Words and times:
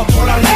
fort 0.00 0.06
pour 0.06 0.24
la 0.24 0.49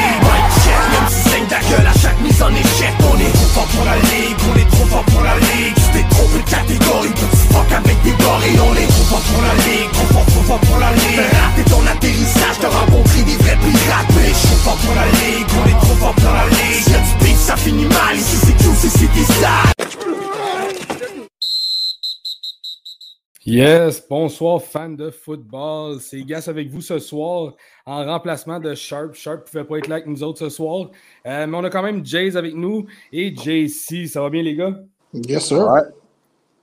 Yes, 23.46 24.02
bonsoir 24.08 24.62
fans 24.62 24.88
de 24.88 25.10
football. 25.10 26.00
C'est 26.00 26.22
Gas 26.22 26.46
avec 26.48 26.70
vous 26.70 26.80
ce 26.80 26.98
soir 26.98 27.52
en 27.84 28.02
remplacement 28.06 28.58
de 28.58 28.74
Sharp. 28.74 29.12
Sharp 29.12 29.40
ne 29.40 29.44
pouvait 29.44 29.64
pas 29.64 29.76
être 29.76 29.88
là 29.88 29.96
avec 29.96 30.06
nous 30.06 30.22
autres 30.22 30.38
ce 30.38 30.48
soir. 30.48 30.90
Euh, 31.26 31.46
mais 31.46 31.54
on 31.54 31.62
a 31.62 31.68
quand 31.68 31.82
même 31.82 32.06
Jays 32.06 32.38
avec 32.38 32.54
nous 32.54 32.86
et 33.12 33.36
JC. 33.36 34.06
Ça 34.06 34.22
va 34.22 34.30
bien 34.30 34.42
les 34.42 34.56
gars? 34.56 34.74
Yes, 35.12 35.48
sir. 35.48 35.68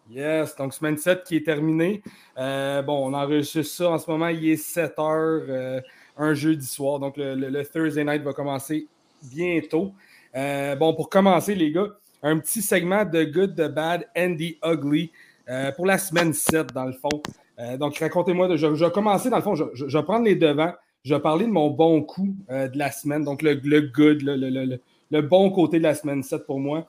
Yes, 0.10 0.56
donc 0.56 0.74
semaine 0.74 0.98
7 0.98 1.24
qui 1.24 1.36
est 1.36 1.46
terminée. 1.46 2.02
Euh, 2.40 2.82
bon, 2.82 3.12
on 3.12 3.14
enregistre 3.14 3.62
ça 3.62 3.92
en 3.92 4.00
ce 4.00 4.10
moment. 4.10 4.30
Il 4.30 4.50
est 4.50 4.58
7 4.58 4.98
heures, 4.98 5.44
euh, 5.50 5.82
un 6.18 6.34
jeudi 6.34 6.66
soir. 6.66 6.98
Donc 6.98 7.14
le, 7.16 7.64
Thursday 7.64 8.04
night 8.04 8.24
va 8.24 8.34
commencer 8.34 8.88
bientôt. 9.22 9.94
bon, 10.34 10.96
pour 10.96 11.12
commencer, 11.12 11.54
les 11.54 11.72
gars, 11.72 11.90
un 12.24 12.40
petit 12.40 12.64
segment 12.64 13.06
de 13.06 13.24
Good, 13.24 13.56
the 13.56 13.72
Bad 13.72 14.08
and 14.18 14.36
the 14.38 14.58
Ugly. 14.66 15.12
Euh, 15.50 15.72
pour 15.72 15.86
la 15.86 15.98
semaine 15.98 16.34
7, 16.34 16.74
dans 16.74 16.86
le 16.86 16.94
fond. 16.94 17.22
Euh, 17.60 17.78
donc, 17.78 17.98
racontez-moi, 17.98 18.56
je, 18.56 18.68
vais 18.68 18.92
commencer, 18.92 19.30
dans 19.30 19.38
le 19.38 19.42
fond, 19.44 19.56
je, 19.56 19.86
vais 19.86 20.04
prendre 20.04 20.26
les 20.26 20.36
devants. 20.36 20.74
Je 21.04 21.16
vais 21.16 21.22
parler 21.22 21.46
de 21.46 21.52
mon 21.52 21.70
bon 21.72 22.04
coup 22.04 22.36
euh, 22.52 22.68
de 22.68 22.78
la 22.78 22.92
semaine, 22.92 23.24
donc 23.24 23.42
le, 23.42 23.56
good, 23.56 24.22
le, 24.22 25.22
bon 25.22 25.50
côté 25.50 25.80
de 25.80 25.84
la 25.84 25.96
semaine 25.96 26.22
7 26.22 26.46
pour 26.46 26.60
moi. 26.60 26.88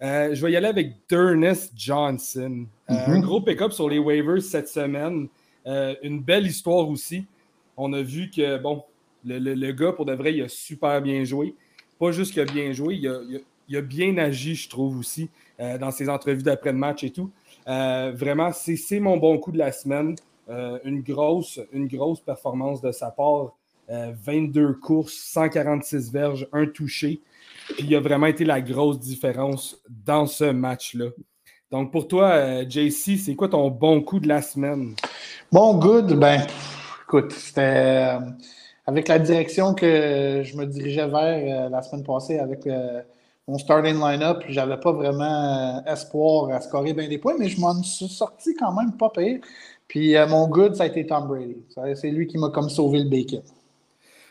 je 0.00 0.40
vais 0.40 0.52
y 0.52 0.56
aller 0.56 0.66
avec 0.66 0.94
Durness 1.08 1.70
Johnson. 1.76 2.66
Un 2.88 3.16
mhm. 3.16 3.20
gros 3.20 3.42
pick-up 3.42 3.72
sur 3.72 3.88
les 3.88 3.98
waivers 3.98 4.42
cette 4.42 4.68
semaine. 4.68 5.28
une 5.66 6.20
belle 6.20 6.46
histoire 6.46 6.88
aussi. 6.88 7.26
On 7.76 7.92
a 7.92 8.02
vu 8.02 8.30
que, 8.30 8.58
bon, 8.58 8.82
le, 9.24 9.72
gars, 9.72 9.92
pour 9.92 10.06
de 10.06 10.14
vrai, 10.14 10.34
il 10.34 10.42
a 10.42 10.48
super 10.48 11.02
bien 11.02 11.22
joué. 11.24 11.54
Pas 11.98 12.12
juste 12.12 12.32
qu'il 12.32 12.40
a 12.40 12.46
bien 12.46 12.72
joué, 12.72 12.94
il 12.94 13.08
a, 13.08 13.20
il 13.68 13.76
a 13.76 13.82
bien 13.82 14.16
agi, 14.16 14.54
je 14.54 14.70
trouve 14.70 14.98
aussi, 14.98 15.28
dans 15.58 15.90
ses 15.90 16.08
entrevues 16.08 16.42
d'après-match 16.42 17.04
et 17.04 17.10
tout. 17.10 17.30
Euh, 17.68 18.12
vraiment, 18.14 18.50
c'est 18.52 19.00
mon 19.00 19.16
bon 19.16 19.38
coup 19.38 19.52
de 19.52 19.58
la 19.58 19.72
semaine. 19.72 20.16
Euh, 20.48 20.78
une, 20.84 21.02
grosse, 21.02 21.60
une 21.72 21.86
grosse 21.86 22.20
performance 22.20 22.80
de 22.80 22.92
sa 22.92 23.10
part. 23.10 23.52
22 23.88 24.60
euh, 24.60 24.72
courses, 24.80 25.14
146 25.14 26.12
verges, 26.12 26.48
un 26.52 26.66
touché. 26.66 27.20
Puis 27.70 27.86
il 27.88 27.96
a 27.96 28.00
vraiment 28.00 28.26
été 28.26 28.44
la 28.44 28.60
grosse 28.60 29.00
différence 29.00 29.82
dans 30.06 30.26
ce 30.26 30.44
match-là. 30.44 31.06
Donc 31.72 31.90
pour 31.90 32.06
toi, 32.06 32.62
JC, 32.68 33.18
c'est 33.18 33.34
quoi 33.34 33.48
ton 33.48 33.68
bon 33.68 34.00
coup 34.00 34.20
de 34.20 34.28
la 34.28 34.42
semaine? 34.42 34.94
Bon 35.50 35.76
good, 35.76 36.16
ben 36.18 36.46
écoute, 37.04 37.32
c'était 37.32 38.16
avec 38.86 39.08
la 39.08 39.18
direction 39.18 39.74
que 39.74 40.42
je 40.44 40.56
me 40.56 40.66
dirigeais 40.66 41.08
vers 41.08 41.68
la 41.68 41.82
semaine 41.82 42.04
passée 42.04 42.38
avec 42.38 42.68
mon 43.50 43.58
starting 43.58 43.98
line-up, 43.98 44.44
j'avais 44.48 44.78
pas 44.78 44.92
vraiment 44.92 45.80
euh, 45.84 45.92
espoir 45.92 46.50
à 46.52 46.60
scorer 46.60 46.92
bien 46.92 47.08
des 47.08 47.18
points, 47.18 47.34
mais 47.36 47.48
je 47.48 47.60
m'en 47.60 47.82
suis 47.82 48.08
sorti 48.08 48.54
quand 48.54 48.72
même 48.72 48.92
pas 48.96 49.10
pire. 49.10 49.40
Puis 49.88 50.16
euh, 50.16 50.28
mon 50.28 50.46
good, 50.46 50.76
ça 50.76 50.84
a 50.84 50.86
été 50.86 51.04
Tom 51.04 51.26
Brady. 51.26 51.56
C'est 51.96 52.10
lui 52.10 52.28
qui 52.28 52.38
m'a 52.38 52.50
comme 52.50 52.70
sauvé 52.70 53.00
le 53.00 53.10
bacon. 53.10 53.42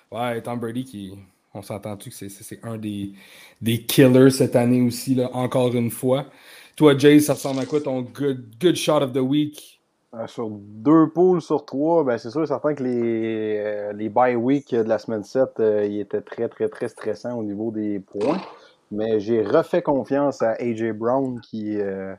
Ouais, 0.09 0.41
Tom 0.41 0.59
Brady 0.59 0.85
qui. 0.85 1.13
On 1.53 1.61
s'entend-tu 1.61 2.11
que 2.11 2.15
c'est 2.15 2.63
un 2.63 2.77
des, 2.77 3.11
des 3.59 3.81
killers 3.81 4.29
cette 4.29 4.55
année 4.55 4.83
aussi, 4.83 5.15
là, 5.15 5.31
encore 5.33 5.73
une 5.73 5.89
fois. 5.89 6.27
Toi, 6.75 6.95
Jay, 6.95 7.19
ça 7.19 7.33
ressemble 7.33 7.59
à 7.59 7.65
quoi 7.65 7.81
ton 7.81 8.03
good, 8.03 8.45
good 8.61 8.75
shot 8.75 9.01
of 9.01 9.11
the 9.11 9.17
week? 9.17 9.81
Euh, 10.13 10.27
sur 10.27 10.47
deux 10.49 11.09
poules 11.09 11.41
sur 11.41 11.65
trois, 11.65 12.03
ben 12.03 12.17
c'est 12.17 12.29
sûr 12.29 12.47
certain 12.47 12.73
que 12.73 12.83
les, 12.83 13.93
les 13.93 14.09
bye 14.09 14.35
week 14.35 14.73
de 14.73 14.83
la 14.83 14.99
semaine 14.99 15.23
7, 15.23 15.49
il 15.57 15.99
était 15.99 16.21
très, 16.21 16.47
très, 16.47 16.69
très 16.69 16.87
stressant 16.87 17.37
au 17.37 17.43
niveau 17.43 17.71
des 17.71 17.99
points. 17.99 18.39
Mais 18.91 19.19
j'ai 19.19 19.41
refait 19.43 19.81
confiance 19.81 20.41
à 20.41 20.51
AJ 20.59 20.91
Brown 20.93 21.39
qui 21.41 21.79
euh, 21.79 22.15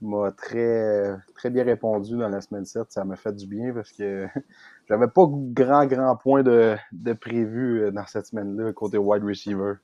m'a 0.00 0.30
très, 0.32 1.14
très 1.34 1.50
bien 1.50 1.64
répondu 1.64 2.16
dans 2.16 2.28
la 2.28 2.40
semaine 2.40 2.64
7. 2.64 2.86
Ça 2.88 3.04
m'a 3.04 3.16
fait 3.16 3.34
du 3.34 3.46
bien 3.46 3.72
parce 3.74 3.92
que 3.92 4.26
j'avais 4.88 5.08
pas 5.08 5.26
grand, 5.28 5.86
grand 5.86 6.16
point 6.16 6.42
de, 6.42 6.76
de 6.92 7.12
prévu 7.12 7.82
euh, 7.82 7.90
dans 7.90 8.06
cette 8.06 8.26
semaine-là 8.26 8.72
côté 8.72 8.98
wide 8.98 9.24
receiver. 9.24 9.74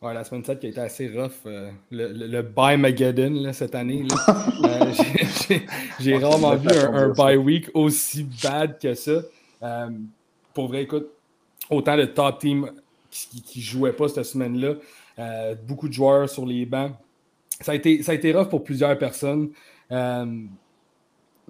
Ouais, 0.00 0.14
la 0.14 0.24
semaine 0.24 0.44
7 0.44 0.60
qui 0.60 0.66
a 0.66 0.70
été 0.70 0.80
assez 0.80 1.08
rough. 1.08 1.32
Euh, 1.46 1.70
le, 1.90 2.12
le, 2.12 2.26
le 2.26 2.42
bye 2.42 2.76
Mageddon 2.76 3.52
cette 3.52 3.74
année. 3.74 4.06
j'ai 6.00 6.16
rarement 6.18 6.54
vu 6.56 6.68
un, 6.70 6.94
un 6.94 7.08
bye 7.10 7.36
week 7.36 7.70
aussi 7.74 8.28
bad 8.42 8.78
que 8.80 8.94
ça. 8.94 9.22
pour 10.54 10.68
vrai, 10.68 10.82
écoute, 10.82 11.08
autant 11.70 11.96
de 11.96 12.04
top 12.04 12.38
team 12.38 12.70
qui 13.10 13.58
ne 13.58 13.62
jouaient 13.62 13.92
pas 13.92 14.08
cette 14.08 14.24
semaine-là. 14.24 14.74
Euh, 15.18 15.56
beaucoup 15.66 15.88
de 15.88 15.92
joueurs 15.92 16.28
sur 16.28 16.46
les 16.46 16.64
bancs. 16.64 16.92
Ça 17.60 17.72
a 17.72 17.74
été, 17.74 18.02
ça 18.02 18.12
a 18.12 18.14
été 18.14 18.32
rough 18.32 18.48
pour 18.48 18.62
plusieurs 18.62 18.96
personnes. 18.98 19.50
Euh, 19.90 20.44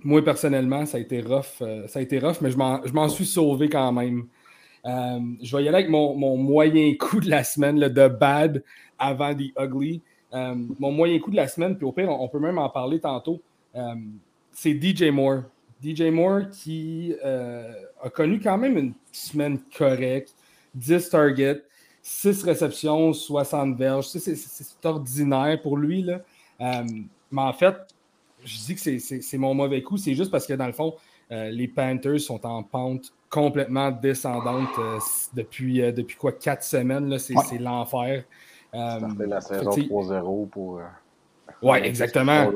moi, 0.02 0.24
personnellement, 0.24 0.86
ça 0.86 0.96
a 0.96 1.00
été 1.00 1.20
rough, 1.20 1.60
euh, 1.60 1.86
ça 1.86 1.98
a 1.98 2.02
été 2.02 2.18
rough 2.18 2.36
mais 2.40 2.50
je 2.50 2.56
m'en 2.56 3.08
suis 3.08 3.26
sauvé 3.26 3.68
quand 3.68 3.92
même. 3.92 4.26
je 4.84 5.56
vais 5.56 5.64
y 5.64 5.68
aller 5.68 5.76
avec 5.76 5.90
mon, 5.90 6.36
moyen 6.36 6.94
coup 6.94 7.20
de 7.20 7.28
la 7.28 7.44
semaine, 7.44 7.78
le 7.78 7.90
de 7.90 8.08
bad 8.08 8.62
avant 8.98 9.34
the 9.34 9.52
ugly. 9.60 10.00
mon 10.32 10.92
moyen 10.92 11.18
coup 11.18 11.30
de 11.30 11.36
la 11.36 11.48
semaine, 11.48 11.76
puis 11.76 11.84
au 11.84 11.92
pire, 11.92 12.08
on, 12.08 12.28
peut 12.28 12.40
même 12.40 12.58
en 12.58 12.70
parler 12.70 13.00
tantôt, 13.00 13.42
c'est 14.50 14.80
DJ 14.80 15.10
Moore. 15.10 15.42
DJ 15.84 16.04
Moore 16.04 16.48
qui 16.50 17.14
a 17.22 18.08
connu 18.08 18.40
quand 18.40 18.56
même 18.56 18.78
une 18.78 18.94
semaine 19.12 19.58
correcte, 19.76 20.34
10 20.74 21.10
targets, 21.10 21.62
6 22.08 22.42
réceptions, 22.42 23.12
60 23.12 23.76
verges. 23.76 24.06
C'est 24.06 24.86
ordinaire 24.86 25.60
pour 25.60 25.76
lui. 25.76 26.02
Là. 26.02 26.20
Euh, 26.60 26.82
mais 27.30 27.42
en 27.42 27.52
fait, 27.52 27.76
je 28.42 28.56
dis 28.58 28.74
que 28.74 28.98
c'est 28.98 29.38
mon 29.38 29.52
mauvais 29.54 29.82
coup. 29.82 29.98
C'est 29.98 30.14
juste 30.14 30.30
parce 30.30 30.46
que 30.46 30.54
dans 30.54 30.66
le 30.66 30.72
fond, 30.72 30.94
euh, 31.30 31.50
les 31.50 31.68
Panthers 31.68 32.20
sont 32.20 32.44
en 32.46 32.62
pente 32.62 33.12
complètement 33.28 33.90
descendante 33.90 34.70
euh, 34.78 34.98
depuis, 35.34 35.80
depuis 35.92 36.16
quoi, 36.16 36.32
4 36.32 36.62
semaines. 36.62 37.18
C'est 37.18 37.58
l'enfer. 37.58 38.24
la 38.72 39.40
saison 39.42 39.70
3-0 39.70 40.48
pour. 40.48 40.80
ouais, 41.62 41.86
exactement 41.86 42.50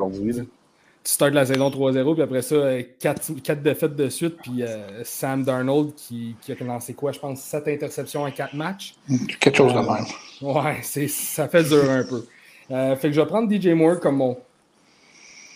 tu 1.04 1.10
startes 1.12 1.34
la 1.34 1.44
saison 1.44 1.68
3-0, 1.68 2.14
puis 2.14 2.22
après 2.22 2.42
ça, 2.42 2.80
4, 3.00 3.30
euh, 3.30 3.34
4, 3.42 3.62
défaites 3.62 3.96
de 3.96 4.08
suite, 4.08 4.36
puis 4.40 4.62
euh, 4.62 5.02
Sam 5.02 5.42
Darnold 5.42 5.94
qui, 5.96 6.36
qui, 6.40 6.52
a 6.52 6.64
lancé 6.64 6.94
quoi, 6.94 7.10
je 7.10 7.18
pense, 7.18 7.40
7 7.40 7.66
interceptions 7.68 8.22
en 8.22 8.30
4 8.30 8.54
matchs. 8.54 8.94
Quelque 9.40 9.56
chose 9.56 9.72
de 9.72 9.78
euh, 9.78 9.82
même. 9.82 10.04
Ouais, 10.42 11.08
ça 11.08 11.48
fait 11.48 11.64
dur 11.64 11.90
un 11.90 12.04
peu. 12.04 12.24
fait 12.68 13.08
que 13.08 13.12
je 13.12 13.20
vais 13.20 13.26
prendre 13.26 13.52
DJ 13.52 13.68
Moore 13.68 13.98
comme 13.98 14.16
mon, 14.16 14.36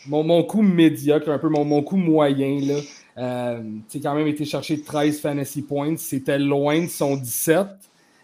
mon, 0.08 0.24
mon 0.24 0.42
coup 0.42 0.62
médiocre, 0.62 1.28
un 1.28 1.38
peu 1.38 1.48
mon, 1.48 1.64
mon 1.64 1.82
coup 1.82 1.96
moyen. 1.96 2.60
Là. 2.62 2.80
Euh, 3.18 3.62
quand 4.02 4.14
même 4.14 4.26
été 4.26 4.44
chercher 4.44 4.80
13 4.80 5.20
fantasy 5.20 5.62
points. 5.62 5.96
C'était 5.96 6.40
loin 6.40 6.82
de 6.82 6.88
son 6.88 7.16
17. 7.16 7.66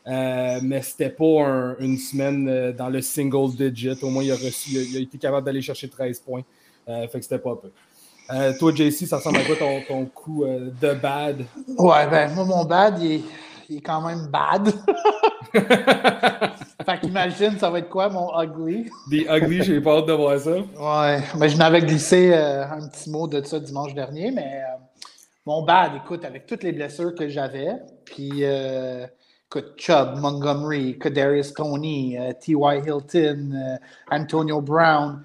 mais 0.06 0.82
c'était 0.82 1.10
pas 1.10 1.76
une 1.78 1.98
semaine 1.98 2.72
dans 2.72 2.88
le 2.88 3.00
single 3.00 3.54
digit. 3.70 4.02
Au 4.02 4.10
moins, 4.10 4.24
il 4.24 4.32
a, 4.32 4.34
reçu, 4.34 4.70
il 4.72 4.96
a 4.96 5.00
été 5.00 5.18
capable 5.18 5.46
d'aller 5.46 5.62
chercher 5.62 5.88
13 5.88 6.18
points. 6.18 6.42
Euh, 6.88 7.06
fait 7.08 7.18
que 7.18 7.24
c'était 7.24 7.38
pas 7.38 7.56
peu. 7.56 7.70
Euh, 8.30 8.52
toi, 8.58 8.72
JC, 8.74 9.06
ça 9.06 9.16
ressemble 9.16 9.38
à 9.38 9.44
quoi 9.44 9.56
ton, 9.56 9.82
ton 9.86 10.04
coup 10.06 10.44
euh, 10.44 10.70
de 10.80 10.94
bad? 10.94 11.44
Ouais, 11.78 12.06
ben, 12.08 12.32
moi, 12.34 12.44
mon 12.44 12.64
bad, 12.64 13.00
il 13.00 13.22
est, 13.70 13.80
quand 13.80 14.00
même 14.06 14.28
bad. 14.28 14.72
fait 15.52 17.00
qu'imagine, 17.00 17.58
ça 17.58 17.70
va 17.70 17.78
être 17.78 17.88
quoi, 17.88 18.08
mon 18.08 18.30
ugly? 18.40 18.90
Des 19.10 19.26
ugly, 19.28 19.62
j'ai 19.62 19.80
pas 19.80 19.98
hâte 19.98 20.06
de 20.06 20.12
voir 20.12 20.38
ça. 20.38 20.50
Ouais, 20.50 21.22
mais 21.38 21.48
je 21.48 21.56
m'avais 21.56 21.80
glissé 21.80 22.34
un 22.34 22.88
petit 22.88 23.10
mot 23.10 23.26
de 23.26 23.42
ça 23.44 23.60
dimanche 23.60 23.94
dernier, 23.94 24.30
mais 24.30 24.62
mon 25.46 25.62
bad, 25.62 25.92
écoute, 25.96 26.24
avec 26.24 26.46
toutes 26.46 26.62
les 26.62 26.72
blessures 26.72 27.14
que 27.14 27.28
j'avais, 27.28 27.76
puis 28.04 28.44
écoute, 28.44 29.72
Chubb, 29.76 30.18
Montgomery, 30.18 30.98
Kadarius 30.98 31.54
Tony, 31.54 32.18
T.Y. 32.40 32.82
Hilton, 32.86 33.78
Antonio 34.10 34.60
Brown, 34.60 35.22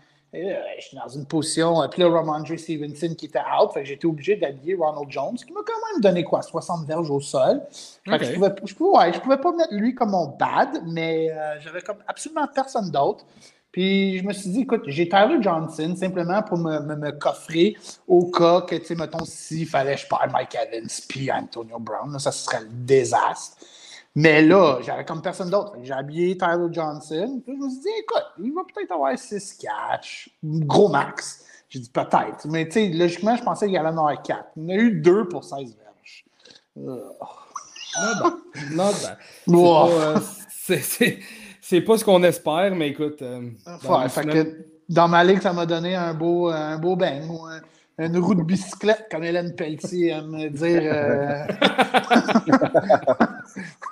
je 0.79 0.85
suis 0.85 0.97
dans 0.97 1.07
une 1.07 1.25
position. 1.25 1.81
Euh, 1.81 1.87
puis 1.87 2.01
là, 2.01 2.09
Ramondre 2.09 2.57
Stevenson 2.57 3.15
qui 3.15 3.25
était 3.25 3.39
out. 3.39 3.71
Fait 3.73 3.81
que 3.81 3.87
j'étais 3.87 4.05
obligé 4.05 4.35
d'habiller 4.35 4.75
Ronald 4.75 5.09
Jones, 5.09 5.35
qui 5.35 5.51
m'a 5.51 5.61
quand 5.65 5.91
même 5.93 6.01
donné 6.01 6.23
quoi 6.23 6.41
60 6.41 6.85
verges 6.87 7.09
au 7.09 7.19
sol. 7.19 7.61
Fait 8.07 8.17
que 8.17 8.25
je 8.25 8.33
pouvais, 8.33 8.55
je, 8.63 8.73
pouvais, 8.75 9.13
je 9.13 9.19
pouvais 9.19 9.37
pas 9.37 9.51
mettre 9.51 9.73
lui 9.73 9.93
comme 9.95 10.11
mon 10.11 10.27
bad, 10.27 10.83
mais 10.85 11.31
euh, 11.31 11.59
j'avais 11.59 11.81
comme 11.81 11.97
absolument 12.07 12.47
personne 12.53 12.91
d'autre. 12.91 13.25
Puis 13.71 14.17
je 14.17 14.23
me 14.23 14.33
suis 14.33 14.49
dit, 14.49 14.61
écoute, 14.61 14.83
j'ai 14.87 15.07
Tyler 15.07 15.37
Johnson 15.39 15.95
simplement 15.95 16.41
pour 16.41 16.57
me, 16.57 16.79
me, 16.79 17.11
coffrer 17.11 17.75
au 18.07 18.31
cas 18.31 18.61
que, 18.61 18.75
tu 18.75 18.85
sais, 18.85 18.95
mettons, 18.95 19.23
s'il 19.23 19.67
fallait 19.67 19.97
je 19.97 20.07
parle 20.07 20.31
Mike 20.31 20.55
Evans 20.55 20.89
puis 21.07 21.31
Antonio 21.31 21.77
Brown, 21.77 22.17
ça 22.17 22.31
serait 22.31 22.61
le 22.61 22.69
désastre. 22.71 23.57
Mais 24.19 24.41
là, 24.41 24.79
j'avais 24.81 25.05
comme 25.05 25.21
personne 25.21 25.51
d'autre. 25.51 25.73
J'ai 25.83 25.93
habillé 25.93 26.35
Tyler 26.35 26.69
Johnson. 26.71 27.39
Puis 27.45 27.55
je 27.55 27.63
me 27.63 27.69
suis 27.69 27.81
dit, 27.81 27.89
écoute, 27.99 28.25
il 28.43 28.51
va 28.51 28.61
peut-être 28.63 28.91
avoir 28.91 29.15
6 29.15 29.59
catch, 29.59 30.31
gros 30.43 30.89
max. 30.89 31.45
J'ai 31.69 31.81
dit 31.81 31.89
peut-être. 31.91 32.47
Mais 32.47 32.65
tu 32.65 32.71
sais, 32.71 32.89
logiquement, 32.89 33.35
je 33.35 33.43
pensais 33.43 33.67
qu'il 33.67 33.77
allait 33.77 33.89
en 33.89 33.97
avoir 33.99 34.19
4. 34.19 34.43
Il 34.55 34.65
en 34.65 34.69
a 34.69 34.73
eu 34.73 35.01
2 35.01 35.27
pour 35.27 35.43
16 35.43 35.77
verges. 35.77 36.25
Non, 36.75 36.97
non, 38.71 39.87
ben, 39.87 40.19
c'est 41.61 41.81
pas, 41.81 41.97
ce 41.99 42.03
qu'on 42.03 42.23
espère, 42.23 42.73
mais 42.73 42.89
écoute. 42.89 43.21
Euh, 43.21 43.51
ouais, 43.87 44.09
fait 44.09 44.25
que 44.25 44.65
dans 44.89 45.07
ma 45.07 45.23
ligue, 45.23 45.43
ça 45.43 45.53
m'a 45.53 45.67
donné 45.67 45.95
un 45.95 46.15
beau, 46.15 46.47
un 46.47 46.79
beau 46.79 46.95
bang. 46.95 47.21
Une 47.99 48.17
roue 48.17 48.33
de 48.33 48.41
bicyclette, 48.41 49.05
comme 49.11 49.23
Hélène 49.23 49.53
Pelletier 49.53 50.09
aime 50.09 50.31
me 50.31 50.49
dire. 50.49 50.81
Euh... 50.91 51.45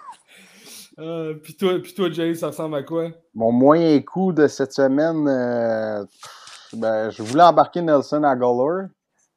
euh, 1.00 1.34
puis, 1.36 1.56
toi, 1.56 1.80
puis 1.82 1.94
toi, 1.94 2.10
Jay, 2.10 2.34
ça 2.36 2.48
ressemble 2.48 2.76
à 2.76 2.84
quoi? 2.84 3.10
Mon 3.34 3.52
moyen 3.52 4.00
coup 4.02 4.32
de 4.32 4.48
cette 4.48 4.72
semaine, 4.72 5.28
euh, 5.28 6.04
ben, 6.74 7.10
je 7.10 7.22
voulais 7.22 7.44
embarquer 7.44 7.82
Nelson 7.82 8.24
Aguilar, 8.24 8.88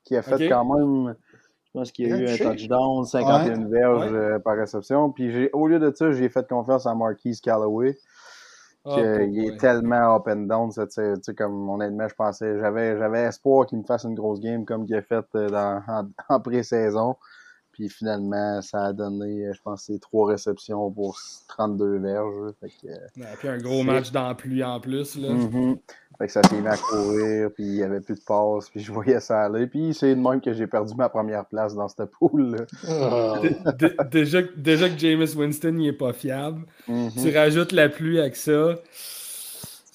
qui 0.05 0.17
a 0.17 0.23
fait 0.23 0.49
quand 0.49 0.65
même. 0.65 1.17
Je 1.65 1.71
pense 1.73 1.93
qu'il 1.93 2.09
y 2.09 2.13
a 2.13 2.17
eu 2.17 2.29
un 2.29 2.37
touchdown, 2.37 3.05
51 3.05 3.69
verges 3.69 4.13
euh, 4.13 4.39
par 4.39 4.57
réception. 4.57 5.11
Puis 5.11 5.51
au 5.53 5.67
lieu 5.67 5.79
de 5.79 5.93
ça, 5.95 6.11
j'ai 6.13 6.29
fait 6.29 6.49
confiance 6.49 6.87
à 6.87 6.95
Marquise 6.95 7.41
Callaway. 7.41 7.99
Oh, 8.85 8.97
il 8.97 9.45
est 9.45 9.59
tellement 9.59 10.17
up 10.17 10.29
and 10.29 10.47
down. 10.47 10.71
Tu 10.71 10.81
sais, 10.89 11.35
comme 11.37 11.69
honnêtement, 11.69 12.09
je 12.09 12.15
pensais, 12.15 12.59
j'avais, 12.59 12.97
j'avais 12.97 13.25
espoir 13.25 13.67
qu'il 13.67 13.79
me 13.79 13.85
fasse 13.85 14.05
une 14.05 14.15
grosse 14.15 14.41
game 14.41 14.65
comme 14.65 14.87
il 14.89 14.95
a 14.95 15.03
fait 15.03 15.27
dans, 15.35 15.83
en, 16.29 16.41
pré-saison. 16.41 17.17
Puis 17.79 17.89
finalement, 17.89 18.61
ça 18.61 18.87
a 18.87 18.93
donné, 18.93 19.47
euh, 19.47 19.53
je 19.55 19.63
pense, 19.63 19.85
c'est 19.85 20.01
trois 20.01 20.31
réceptions 20.31 20.91
pour 20.91 21.17
32 21.47 21.99
verges. 21.99 22.53
Fait 22.61 22.71
que, 22.71 23.37
puis 23.39 23.47
un 23.47 23.59
gros 23.59 23.85
match 23.85 24.11
dans 24.11 24.35
pluie 24.35 24.65
en 24.65 24.81
plus. 24.81 25.15
Là. 25.15 25.29
Mm-hmm. 25.29 25.79
Fait 26.19 26.27
que 26.27 26.33
ça 26.33 26.43
s'est 26.43 26.61
mis 26.61 26.67
à 26.67 26.77
courir, 26.77 27.53
puis 27.55 27.63
il 27.63 27.75
n'y 27.75 27.85
avait 27.85 28.01
plus 28.01 28.17
de 28.17 28.25
passes, 28.27 28.69
puis 28.69 28.81
je 28.81 28.91
voyais 28.91 29.21
ça 29.21 29.43
aller. 29.43 29.69
Puis 29.69 29.95
c'est 29.95 30.17
de 30.17 30.21
même 30.21 30.41
que 30.41 30.53
j'ai 30.53 30.67
perdu 30.67 30.93
ma 30.97 31.09
première 31.09 31.47
place 31.47 31.77
dans 31.77 31.87
cette 31.87 32.11
poule. 32.11 32.67
Oh. 32.91 33.35
déjà, 34.11 34.43
déjà, 34.57 34.89
que 34.89 34.99
Jameis 34.99 35.37
Winston 35.37 35.71
n'est 35.71 35.93
pas 35.93 36.13
fiable, 36.13 36.63
mm-hmm. 36.89 37.23
tu 37.23 37.37
rajoutes 37.37 37.71
la 37.71 37.89
pluie 37.89 38.19
avec 38.19 38.35
ça, 38.35 38.75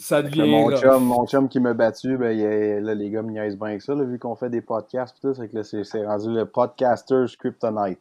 ça 0.03 0.21
devient. 0.21 0.49
Mon 0.49 0.75
chum, 0.75 1.05
mon 1.05 1.25
chum 1.25 1.47
qui 1.47 1.59
m'a 1.59 1.73
battu, 1.73 2.17
ben, 2.17 2.83
là, 2.83 2.93
les 2.93 3.09
gars 3.09 3.21
me 3.21 3.31
niaisent 3.31 3.57
bien 3.57 3.67
avec 3.67 3.81
ça, 3.81 3.95
vu 3.95 4.19
qu'on 4.19 4.35
fait 4.35 4.49
des 4.49 4.61
podcasts, 4.61 5.15
tout, 5.21 5.33
c'est 5.33 5.47
que 5.47 5.57
là, 5.57 5.63
c'est 5.63 6.05
rendu 6.05 6.29
le 6.33 6.45
podcaster's 6.45 7.35
kryptonite. 7.37 7.99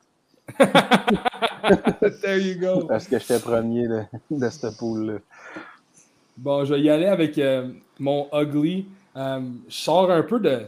There 2.22 2.38
you 2.38 2.58
go. 2.58 2.86
Parce 2.86 3.06
que 3.06 3.18
j'étais 3.18 3.38
premier 3.38 3.86
de, 3.86 4.02
de 4.30 4.48
cette 4.48 4.76
poule-là. 4.76 5.18
Bon, 6.36 6.64
je 6.64 6.74
vais 6.74 6.80
y 6.80 6.90
aller 6.90 7.06
avec 7.06 7.38
euh, 7.38 7.70
mon 8.00 8.28
ugly. 8.32 8.86
Euh, 9.16 9.40
je 9.68 9.74
sors 9.74 10.10
un 10.10 10.22
peu 10.22 10.40
de. 10.40 10.66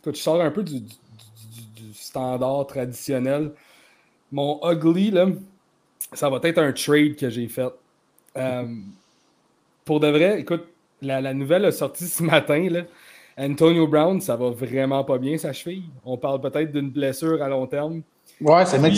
Écoute, 0.00 0.16
je 0.16 0.22
sors 0.22 0.40
un 0.40 0.50
peu 0.50 0.62
du, 0.62 0.82
standard 1.92 2.66
traditionnel. 2.68 3.52
Mon 4.30 4.60
ugly, 4.62 5.10
là, 5.10 5.26
ça 6.12 6.30
va 6.30 6.38
être 6.44 6.58
un 6.58 6.72
trade 6.72 7.16
que 7.16 7.28
j'ai 7.28 7.48
fait. 7.48 7.72
Euh, 8.36 8.66
pour 9.92 10.00
de 10.00 10.08
vrai, 10.08 10.40
écoute, 10.40 10.64
la, 11.02 11.34
nouvelle 11.34 11.66
a 11.66 11.70
sorti 11.70 12.04
ce 12.06 12.22
matin. 12.22 12.66
Là. 12.70 12.80
Antonio 13.36 13.86
Brown, 13.86 14.22
ça 14.22 14.36
va 14.36 14.48
vraiment 14.48 15.04
pas 15.04 15.18
bien, 15.18 15.36
sa 15.36 15.52
cheville. 15.52 15.84
On 16.02 16.16
parle 16.16 16.40
peut-être 16.40 16.72
d'une 16.72 16.88
blessure 16.88 17.42
à 17.42 17.48
long 17.50 17.66
terme. 17.66 18.00
Ouais, 18.40 18.64
c'est 18.64 18.78
même, 18.78 18.94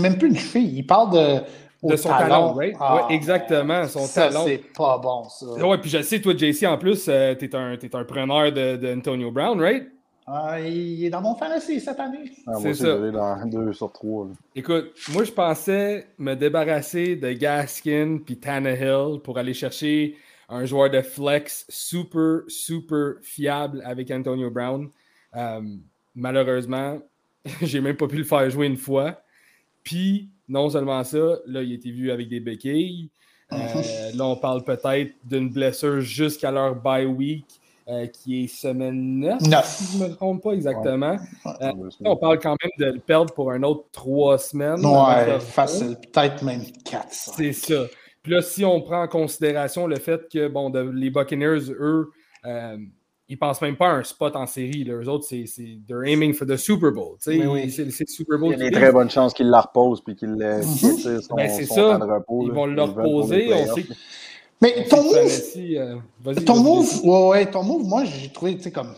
même 0.00 0.18
plus 0.18 0.28
une 0.28 0.38
cheville. 0.38 0.78
Il 0.78 0.86
parle 0.86 1.12
de 1.12 1.40
de 1.82 1.96
son 1.96 2.08
talent, 2.08 2.54
right? 2.54 2.74
Ah, 2.80 3.06
exactement, 3.10 3.86
son 3.86 4.00
ça, 4.00 4.28
talent. 4.28 4.44
C'est 4.46 4.62
pas 4.74 4.98
bon, 4.98 5.24
ça. 5.24 5.66
Ouais, 5.66 5.78
puis 5.78 5.90
je 5.90 6.00
sais, 6.00 6.20
toi, 6.20 6.34
JC, 6.34 6.66
en 6.66 6.78
plus, 6.78 7.06
euh, 7.08 7.34
t'es 7.34 7.54
un, 7.54 7.72
es 7.72 7.96
un 7.96 8.04
preneur 8.04 8.52
d'Antonio 8.52 9.30
Brown, 9.30 9.60
right? 9.60 9.88
Ah, 10.26 10.60
il 10.60 11.04
est 11.04 11.10
dans 11.10 11.22
mon 11.22 11.34
fantasy 11.34 11.80
cette 11.80 11.98
année. 11.98 12.30
Ah, 12.46 12.52
c'est 12.60 12.74
ça. 12.74 12.96
dans 12.96 13.46
2 13.46 13.72
sur 13.72 13.90
3. 13.90 14.28
Écoute, 14.54 14.92
moi, 15.12 15.24
je 15.24 15.32
pensais 15.32 16.06
me 16.18 16.34
débarrasser 16.34 17.16
de 17.16 17.32
Gaskin 17.32 18.18
puis 18.24 18.36
Tannehill 18.36 19.20
pour 19.24 19.38
aller 19.38 19.54
chercher 19.54 20.16
un 20.50 20.66
joueur 20.66 20.90
de 20.90 21.00
flex 21.00 21.64
super, 21.68 22.40
super 22.48 23.14
fiable 23.22 23.82
avec 23.86 24.10
Antonio 24.10 24.50
Brown. 24.50 24.90
Euh, 25.36 25.62
malheureusement, 26.14 26.98
j'ai 27.62 27.80
même 27.80 27.96
pas 27.96 28.08
pu 28.08 28.16
le 28.16 28.24
faire 28.24 28.50
jouer 28.50 28.66
une 28.66 28.76
fois. 28.76 29.22
Puis, 29.84 30.28
non 30.48 30.68
seulement 30.68 31.02
ça, 31.04 31.38
là, 31.46 31.62
il 31.62 31.72
a 31.72 31.74
été 31.74 31.90
vu 31.90 32.10
avec 32.10 32.28
des 32.28 32.40
béquilles. 32.40 33.08
Euh, 33.52 33.56
là, 34.14 34.24
on 34.26 34.36
parle 34.36 34.64
peut-être 34.64 35.12
d'une 35.24 35.48
blessure 35.48 36.00
jusqu'à 36.00 36.50
leur 36.50 36.74
bye 36.74 37.06
week, 37.06 37.46
euh, 37.88 38.06
qui 38.06 38.44
est 38.44 38.46
semaine 38.46 39.20
9, 39.20 39.40
si 39.64 39.98
je 39.98 40.02
ne 40.02 40.08
me 40.08 40.14
trompe 40.14 40.42
pas 40.42 40.52
exactement. 40.52 41.16
Euh, 41.46 41.72
on 42.04 42.16
parle 42.16 42.38
quand 42.38 42.56
même 42.62 42.70
de 42.88 42.94
le 42.94 43.00
perdre 43.00 43.32
pour 43.32 43.50
un 43.52 43.62
autre 43.62 43.84
trois 43.92 44.38
semaines. 44.38 44.84
Ouais, 44.84 45.40
facile, 45.40 45.96
peut-être 45.96 46.42
même 46.42 46.62
quatre. 46.84 47.08
C'est 47.12 47.52
ça. 47.52 47.86
Puis 48.22 48.32
là, 48.32 48.42
si 48.42 48.64
on 48.64 48.80
prend 48.80 49.02
en 49.02 49.08
considération 49.08 49.86
le 49.86 49.96
fait 49.96 50.28
que 50.30 50.48
bon, 50.48 50.70
les 50.92 51.10
Buccaneers, 51.10 51.70
eux, 51.70 52.10
ils 53.28 53.38
pensent 53.38 53.62
même 53.62 53.76
pas 53.76 53.88
à 53.88 53.92
un 53.92 54.02
spot 54.02 54.36
en 54.36 54.46
série. 54.46 54.84
Les 54.84 55.08
autres, 55.08 55.24
c'est 55.24 55.44
they're 55.86 56.04
aiming 56.04 56.34
for 56.34 56.46
the 56.46 56.56
Super 56.56 56.92
Bowl. 56.92 57.16
Oui. 57.26 57.70
C'est 57.70 57.84
le 57.84 57.90
Super 57.90 58.38
Bowl. 58.38 58.52
Il 58.52 58.58
y 58.58 58.66
a 58.66 58.70
des 58.70 58.76
très 58.76 58.92
bonnes 58.92 59.08
chances 59.08 59.32
qu'ils 59.32 59.48
la 59.48 59.60
reposent 59.60 60.02
puis 60.02 60.16
qu'ils 60.16 60.30
le 60.36 60.58
mm 60.58 61.20
ben, 61.34 61.48
C'est 61.48 61.66
ça. 61.66 61.96
Repos, 61.96 62.42
ils 62.44 62.52
vont 62.52 62.66
le 62.66 62.82
reposer. 62.82 63.54
On 63.54 63.74
sait 63.74 63.86
mais 64.60 64.84
ton 64.84 65.02
move, 65.02 65.16
euh, 65.56 66.34
ton 66.44 66.60
move, 66.60 67.04
ouais, 67.04 67.28
ouais, 67.28 67.50
ton 67.50 67.62
move, 67.62 67.86
moi, 67.86 68.04
j'ai 68.04 68.30
trouvé, 68.30 68.56
tu 68.56 68.64
sais, 68.64 68.70
comme, 68.70 68.94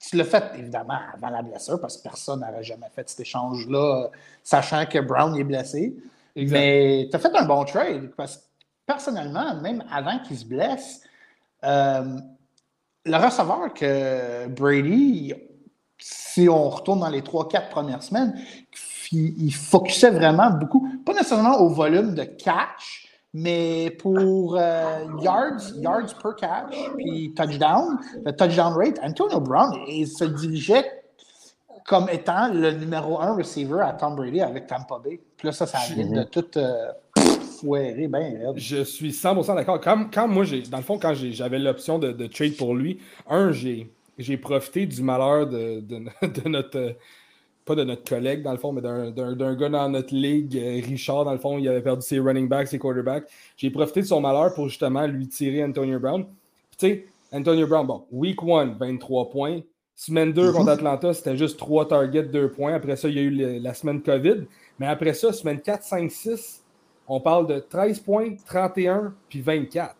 tu 0.00 0.16
l'as 0.16 0.24
fait, 0.24 0.42
évidemment, 0.58 0.98
avant 1.14 1.30
la 1.30 1.42
blessure, 1.42 1.80
parce 1.80 1.98
que 1.98 2.02
personne 2.02 2.40
n'avait 2.40 2.64
jamais 2.64 2.88
fait 2.92 3.08
cet 3.08 3.20
échange-là, 3.20 4.10
sachant 4.42 4.84
que 4.86 4.98
Brown 4.98 5.36
est 5.36 5.44
blessé. 5.44 5.94
Mais 6.34 7.06
tu 7.08 7.16
as 7.16 7.20
fait 7.20 7.34
un 7.36 7.44
bon 7.44 7.64
trade, 7.64 8.10
parce 8.16 8.38
que, 8.38 8.42
personnellement, 8.86 9.54
même 9.60 9.84
avant 9.90 10.18
qu'il 10.20 10.36
se 10.36 10.44
blesse, 10.44 11.02
euh, 11.64 12.18
le 13.04 13.16
receveur 13.16 13.72
que 13.74 14.48
Brady, 14.48 15.34
si 15.98 16.48
on 16.48 16.68
retourne 16.68 17.00
dans 17.00 17.08
les 17.08 17.22
3-4 17.22 17.68
premières 17.68 18.02
semaines, 18.02 18.34
il, 19.12 19.54
focusait 19.54 20.10
vraiment 20.10 20.50
beaucoup, 20.50 20.88
pas 21.04 21.12
nécessairement 21.12 21.60
au 21.60 21.68
volume 21.68 22.14
de 22.14 22.24
catch, 22.24 23.08
mais 23.32 23.90
pour 23.90 24.56
euh, 24.56 25.04
yards, 25.20 25.76
yards 25.76 26.14
per 26.22 26.30
catch, 26.36 26.76
puis 26.96 27.32
touchdown, 27.34 27.98
le 28.24 28.32
touchdown 28.32 28.72
rate, 28.74 28.98
Antonio 29.02 29.40
Brown, 29.40 29.72
il 29.88 30.06
se 30.08 30.24
dirigeait 30.24 31.04
comme 31.86 32.08
étant 32.08 32.48
le 32.52 32.72
numéro 32.72 33.20
un 33.20 33.36
receiver 33.36 33.80
à 33.82 33.92
Tom 33.92 34.16
Brady 34.16 34.40
avec 34.40 34.66
Tampa 34.66 34.98
Bay. 35.02 35.20
Puis 35.36 35.46
là, 35.46 35.52
ça, 35.52 35.66
ça 35.66 35.78
vient 35.94 36.06
de 36.06 36.22
tout. 36.24 36.46
Euh, 36.56 36.92
je 38.56 38.84
suis 38.84 39.10
100% 39.10 39.54
d'accord. 39.54 39.80
Quand, 39.80 40.28
moi, 40.28 40.44
dans 40.70 40.76
le 40.76 40.82
fond, 40.82 40.98
quand 40.98 41.14
j'avais 41.14 41.58
l'option 41.58 41.98
de, 41.98 42.26
trade 42.26 42.56
pour 42.56 42.74
lui, 42.74 42.98
un, 43.28 43.52
j'ai 43.52 44.36
profité 44.36 44.86
du 44.86 45.02
malheur 45.02 45.46
de, 45.48 46.48
notre. 46.48 46.96
Pas 47.64 47.74
de 47.74 47.84
notre 47.84 48.04
collègue, 48.06 48.42
dans 48.42 48.52
le 48.52 48.58
fond, 48.58 48.72
mais 48.72 48.82
d'un 48.82 49.54
gars 49.54 49.70
dans 49.70 49.88
notre 49.88 50.14
ligue, 50.14 50.54
euh, 50.54 50.82
Richard, 50.84 51.24
dans 51.24 51.32
le 51.32 51.38
fond, 51.38 51.56
il 51.56 51.66
avait 51.66 51.80
perdu 51.80 52.02
ses 52.02 52.18
running 52.18 52.46
backs, 52.46 52.68
ses 52.68 52.78
quarterbacks. 52.78 53.24
J'ai 53.56 53.70
profité 53.70 54.02
de 54.02 54.06
son 54.06 54.20
malheur 54.20 54.52
pour 54.52 54.68
justement 54.68 55.06
lui 55.06 55.26
tirer 55.28 55.64
Antonio 55.64 55.98
Brown. 55.98 56.26
Tu 56.76 56.86
sais, 56.86 57.06
Antonio 57.32 57.66
Brown, 57.66 57.86
bon, 57.86 58.04
week 58.12 58.42
1, 58.42 58.76
23 58.78 59.30
points. 59.30 59.60
Semaine 59.96 60.32
2 60.32 60.52
contre 60.52 60.66
mm-hmm. 60.66 60.72
Atlanta, 60.72 61.14
c'était 61.14 61.36
juste 61.38 61.58
3 61.58 61.88
targets, 61.88 62.24
2 62.24 62.50
points. 62.50 62.74
Après 62.74 62.96
ça, 62.96 63.08
il 63.08 63.14
y 63.14 63.18
a 63.18 63.22
eu 63.22 63.60
la 63.60 63.72
semaine 63.72 64.02
COVID. 64.02 64.44
Mais 64.78 64.86
après 64.86 65.14
ça, 65.14 65.32
semaine 65.32 65.60
4, 65.60 65.84
5, 65.84 66.10
6, 66.10 66.63
on 67.08 67.20
parle 67.20 67.46
de 67.46 67.58
13 67.58 68.00
points, 68.00 68.34
31 68.46 69.14
puis 69.28 69.40
24. 69.40 69.94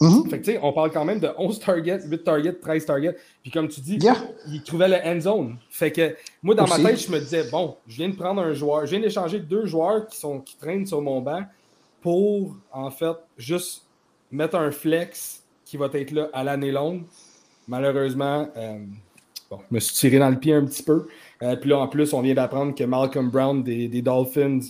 Mm-hmm. 0.00 0.30
Fait 0.30 0.40
que, 0.40 0.58
on 0.62 0.72
parle 0.72 0.90
quand 0.90 1.04
même 1.04 1.20
de 1.20 1.28
11 1.36 1.60
targets, 1.60 2.00
8 2.06 2.24
targets, 2.24 2.54
13 2.54 2.86
targets. 2.86 3.16
Puis 3.42 3.50
comme 3.50 3.68
tu 3.68 3.80
dis, 3.80 3.98
il 4.48 4.62
trouvait 4.62 4.88
le 4.88 4.96
end 5.04 5.20
zone. 5.20 5.58
Fait 5.68 5.92
que 5.92 6.16
moi, 6.42 6.54
dans 6.54 6.66
ma 6.66 6.78
tête, 6.78 7.00
je 7.06 7.12
me 7.12 7.18
disais, 7.18 7.50
bon, 7.50 7.76
je 7.86 7.96
viens 7.96 8.08
de 8.08 8.16
prendre 8.16 8.40
un 8.40 8.54
joueur, 8.54 8.86
je 8.86 8.92
viens 8.92 9.00
d'échanger 9.00 9.40
deux 9.40 9.66
joueurs 9.66 10.06
qui, 10.06 10.18
sont, 10.18 10.40
qui 10.40 10.56
traînent 10.56 10.86
sur 10.86 11.02
mon 11.02 11.20
banc 11.20 11.42
pour, 12.00 12.56
en 12.72 12.90
fait, 12.90 13.16
juste 13.36 13.86
mettre 14.30 14.56
un 14.56 14.70
flex 14.70 15.42
qui 15.66 15.76
va 15.76 15.90
être 15.92 16.12
là 16.12 16.30
à 16.32 16.44
l'année 16.44 16.72
longue. 16.72 17.02
Malheureusement, 17.68 18.48
euh, 18.56 18.78
bon, 19.50 19.58
je 19.70 19.74
me 19.74 19.80
suis 19.80 19.94
tiré 19.94 20.18
dans 20.18 20.30
le 20.30 20.38
pied 20.38 20.54
un 20.54 20.64
petit 20.64 20.82
peu. 20.82 21.08
Euh, 21.42 21.56
puis 21.56 21.68
là, 21.68 21.78
en 21.78 21.88
plus, 21.88 22.14
on 22.14 22.22
vient 22.22 22.34
d'apprendre 22.34 22.74
que 22.74 22.84
Malcolm 22.84 23.30
Brown 23.30 23.62
des, 23.62 23.86
des 23.86 24.00
Dolphins 24.00 24.60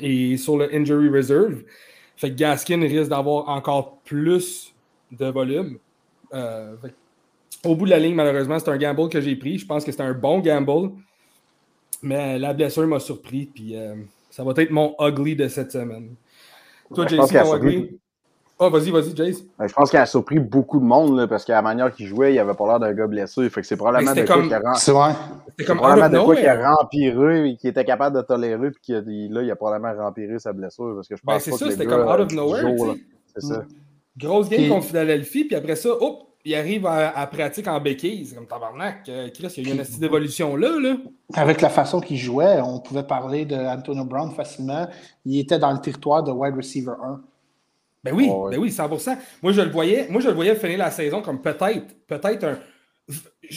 et 0.00 0.36
sur 0.36 0.56
le 0.56 0.74
injury 0.74 1.08
reserve. 1.08 1.62
Fait 2.16 2.30
que 2.30 2.34
Gaskin 2.34 2.80
risque 2.80 3.10
d'avoir 3.10 3.48
encore 3.48 3.98
plus 4.04 4.74
de 5.12 5.26
volume. 5.26 5.78
Euh, 6.34 6.76
au 7.64 7.74
bout 7.76 7.84
de 7.86 7.90
la 7.90 7.98
ligne, 7.98 8.14
malheureusement, 8.14 8.58
c'est 8.58 8.68
un 8.70 8.76
gamble 8.76 9.08
que 9.08 9.20
j'ai 9.20 9.36
pris. 9.36 9.58
Je 9.58 9.66
pense 9.66 9.84
que 9.84 9.92
c'est 9.92 10.02
un 10.02 10.12
bon 10.14 10.40
gamble. 10.40 10.90
Mais 12.02 12.38
la 12.38 12.52
blessure 12.54 12.86
m'a 12.86 13.00
surpris. 13.00 13.46
Puis, 13.46 13.76
euh, 13.76 13.94
Ça 14.30 14.44
va 14.44 14.52
être 14.56 14.70
mon 14.70 14.94
ugly 15.00 15.34
de 15.34 15.48
cette 15.48 15.72
semaine. 15.72 16.14
Toi, 16.94 17.04
a 17.04 17.08
ton 17.16 17.26
surpris- 17.58 17.98
ugly? 18.58 18.66
Oh, 18.66 18.70
vas-y, 18.70 18.90
vas-y, 18.90 19.16
Jace. 19.16 19.42
Euh, 19.60 19.68
Je 19.68 19.72
pense 19.72 19.90
qu'il 19.90 19.98
a 19.98 20.06
surpris 20.06 20.38
beaucoup 20.40 20.80
de 20.80 20.84
monde 20.84 21.16
là, 21.18 21.26
parce 21.26 21.44
qu'à 21.44 21.54
la 21.54 21.62
manière 21.62 21.92
qu'il 21.92 22.06
jouait, 22.06 22.34
il 22.34 22.38
avait 22.38 22.54
pas 22.54 22.66
l'air 22.66 22.80
d'un 22.80 22.92
gars 22.92 23.06
blessé. 23.06 23.48
Fait 23.50 23.60
que 23.60 23.66
c'est 23.66 23.76
probablement 23.76 24.10
de 24.12 24.16
c'était 24.16 24.26
quoi 24.26 24.36
comme- 24.36 24.48
qui 24.48 24.54
a, 24.54 24.74
C'est 24.74 24.92
vrai. 24.92 25.12
C'était 25.12 25.52
c'est 25.58 25.64
comme 25.64 25.76
out 25.78 25.82
probablement 25.84 26.20
de 26.20 26.24
quoi 26.24 26.36
qui 26.36 26.42
nowhere. 26.42 26.64
a 26.64 26.74
rempiré 26.76 27.50
et 27.50 27.56
qui 27.56 27.68
était 27.68 27.84
capable 27.84 28.16
de 28.16 28.22
tolérer. 28.22 28.70
Puis 28.70 28.80
qu'il 28.82 28.94
a- 28.96 29.02
il- 29.06 29.32
là, 29.32 29.42
il 29.42 29.50
a 29.50 29.56
probablement 29.56 29.94
rempiré 30.02 30.38
sa 30.38 30.52
blessure. 30.52 30.92
Parce 30.96 31.08
que 31.08 31.16
je 31.16 31.22
pense 31.22 31.34
Ben, 31.34 31.40
c'est 31.40 31.50
pas 31.52 31.56
ça, 31.56 31.70
c'était 31.70 31.86
comme 31.86 32.06
out 32.08 32.20
of 32.20 32.26
du 32.28 32.36
nowhere. 32.36 32.96
C'est 33.34 33.46
ça. 33.46 33.62
Grosse 34.16 34.48
game 34.48 34.60
Puis- 34.60 34.68
contre 34.68 34.86
Philadelphie, 34.86 35.44
puis 35.44 35.54
après 35.56 35.76
ça, 35.76 35.90
hop, 35.90 36.24
il 36.44 36.54
arrive 36.54 36.86
à, 36.86 37.16
à 37.16 37.26
pratique 37.26 37.68
en 37.68 37.80
béquille. 37.80 38.24
C'est 38.26 38.34
comme 38.34 38.46
tabarnak. 38.46 39.08
Euh, 39.08 39.28
Chris, 39.32 39.52
il 39.58 39.64
y 39.68 39.70
a 39.70 39.74
eu 39.74 39.76
une 39.76 39.82
petite 39.84 40.02
évolution 40.02 40.56
là, 40.56 40.70
là. 40.80 40.96
Avec 41.34 41.60
la 41.60 41.68
façon 41.68 42.00
qu'il 42.00 42.16
jouait, 42.16 42.60
on 42.60 42.80
pouvait 42.80 43.02
parler 43.04 43.44
de 43.44 43.54
Antonio 43.54 44.04
Brown 44.04 44.30
facilement. 44.32 44.88
Il 45.24 45.38
était 45.38 45.58
dans 45.58 45.70
le 45.72 45.78
territoire 45.78 46.22
de 46.24 46.32
wide 46.32 46.56
receiver 46.56 46.92
1. 47.04 47.20
Ben 48.04 48.14
oui, 48.14 48.28
Oh, 48.30 48.44
ouais. 48.46 48.52
ben 48.56 48.60
oui, 48.62 48.70
100%. 48.70 49.16
Moi, 49.42 49.52
je 49.52 49.60
le 49.60 49.70
voyais, 49.70 50.06
moi, 50.08 50.20
je 50.20 50.28
le 50.28 50.34
voyais 50.34 50.54
finir 50.54 50.78
la 50.78 50.90
saison 50.90 51.20
comme 51.22 51.40
peut-être, 51.42 51.86
peut-être 52.06 52.44
un. 52.44 52.58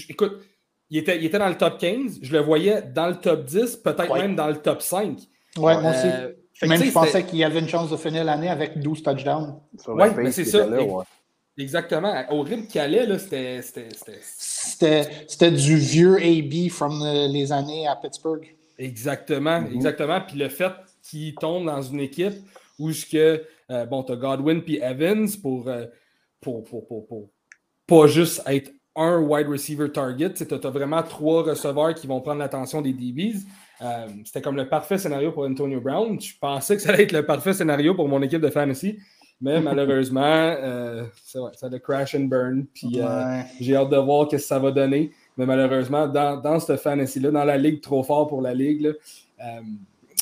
Écoute, 0.10 0.42
il 0.90 0.98
était, 0.98 1.18
il 1.18 1.26
était 1.26 1.38
dans 1.40 1.48
le 1.50 1.58
top 1.58 1.78
15, 1.80 2.20
je 2.22 2.32
le 2.34 2.40
voyais 2.40 2.82
dans 2.82 3.08
le 3.08 3.16
top 3.16 3.46
10, 3.46 3.78
peut-être 3.78 4.10
Ouais. 4.12 4.20
même 4.22 4.36
dans 4.36 4.48
le 4.48 4.58
top 4.58 4.82
5. 4.82 5.18
Ouais, 5.58 5.80
moi 5.82 5.92
aussi. 5.92 6.08
Euh, 6.08 6.32
Même 6.68 6.84
je 6.84 6.92
pensais 6.92 7.24
qu'il 7.24 7.40
y 7.40 7.44
avait 7.44 7.60
une 7.60 7.68
chance 7.70 7.90
de 7.90 7.98
finir 7.98 8.24
l'année 8.24 8.50
avec 8.50 8.78
12 8.80 9.02
touchdowns. 9.04 9.60
Le 9.88 9.94
mais 9.96 10.24
pace 10.26 10.36
c'est 10.36 10.46
ça. 10.46 10.66
là, 10.66 10.82
ouais. 10.84 11.04
Exactement. 11.58 12.14
Au 12.30 12.42
rythme 12.42 12.66
qu'il 12.68 12.80
allait, 12.82 13.06
là, 13.06 13.18
c'était. 13.20 13.62
c'était- 13.62 13.90
c'était- 13.92 14.20
C'était 14.22 15.08
c'était 15.28 15.52
du 15.52 15.76
vieux 15.78 16.18
AB 16.18 16.70
from 16.70 17.04
les 17.30 17.52
années 17.52 17.88
à 17.88 17.96
Pittsburgh. 17.96 18.48
Exactement, 18.78 19.62
Mhm. 19.62 19.74
exactement. 19.76 20.22
Puis 20.22 20.38
le 20.38 20.50
fait 20.50 20.72
qu'il 21.04 21.36
tombe 21.36 21.66
dans 21.66 21.82
une 21.82 22.00
équipe 22.00 22.34
où 22.80 22.92
ce 22.92 23.06
que, 23.06 23.44
euh, 23.72 23.86
bon, 23.86 24.04
tu 24.04 24.12
as 24.12 24.16
Godwin 24.18 24.62
puis 24.62 24.78
Evans 24.78 25.28
pour, 25.42 25.68
euh, 25.68 25.86
pour, 26.42 26.64
pour, 26.64 26.86
pour, 26.88 27.08
pour 27.08 27.30
pas 27.88 28.08
juste 28.08 28.42
être 28.48 28.72
un 28.96 29.20
wide 29.20 29.48
receiver 29.48 29.90
target. 29.92 30.34
Tu 30.34 30.44
as 30.54 30.70
vraiment 30.70 31.02
trois 31.04 31.44
receveurs 31.44 31.94
qui 31.96 32.08
vont 32.08 32.20
prendre 32.22 32.40
l'attention 32.40 32.82
des 32.82 32.92
DBs. 32.94 33.40
Euh, 33.82 34.08
C'était 34.26 34.42
comme 34.42 34.58
le 34.58 34.68
parfait 34.68 34.98
scénario 34.98 35.32
pour 35.32 35.44
Antonio 35.46 35.80
Brown. 35.80 36.20
Je 36.20 36.34
pensais 36.40 36.76
que 36.76 36.82
ça 36.82 36.90
allait 36.90 37.04
être 37.04 37.14
le 37.14 37.26
parfait 37.26 37.54
scénario 37.54 37.96
pour 37.96 38.08
mon 38.08 38.22
équipe 38.22 38.42
de 38.42 38.50
fantasy. 38.50 39.00
Mais 39.40 39.60
malheureusement, 39.70 40.56
ça, 41.24 41.42
ouais, 41.42 41.52
ça 41.54 41.68
a 41.68 41.70
le 41.70 41.80
crash 41.80 42.14
and 42.16 42.26
burn. 42.26 42.66
Puis 42.74 43.02
Ouais. 43.02 43.46
j'ai 43.60 43.76
hâte 43.76 43.90
de 43.90 43.98
voir 43.98 44.26
ce 44.30 44.36
que 44.36 44.42
ça 44.42 44.60
va 44.60 44.72
donner. 44.72 45.12
Mais 45.38 45.46
malheureusement, 45.46 46.08
dans, 46.08 46.40
dans 46.40 46.60
cette 46.60 46.80
fantasy-là, 46.82 47.32
dans 47.32 47.46
la 47.46 47.58
ligue 47.58 47.82
trop 47.82 48.04
fort 48.04 48.28
pour 48.28 48.42
la 48.42 48.54
ligue, 48.54 48.82
là, 48.82 48.92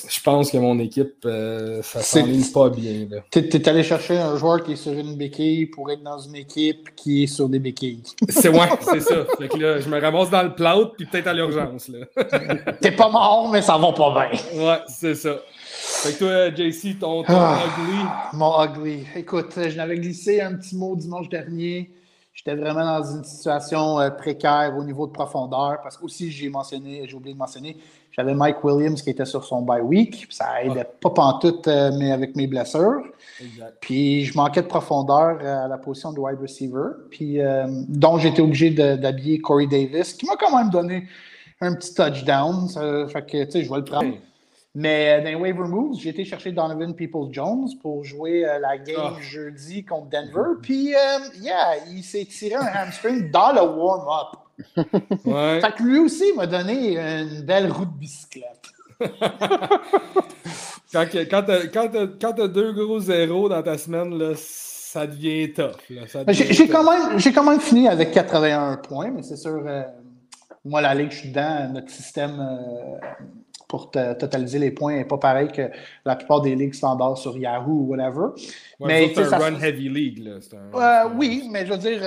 je 0.07 0.21
pense 0.21 0.51
que 0.51 0.57
mon 0.57 0.77
équipe, 0.79 1.25
euh, 1.25 1.81
ça 1.81 2.01
s'enligne 2.01 2.45
pas 2.51 2.69
bien. 2.69 3.07
T'es 3.31 3.49
t'es 3.49 3.67
allé 3.67 3.83
chercher 3.83 4.17
un 4.17 4.35
joueur 4.37 4.63
qui 4.63 4.73
est 4.73 4.75
sur 4.75 4.93
une 4.93 5.15
béquille 5.15 5.65
pour 5.65 5.89
être 5.91 6.03
dans 6.03 6.19
une 6.19 6.35
équipe 6.35 6.95
qui 6.95 7.23
est 7.23 7.27
sur 7.27 7.49
des 7.49 7.59
béquilles. 7.59 8.03
C'est 8.29 8.49
ouais, 8.49 8.69
c'est 8.81 8.99
ça. 9.01 9.25
Fait 9.37 9.47
que 9.47 9.57
là, 9.57 9.79
je 9.79 9.89
me 9.89 9.99
ramasse 9.99 10.29
dans 10.29 10.43
le 10.43 10.53
plâtre 10.53 10.93
puis 10.97 11.05
peut-être 11.05 11.27
à 11.27 11.33
l'urgence. 11.33 11.91
T'es 12.81 12.91
pas 12.91 13.09
mort, 13.09 13.49
mais 13.51 13.61
ça 13.61 13.77
va 13.77 13.91
pas 13.91 14.13
bien. 14.29 14.61
Ouais, 14.63 14.79
c'est 14.87 15.15
ça. 15.15 15.37
Fait 15.65 16.13
que 16.13 16.19
toi, 16.19 16.55
JC, 16.55 16.99
ton, 16.99 17.23
ton 17.23 17.33
Ah. 17.35 17.59
ugly? 17.65 17.99
Mon 18.33 18.63
ugly. 18.63 19.05
Écoute, 19.15 19.53
je 19.55 19.75
n'avais 19.75 19.97
glissé 19.97 20.39
un 20.41 20.55
petit 20.55 20.75
mot 20.75 20.95
dimanche 20.95 21.29
dernier. 21.29 21.91
J'étais 22.33 22.55
vraiment 22.55 22.85
dans 22.99 23.03
une 23.17 23.23
situation 23.25 23.99
euh, 23.99 24.09
précaire 24.11 24.73
au 24.77 24.83
niveau 24.85 25.07
de 25.07 25.11
profondeur 25.11 25.79
parce 25.83 25.97
que 25.97 26.05
aussi 26.05 26.31
j'ai 26.31 26.47
mentionné, 26.49 27.03
j'ai 27.05 27.13
oublié 27.13 27.33
de 27.33 27.39
mentionner, 27.39 27.75
j'avais 28.11 28.33
Mike 28.33 28.63
Williams 28.63 29.01
qui 29.01 29.09
était 29.11 29.25
sur 29.25 29.43
son 29.43 29.61
bye 29.61 29.81
week. 29.81 30.27
puis 30.27 30.35
Ça 30.35 30.63
aidait 30.63 30.85
pas 30.99 31.09
pantoute, 31.11 31.67
euh, 31.67 31.91
mais 31.97 32.11
avec 32.11 32.35
mes 32.35 32.47
blessures. 32.47 33.01
Exact. 33.41 33.77
Puis 33.81 34.25
je 34.25 34.35
manquais 34.37 34.61
de 34.61 34.67
profondeur 34.67 35.39
euh, 35.41 35.65
à 35.65 35.67
la 35.67 35.77
position 35.77 36.11
de 36.11 36.19
wide 36.19 36.39
receiver. 36.41 36.89
Puis 37.11 37.39
euh, 37.39 37.65
donc 37.87 38.19
j'étais 38.19 38.41
obligé 38.41 38.69
d'habiller 38.71 39.39
Corey 39.39 39.67
Davis, 39.67 40.13
qui 40.13 40.25
m'a 40.25 40.35
quand 40.35 40.55
même 40.57 40.69
donné 40.69 41.07
un 41.61 41.73
petit 41.75 41.93
touchdown. 41.93 42.67
Ça, 42.67 43.07
fait 43.07 43.21
que 43.25 43.43
tu 43.45 43.51
sais, 43.51 43.63
je 43.63 43.69
vais 43.69 43.77
le 43.77 43.83
prendre. 43.85 44.13
Mais 44.75 45.19
dans 45.21 45.29
les 45.29 45.35
waiver 45.35 45.67
moves, 45.67 45.97
j'ai 45.99 46.09
été 46.09 46.23
chercher 46.23 46.51
Donovan 46.51 46.93
Peoples-Jones 46.93 47.69
pour 47.81 48.03
jouer 48.05 48.45
euh, 48.45 48.59
la 48.59 48.77
game 48.77 49.15
Ah. 49.17 49.21
jeudi 49.21 49.83
contre 49.83 50.09
Denver. 50.09 50.59
Puis, 50.61 50.93
yeah, 51.41 51.75
il 51.91 52.03
s'est 52.03 52.25
tiré 52.25 52.55
un 52.55 52.67
hamstring 52.67 53.31
dans 53.31 53.51
le 53.51 53.61
warm-up. 53.61 54.39
Ouais. 55.25 55.59
Fait 55.61 55.75
que 55.75 55.83
lui 55.83 55.99
aussi 55.99 56.25
m'a 56.35 56.47
donné 56.47 56.97
une 56.97 57.41
belle 57.41 57.71
roue 57.71 57.85
de 57.85 57.97
bicyclette. 57.97 58.45
Quand, 60.91 61.05
quand 61.31 61.43
t'as 61.45 62.33
t'as 62.33 62.47
deux 62.47 62.73
gros 62.73 62.99
zéros 62.99 63.47
dans 63.47 63.61
ta 63.61 63.77
semaine, 63.77 64.17
là, 64.17 64.31
ça 64.35 65.05
devient 65.05 65.53
tough. 65.53 65.75
Ça 66.07 66.23
J'ai 66.29 66.67
quand, 66.67 66.83
même- 66.83 67.19
quand 67.33 67.43
même 67.43 67.59
fini 67.59 67.87
avec 67.87 68.11
81 68.11 68.77
points, 68.77 69.11
mais 69.11 69.21
c'est 69.21 69.35
sûr, 69.37 69.61
euh, 69.67 69.83
moi, 70.65 70.81
la 70.81 70.95
ligue, 70.95 71.11
je 71.11 71.17
suis 71.17 71.29
dedans. 71.29 71.69
Notre 71.75 71.91
système 71.91 72.39
euh, 72.39 72.97
pour 73.67 73.91
te- 73.91 74.13
totaliser 74.15 74.57
les 74.57 74.71
points 74.71 74.95
n'est 74.95 75.05
pas 75.05 75.19
pareil 75.19 75.49
que 75.49 75.69
la 76.05 76.15
plupart 76.15 76.41
des 76.41 76.55
ligues 76.55 76.73
standards 76.73 77.19
sur 77.19 77.37
Yahoo 77.37 77.69
ou 77.71 77.87
whatever. 77.91 78.29
Ouais, 78.79 78.87
mais, 78.87 79.11
c'est 79.13 79.21
un 79.21 79.29
ça- 79.29 79.37
run 79.37 79.59
heavy 79.61 79.89
league. 79.89 80.23
Là. 80.25 80.39
Un- 80.73 80.75
Euh, 80.79 81.05
un- 81.07 81.15
oui, 81.15 81.47
mais 81.51 81.67
je 81.67 81.71
veux 81.71 81.77
dire, 81.77 82.01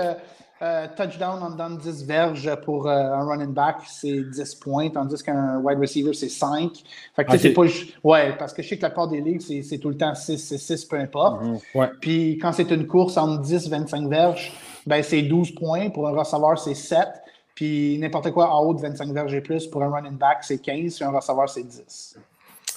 euh, 0.62 0.86
touchdown 0.96 1.42
en 1.42 1.50
dedans 1.50 1.70
de 1.70 1.80
10 1.80 2.04
verges 2.06 2.54
pour 2.64 2.86
euh, 2.86 2.92
un 2.92 3.24
running 3.24 3.52
back, 3.52 3.78
c'est 3.88 4.20
10 4.20 4.54
points, 4.56 4.90
tandis 4.90 5.20
qu'un 5.22 5.58
wide 5.58 5.78
receiver, 5.78 6.14
c'est 6.14 6.28
5. 6.28 6.70
Fait 7.16 7.24
que 7.24 7.48
pas. 7.52 7.62
Ouais, 8.04 8.36
parce 8.38 8.52
que 8.52 8.62
je 8.62 8.68
sais 8.68 8.76
que 8.76 8.82
la 8.82 8.90
plupart 8.90 9.08
des 9.08 9.20
ligues, 9.20 9.40
c'est 9.40 9.62
c'est 9.62 9.78
tout 9.78 9.88
le 9.88 9.96
temps 9.96 10.14
6, 10.14 10.38
6, 10.38 10.58
6, 10.58 10.84
peu 10.84 10.96
importe. 10.96 11.42
Mhm. 11.42 11.58
Ouais. 11.74 11.90
Puis 12.00 12.38
quand 12.38 12.52
c'est 12.52 12.70
une 12.70 12.86
course 12.86 13.16
entre 13.16 13.42
10 13.42 13.68
25 13.68 14.08
verges, 14.08 14.52
ben 14.86 15.02
c'est 15.02 15.22
12 15.22 15.52
points. 15.56 15.90
Pour 15.90 16.06
un 16.06 16.12
receveur, 16.12 16.58
c'est 16.58 16.74
7. 16.74 17.08
Puis 17.56 17.98
n'importe 17.98 18.30
quoi 18.30 18.54
en 18.54 18.64
haut 18.64 18.74
de 18.74 18.80
25 18.80 19.12
verges 19.12 19.34
et 19.34 19.40
plus, 19.40 19.66
pour 19.66 19.82
un 19.82 19.90
running 19.90 20.16
back, 20.16 20.38
c'est 20.42 20.58
15. 20.58 20.94
Puis 20.94 21.04
un 21.04 21.10
receveur, 21.10 21.48
c'est 21.48 21.64
10. 21.64 22.18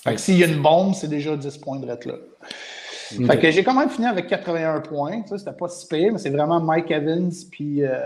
Fait 0.04 0.16
que 0.16 0.22
s'il 0.22 0.38
y 0.38 0.44
a 0.44 0.48
une 0.48 0.62
bombe, 0.62 0.94
c'est 0.94 1.08
déjà 1.08 1.36
10 1.36 1.58
points 1.58 1.80
de 1.80 1.88
là. 1.88 1.96
Fait 3.10 3.40
que 3.40 3.52
j'ai 3.52 3.64
quand 3.64 3.74
même 3.74 3.90
fini 3.90 4.08
avec 4.08 4.28
81 4.28 4.82
points. 4.82 5.24
Ça, 5.28 5.38
c'était 5.38 5.52
pas 5.52 5.68
si 5.68 5.88
pire, 5.88 6.14
mais 6.14 6.20
c'est 6.20 6.30
vraiment 6.30 6.60
Mike 6.60 6.92
Evans 6.92 7.32
puis 7.52 7.84
euh, 7.84 8.00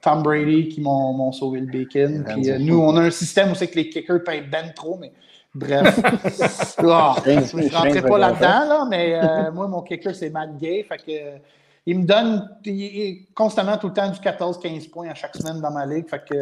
Tom 0.00 0.22
Brady 0.22 0.68
qui 0.68 0.80
m'ont 0.80 1.12
m'ont 1.12 1.32
sauvé 1.32 1.60
le 1.60 1.66
bacon. 1.66 2.24
Puis 2.24 2.50
euh, 2.50 2.58
nous, 2.58 2.78
on 2.78 2.96
a 2.96 3.02
un 3.02 3.10
système 3.10 3.52
où 3.52 3.54
c'est 3.54 3.68
que 3.68 3.76
les 3.76 3.88
kickers 3.88 4.22
payent 4.24 4.46
ben 4.50 4.72
trop, 4.74 4.98
mais 4.98 5.12
bref. 5.54 5.98
Ah, 6.78 7.16
je 7.24 7.56
ne 7.56 7.74
rentrerai 7.74 8.02
pas 8.02 8.18
là-dedans, 8.18 8.68
là, 8.68 8.86
mais 8.88 9.14
euh, 9.14 9.50
moi, 9.54 9.66
mon 9.66 9.82
kicker, 9.82 10.14
c'est 10.14 10.30
Matt 10.30 10.56
Gay. 10.58 10.84
Fait 10.88 10.98
que, 10.98 11.42
il 11.86 12.00
me 12.00 12.04
donne 12.04 12.48
il 12.64 13.26
constamment 13.34 13.78
tout 13.78 13.88
le 13.88 13.94
temps 13.94 14.10
du 14.10 14.18
14-15 14.18 14.90
points 14.90 15.08
à 15.08 15.14
chaque 15.14 15.34
semaine 15.34 15.60
dans 15.60 15.70
ma 15.70 15.86
ligue. 15.86 16.08
Fait 16.08 16.22
que 16.28 16.34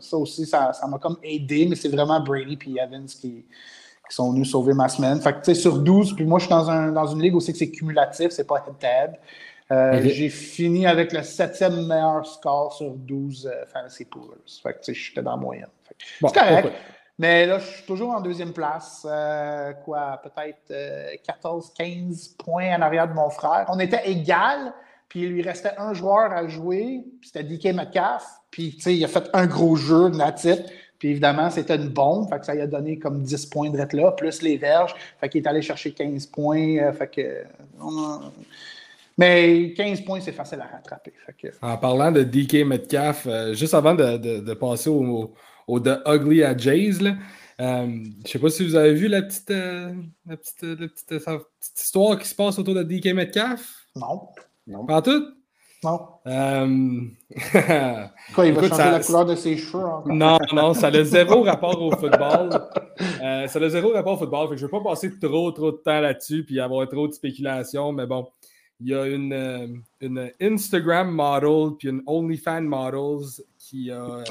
ça 0.00 0.16
aussi, 0.16 0.46
ça 0.46 0.72
ça 0.72 0.86
m'a 0.86 0.98
comme 0.98 1.16
aidé, 1.22 1.66
mais 1.68 1.76
c'est 1.76 1.88
vraiment 1.88 2.20
Brady 2.20 2.56
puis 2.56 2.78
Evans 2.78 3.06
qui, 3.06 3.44
qui 4.14 4.18
sont 4.18 4.30
venus 4.30 4.48
sauver 4.48 4.74
ma 4.74 4.88
semaine. 4.88 5.20
Fait 5.20 5.32
que, 5.32 5.38
tu 5.38 5.46
sais, 5.46 5.60
sur 5.60 5.78
12, 5.78 6.14
puis 6.14 6.24
moi, 6.24 6.38
je 6.38 6.44
suis 6.44 6.54
dans, 6.54 6.70
un, 6.70 6.92
dans 6.92 7.06
une 7.08 7.20
ligue 7.20 7.34
où 7.34 7.40
c'est 7.40 7.50
que 7.50 7.58
c'est 7.58 7.70
cumulatif, 7.70 8.30
c'est 8.30 8.46
pas 8.46 8.64
head-to-head. 8.66 9.18
Euh. 9.72 10.00
J'ai 10.04 10.28
fini 10.28 10.86
avec 10.86 11.12
le 11.12 11.22
septième 11.24 11.86
meilleur 11.86 12.24
score 12.24 12.72
sur 12.72 12.90
12 12.92 13.46
euh, 13.46 13.66
fantasy 13.72 14.04
poolers. 14.04 14.36
Fait 14.62 14.74
que, 14.74 14.78
tu 14.78 14.84
sais, 14.84 14.94
j'étais 14.94 15.22
dans 15.22 15.32
la 15.32 15.36
moyenne. 15.38 15.68
Bon, 16.20 16.28
c'est 16.28 16.38
correct. 16.38 16.72
Mais 17.18 17.46
là, 17.46 17.58
je 17.58 17.66
suis 17.66 17.86
toujours 17.86 18.10
en 18.10 18.20
deuxième 18.20 18.52
place. 18.52 19.04
euh, 19.08 19.72
quoi, 19.84 20.20
peut-être 20.22 20.72
14-15 21.26 22.36
points 22.36 22.76
en 22.76 22.82
arrière 22.82 23.08
de 23.08 23.14
mon 23.14 23.30
frère. 23.30 23.66
On 23.68 23.80
était 23.80 24.08
égal, 24.08 24.72
puis 25.08 25.22
il 25.22 25.28
lui 25.30 25.42
restait 25.42 25.72
un 25.76 25.92
joueur 25.92 26.30
à 26.32 26.46
jouer, 26.46 27.04
puis 27.20 27.30
c'était 27.32 27.42
DK 27.42 27.74
Metcalf. 27.74 28.24
Puis, 28.50 28.76
tu 28.76 28.82
sais, 28.82 28.94
il 28.94 29.04
a 29.04 29.08
fait 29.08 29.28
un 29.32 29.46
gros 29.46 29.74
jeu 29.74 30.08
natif. 30.10 30.58
Puis 31.04 31.10
évidemment, 31.10 31.50
c'était 31.50 31.76
une 31.76 31.90
bombe. 31.90 32.30
Fait 32.30 32.38
que 32.38 32.46
ça 32.46 32.54
lui 32.54 32.62
a 32.62 32.66
donné 32.66 32.98
comme 32.98 33.20
10 33.20 33.44
points 33.44 33.68
de 33.68 33.76
là, 33.76 34.12
plus 34.12 34.40
les 34.40 34.56
verges. 34.56 34.94
Fait 35.20 35.28
qu'il 35.28 35.42
est 35.42 35.46
allé 35.46 35.60
chercher 35.60 35.92
15 35.92 36.24
points. 36.24 36.78
euh, 36.78 36.92
fait 36.94 37.08
que. 37.08 37.42
a- 37.78 38.32
Mais 39.18 39.74
15 39.76 40.00
points, 40.00 40.20
c'est 40.20 40.32
facile 40.32 40.62
à 40.62 40.66
rattraper. 40.66 41.12
Fait 41.26 41.34
que. 41.34 41.48
En 41.60 41.76
parlant 41.76 42.10
de 42.10 42.22
DK 42.22 42.64
Metcalf, 42.66 43.26
euh, 43.26 43.52
juste 43.52 43.74
avant 43.74 43.94
de, 43.94 44.16
de- 44.16 44.40
de 44.40 44.54
passer 44.54 44.88
au, 44.88 45.34
au 45.68 45.78
The 45.78 46.00
Ugly 46.06 46.42
à 46.42 46.56
Jays, 46.56 46.92
là, 47.02 47.16
euh, 47.60 47.86
je 48.24 48.30
sais 48.30 48.38
pas 48.38 48.48
si 48.48 48.64
vous 48.66 48.74
avez 48.74 48.94
vu 48.94 49.08
la 49.08 49.20
petite, 49.20 49.50
euh, 49.50 49.92
la 50.26 50.38
petite, 50.38 50.62
la 50.62 50.88
petite, 50.88 51.12
euh, 51.12 51.38
histoire 51.76 52.18
qui 52.18 52.26
se 52.26 52.34
passe 52.34 52.58
autour 52.58 52.74
de 52.74 52.82
DK 52.82 53.12
Metcalf? 53.14 53.86
Non. 54.66 54.86
Pas 54.86 55.02
tout? 55.02 55.22
Non. 55.84 56.00
Euh, 56.26 57.00
Quoi, 58.34 58.46
il 58.46 58.52
va 58.54 58.60
Écoute, 58.64 58.68
changer 58.70 58.82
ça- 58.82 58.90
la 58.90 59.00
couleur 59.00 59.26
de 59.26 59.34
ses 59.34 59.56
cheveux 59.56 59.84
encore? 59.84 60.12
non, 60.12 60.38
non, 60.52 60.74
ça 60.74 60.90
n'a 60.90 61.04
zéro 61.04 61.42
rapport 61.42 61.80
au 61.80 61.90
football. 61.92 62.50
Euh, 63.22 63.46
ça 63.46 63.60
n'a 63.60 63.68
zéro 63.68 63.92
rapport 63.92 64.14
au 64.14 64.16
football. 64.16 64.48
Fait 64.48 64.54
que 64.54 64.60
je 64.60 64.66
ne 64.66 64.70
veux 64.70 64.78
pas 64.82 64.90
passer 64.90 65.10
trop, 65.20 65.50
trop 65.52 65.70
de 65.72 65.76
temps 65.76 66.00
là-dessus 66.00 66.42
puis 66.44 66.58
avoir 66.58 66.88
trop 66.88 67.06
de 67.06 67.12
spéculation. 67.12 67.92
Mais 67.92 68.06
bon, 68.06 68.26
il 68.80 68.88
y 68.88 68.94
a 68.94 69.06
une, 69.06 69.32
euh, 69.32 69.66
une 70.00 70.30
Instagram 70.40 71.10
model 71.10 71.76
puis 71.78 71.88
une 71.88 72.02
OnlyFans 72.06 72.62
models 72.62 73.28
qui 73.58 73.90
a, 73.90 73.94
euh, 74.02 74.24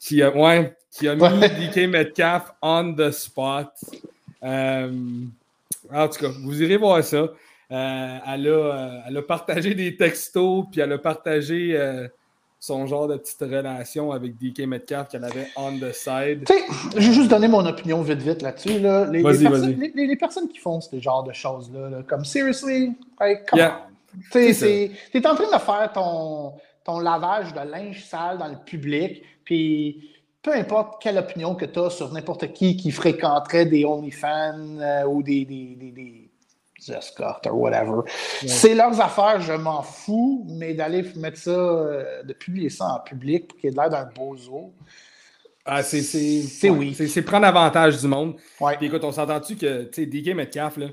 qui 0.00 0.22
a, 0.22 0.30
ouais, 0.34 0.74
qui 0.90 1.06
a 1.08 1.14
mis. 1.14 1.20
DK 1.68 1.88
Metcalf 1.88 2.52
on 2.62 2.94
the 2.94 3.10
spot 3.10 3.68
en 5.92 6.08
tout 6.08 6.20
cas, 6.20 6.28
vous 6.42 6.62
irez 6.62 6.76
voir 6.76 7.02
ça. 7.04 7.28
Elle, 7.72 8.48
a, 8.48 9.04
elle, 9.08 9.16
a, 9.16 9.22
partagé 9.22 9.74
des 9.74 9.96
textos, 9.96 10.66
puis 10.70 10.80
elle 10.80 10.92
a 10.92 10.98
partagé 10.98 11.76
son 12.62 12.86
genre 12.86 13.08
de 13.08 13.16
petite 13.16 13.40
relation 13.40 14.12
avec 14.12 14.38
DK 14.38 14.60
Metcalf 14.68 15.08
qu'elle 15.08 15.24
avait 15.24 15.48
on 15.56 15.72
the 15.80 15.92
side. 15.92 16.44
Tu 16.46 16.54
sais, 16.54 16.64
je 16.92 17.08
vais 17.08 17.12
juste 17.12 17.28
donner 17.28 17.48
mon 17.48 17.66
opinion 17.66 18.00
vite 18.02 18.22
vite 18.22 18.40
là-dessus. 18.40 18.78
Là. 18.78 19.04
Les, 19.06 19.18
les, 19.18 19.24
personnes, 19.24 19.80
les, 19.80 20.06
les, 20.06 20.16
personnes, 20.16 20.48
qui 20.48 20.58
font 20.58 20.80
ce 20.80 21.00
genre 21.00 21.24
de 21.24 21.32
choses-là, 21.32 22.04
comme 22.06 22.24
seriously, 22.24 22.92
like, 23.20 23.46
come 23.50 23.58
Tu 24.30 24.38
es 24.38 25.26
en 25.26 25.34
train 25.34 25.52
de 25.52 25.60
faire 25.60 25.90
ton, 25.92 26.52
ton 26.84 27.00
lavage 27.00 27.52
de 27.52 27.68
linge 27.68 28.04
sale 28.04 28.38
dans 28.38 28.46
le 28.46 28.58
public, 28.64 29.24
puis 29.44 30.10
peu 30.40 30.54
importe 30.54 31.02
quelle 31.02 31.18
opinion 31.18 31.56
que 31.56 31.64
tu 31.64 31.80
as 31.80 31.90
sur 31.90 32.12
n'importe 32.12 32.52
qui 32.52 32.76
qui 32.76 32.92
fréquenterait 32.92 33.66
des 33.66 33.84
OnlyFans 33.84 34.78
euh, 34.78 35.04
ou 35.06 35.24
des, 35.24 35.44
des, 35.44 35.76
des 35.80 36.21
escortes 36.90 37.46
ou 37.46 37.56
whatever. 37.56 38.02
C'est 38.46 38.74
leurs 38.74 39.00
affaires, 39.00 39.40
je 39.40 39.52
m'en 39.52 39.82
fous, 39.82 40.46
mais 40.48 40.74
d'aller 40.74 41.04
mettre 41.16 41.38
ça, 41.38 41.50
euh, 41.50 42.22
de 42.22 42.32
publier 42.32 42.70
ça 42.70 42.94
en 42.94 43.00
public 43.00 43.48
pour 43.48 43.58
qu'il 43.58 43.70
ait 43.70 43.74
l'air 43.74 43.90
d'un 43.90 44.04
bozo. 44.04 44.72
Ah, 45.64 45.82
c'est 45.82 46.70
oui. 46.70 46.94
C'est 46.94 47.22
prendre 47.22 47.46
avantage 47.46 48.00
du 48.00 48.08
monde. 48.08 48.36
Ouais. 48.60 48.76
Puis 48.76 48.86
écoute, 48.86 49.04
on 49.04 49.12
s'entend-tu 49.12 49.56
que 49.56 49.82
DK 49.84 50.34
Metcalf, 50.34 50.76
là, 50.76 50.88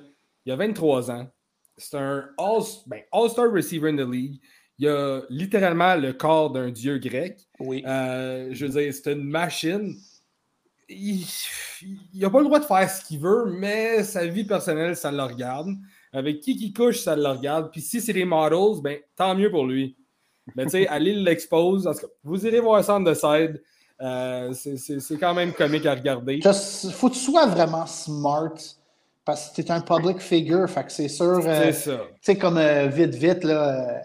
il 0.46 0.51
a 0.51 0.55
23 0.55 1.12
ans. 1.12 1.27
C'est 1.77 1.98
un 1.98 2.25
ben, 2.86 3.01
All-Star 3.12 3.51
receiver 3.51 3.89
in 3.89 3.96
the 3.96 4.08
league. 4.08 4.39
Il 4.77 4.88
a 4.88 5.22
littéralement 5.29 5.96
le 5.96 6.13
corps 6.13 6.51
d'un 6.51 6.69
dieu 6.69 7.00
grec. 7.00 7.38
Oui. 7.60 7.84
Euh, 7.86 8.50
je 8.51 8.65
veux 8.65 8.72
dire, 8.81 8.93
c'est 8.93 9.12
une 9.12 9.24
machine 9.24 9.96
il 10.89 11.25
n'a 12.15 12.29
pas 12.29 12.39
le 12.39 12.46
droit 12.46 12.60
de 12.60 12.65
faire 12.65 12.89
ce 12.89 13.03
qu'il 13.05 13.19
veut, 13.19 13.46
mais 13.58 14.03
sa 14.03 14.25
vie 14.25 14.43
personnelle, 14.43 14.96
ça 14.96 15.12
le 15.12 15.24
regarde. 15.24 15.69
Avec 16.12 16.39
qui 16.39 16.58
qui 16.58 16.74
couche, 16.74 17.00
ça 17.00 17.15
le 17.15 17.27
regarde. 17.27 17.72
Puis 17.72 17.81
si 17.81 18.01
c'est 18.01 18.13
des 18.13 18.25
models, 18.25 18.81
ben, 18.81 18.98
tant 19.15 19.36
mieux 19.36 19.51
pour 19.51 19.67
lui. 19.67 19.96
Mais 20.55 20.65
tu 20.65 20.72
sais, 20.72 20.88
allez 20.89 21.13
l'expose. 21.13 21.89
Vous 22.24 22.46
irez 22.46 22.60
voir 22.60 22.84
ça 22.84 23.00
de 23.00 23.13
side. 23.13 23.62
Euh, 24.01 24.53
c'est 24.53 25.17
quand 25.19 25.34
même 25.34 25.53
comique 25.53 25.86
à 25.86 25.93
regarder. 25.93 26.39
Il 26.43 26.91
faut 26.91 27.10
que 27.10 27.13
tu 27.13 27.19
sois 27.19 27.46
vraiment 27.46 27.86
smart 27.86 28.53
parce 29.25 29.50
que 29.50 29.55
tu 29.55 29.62
es 29.62 29.72
un 29.72 29.81
public 29.81 30.19
figure. 30.19 30.67
Fait 30.69 30.86
que 30.86 30.91
c'est 30.91 31.10
sûr. 31.10 31.39
c'est 31.43 31.50
euh, 31.50 31.72
ça. 31.72 31.98
Tu 31.98 32.19
sais, 32.22 32.38
comme 32.38 32.58
euh, 32.58 32.88
vite, 32.88 33.13
vite, 33.13 33.43
là 33.43 34.01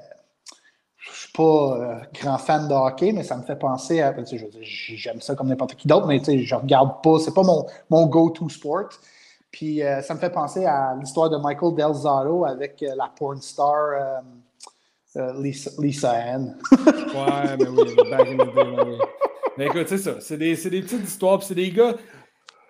pas 1.34 1.42
euh, 1.42 1.96
grand 2.14 2.38
fan 2.38 2.68
de 2.68 2.72
hockey, 2.72 3.12
mais 3.12 3.24
ça 3.24 3.36
me 3.36 3.42
fait 3.42 3.56
penser 3.56 4.00
à. 4.00 4.14
J'aime 4.62 5.20
ça 5.20 5.34
comme 5.34 5.48
n'importe 5.48 5.74
qui 5.74 5.88
d'autre, 5.88 6.06
mais 6.06 6.22
je 6.24 6.54
regarde 6.54 7.02
pas. 7.02 7.18
C'est 7.18 7.34
pas 7.34 7.42
mon, 7.42 7.66
mon 7.90 8.06
go-to 8.06 8.48
sport. 8.48 8.88
Puis 9.50 9.82
euh, 9.82 10.00
ça 10.00 10.14
me 10.14 10.20
fait 10.20 10.30
penser 10.30 10.64
à 10.64 10.96
l'histoire 10.98 11.28
de 11.30 11.36
Michael 11.36 11.74
Del 11.74 11.92
Zotto 11.92 12.44
avec 12.44 12.82
euh, 12.82 12.94
la 12.96 13.12
porn 13.16 13.40
star 13.42 14.22
Lisa, 15.36 15.70
Lisa, 15.78 16.10
Ann. 16.10 16.56
ouais, 16.72 17.56
mais 17.58 17.68
oui, 17.68 17.94
back 18.10 18.28
in 18.28 18.36
the 18.36 18.54
day. 18.54 18.98
Mais 19.56 19.66
écoute, 19.66 19.86
c'est 19.86 19.98
ça. 19.98 20.20
C'est 20.20 20.36
des, 20.36 20.56
des, 20.56 20.82
petites 20.82 21.04
histoires. 21.04 21.38
Puis 21.38 21.48
c'est 21.48 21.54
des 21.54 21.70
gars. 21.70 21.94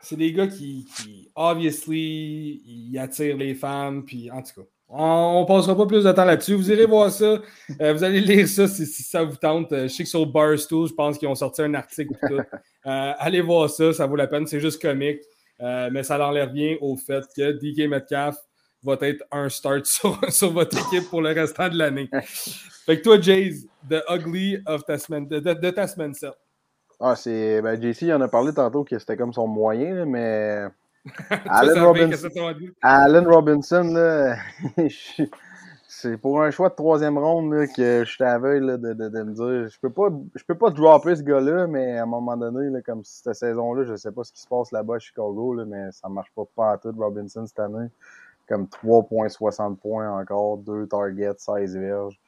C'est 0.03 0.17
des 0.17 0.31
gars 0.33 0.47
qui, 0.47 0.87
qui, 0.97 1.31
obviously, 1.35 2.99
attirent 2.99 3.39
les 3.39 3.55
femmes. 3.55 4.05
Puis 4.05 4.31
en 4.31 4.43
tout 4.43 4.61
cas. 4.61 4.69
On 4.97 5.41
ne 5.41 5.47
passera 5.47 5.77
pas 5.77 5.87
plus 5.87 6.05
de 6.05 6.13
temps 6.13 6.25
là-dessus. 6.25 6.55
Vous 6.55 6.71
irez 6.71 6.87
voir 6.87 7.11
ça. 7.11 7.41
Euh, 7.81 7.93
vous 7.93 8.05
allez 8.05 8.21
lire 8.21 8.47
ça 8.47 8.69
si, 8.69 8.87
ça 8.87 9.25
vous 9.25 9.35
tente. 9.35 9.73
Euh, 9.73 9.83
je 9.85 9.89
sais 9.89 10.05
que 10.05 10.09
sur 10.09 10.25
Barstool, 10.25 10.87
je 10.87 10.95
pense 10.95 11.19
qu'ils 11.19 11.27
ont 11.27 11.35
sorti 11.35 11.63
un 11.63 11.75
article. 11.75 12.15
Euh, 12.87 13.13
allez 13.19 13.41
voir 13.41 13.71
ça, 13.71 13.95
ça 13.95 14.07
vaut 14.07 14.15
la 14.15 14.27
peine. 14.27 14.47
C'est 14.47 14.61
juste 14.61 14.81
comique. 14.81 15.23
mais 15.59 16.03
ça 16.03 16.19
n'enlève 16.19 16.51
rien 16.51 16.77
au 16.83 16.97
fait 16.97 17.25
que 17.35 17.53
DK 17.53 17.89
Metcalf 17.89 18.37
va 18.83 18.99
être 19.01 19.25
un 19.33 19.49
start 19.49 19.87
sur, 20.29 20.53
votre 20.53 20.77
équipe 20.77 21.09
pour 21.09 21.23
le 21.23 21.31
restant 21.31 21.71
de 21.71 21.79
l'année. 21.79 22.11
Fait 22.85 22.99
que 22.99 23.03
toi, 23.03 23.19
Jays, 23.19 23.67
the 23.89 24.03
ugly 24.11 24.59
of 24.67 24.85
ta 24.85 24.99
semaine, 24.99 25.27
de, 25.27 25.71
ta 25.71 25.89
semaine 25.89 26.13
7. 26.13 26.31
Ah, 27.01 27.17
c'est. 27.17 27.63
Ben, 27.63 27.81
JC, 27.81 28.13
en 28.13 28.21
a 28.21 28.29
parlé 28.29 28.53
tantôt 28.53 28.85
que 28.85 28.99
c'était 28.99 29.17
comme 29.17 29.33
son 29.33 29.47
moyen, 29.47 30.05
mais 30.05 30.67
Allen, 31.49 31.83
Robinson, 31.83 32.29
Allen 32.81 33.27
Robinson, 33.29 34.37
c'est 35.87 36.17
pour 36.17 36.43
un 36.43 36.51
choix 36.51 36.71
de 36.71 36.75
troisième 36.75 37.19
ronde 37.19 37.67
que 37.77 38.05
je 38.05 38.19
t'avais 38.19 38.59
de, 38.61 38.77
de, 38.77 39.09
de, 39.09 39.23
me 39.23 39.33
dire 39.33 39.69
je 39.69 39.79
peux 39.81 39.91
pas 39.91 40.09
je 40.35 40.45
peux 40.45 40.55
pas 40.55 40.71
dropper 40.71 41.15
ce 41.17 41.23
gars-là, 41.23 41.67
mais 41.67 41.99
à 41.99 42.03
un 42.03 42.07
moment 42.07 42.37
donné, 42.37 42.71
là, 42.71 42.81
comme 42.83 43.05
cette 43.05 43.35
saison-là, 43.35 43.85
je 43.85 43.97
sais 43.97 44.13
pas 44.13 44.25
ce 44.25 44.33
qui 44.33 44.41
se 44.41 44.49
passe 44.49 44.73
là-bas 44.73 44.97
à 44.97 44.99
Chicago, 44.99 45.55
là, 45.55 45.65
mais 45.67 45.93
ça 45.93 46.09
marche 46.09 46.33
pas 46.35 46.45
pas 46.57 46.73
à 46.73 46.79
tout 46.79 46.93
Robinson 46.97 47.47
cette 47.47 47.61
année. 47.61 47.89
Comme 48.47 48.65
3.60 48.65 49.77
points 49.77 50.11
encore, 50.11 50.59
2 50.59 50.87
targets, 50.87 51.33
16 51.39 51.77
verges. 51.79 52.21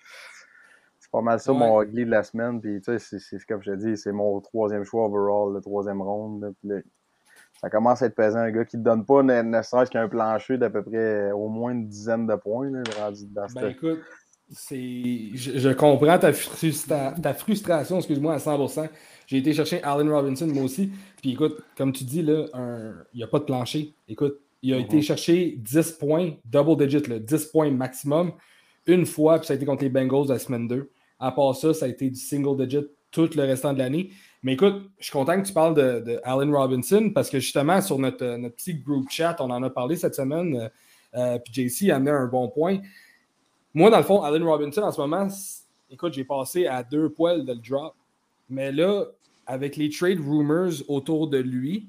C'est 0.99 1.11
pas 1.11 1.21
mal 1.21 1.39
ça 1.39 1.53
mon 1.53 1.83
ugly 1.83 2.07
de 2.07 2.11
la 2.11 2.23
semaine. 2.23 2.61
Puis, 2.61 2.81
tu 2.81 2.99
sais, 2.99 3.19
c'est 3.19 3.45
comme 3.45 3.63
je 3.63 3.73
te 3.73 3.77
dis, 3.77 3.97
c'est 3.97 4.13
mon 4.13 4.41
troisième 4.41 4.85
choix 4.85 5.05
overall, 5.05 5.53
le 5.55 5.61
troisième 5.61 6.01
ronde 6.01 6.55
ça 7.61 7.71
commence 7.71 8.03
à 8.03 8.07
être 8.07 8.15
pesant. 8.15 8.39
Un 8.39 8.51
gars 8.51 8.65
qui 8.65 8.77
ne 8.77 8.83
te 8.83 8.89
donne 8.89 9.05
pas 9.05 9.23
ne, 9.23 9.43
ne 9.43 9.63
serait-ce 9.63 9.91
qu'un 9.91 10.09
plancher 10.09 10.59
d'à 10.59 10.71
peu 10.71 10.83
près 10.83 11.33
au 11.33 11.49
moins 11.49 11.73
une 11.73 11.89
dizaine 11.89 12.27
de 12.27 12.35
points. 12.35 12.71
Là, 12.71 12.83
ben 13.55 13.69
écoute, 13.69 14.01
je, 14.49 15.35
je, 15.35 15.69
comprends 15.71 16.19
ta, 16.19 16.33
ta 16.33 17.35
frustration, 17.35 17.99
excuse-moi, 17.99 18.35
à 18.35 18.39
100%. 18.39 18.89
J'ai 19.27 19.39
été 19.39 19.53
chercher 19.53 19.83
Allen 19.83 20.09
Robinson, 20.11 20.47
moi 20.47 20.65
aussi. 20.65 20.93
Puis 21.21 21.33
écoute, 21.33 21.63
comme 21.77 21.93
tu 21.93 22.05
dis, 22.05 22.23
là, 22.23 22.47
il 23.13 23.17
n'y 23.17 23.25
a 23.25 23.27
pas 23.27 23.41
de 23.41 23.45
plancher. 23.45 23.95
Écoute, 24.09 24.41
il 24.63 24.73
a 24.75 24.79
été 24.79 24.99
mm-hmm. 24.99 25.03
chercher 25.03 25.55
10 25.59 25.93
points, 25.93 26.33
double 26.45 26.87
digit, 26.87 27.09
là, 27.09 27.19
10 27.19 27.47
points 27.47 27.71
maximum, 27.71 28.33
une 28.87 29.07
fois, 29.07 29.39
puis 29.39 29.47
ça 29.47 29.53
a 29.53 29.57
été 29.57 29.67
contre 29.67 29.83
les 29.83 29.91
Bengals 29.91 30.29
la 30.29 30.39
semaine 30.39 30.69
2. 30.69 30.91
À 31.19 31.33
part 31.33 31.55
ça, 31.55 31.75
ça 31.75 31.87
a 31.87 31.89
été 31.89 32.09
du 32.11 32.21
single 32.21 32.67
digit 32.67 32.87
tout 33.11 33.29
le 33.35 33.43
restant 33.43 33.73
de 33.73 33.79
l'année. 33.79 34.11
Mais 34.47 34.53
écoute, 34.53 34.89
je 35.01 35.07
suis 35.07 35.13
content 35.13 35.43
que 35.43 35.45
tu 35.45 35.53
parles 35.53 35.75
de, 35.75 36.21
Allen 36.23 36.55
Robinson 36.55 37.11
parce 37.13 37.29
que 37.31 37.41
justement, 37.41 37.81
sur 37.81 37.99
notre, 37.99 38.37
notre, 38.37 38.55
petit 38.55 38.75
group 38.75 39.11
chat, 39.11 39.35
on 39.41 39.51
en 39.51 39.61
a 39.65 39.71
parlé 39.71 39.97
cette 39.97 40.15
semaine. 40.15 40.55
Euh, 40.55 40.69
euh, 41.17 41.39
puis 41.41 41.69
JC 41.69 41.91
a 41.91 41.97
amené 41.97 42.13
un 42.13 42.27
bon 42.27 42.47
point. 42.47 42.79
Moi, 43.75 43.91
dans 43.91 43.97
le 43.97 44.05
fond, 44.05 44.23
Allen 44.23 44.45
Robinson, 44.45 44.83
en 44.83 44.93
ce 44.93 45.01
moment, 45.01 45.27
écoute, 45.91 46.13
j'ai 46.13 46.23
passé 46.23 46.69
à 46.69 46.85
deux 46.85 47.09
poils 47.09 47.45
de 47.45 47.55
le 47.55 47.59
drop. 47.59 47.97
Mais 48.49 48.71
là, 48.71 49.07
avec 49.49 49.75
les 49.75 49.91
trade 49.91 50.21
rumors 50.21 50.75
autour 50.87 51.27
de 51.27 51.39
lui, 51.39 51.89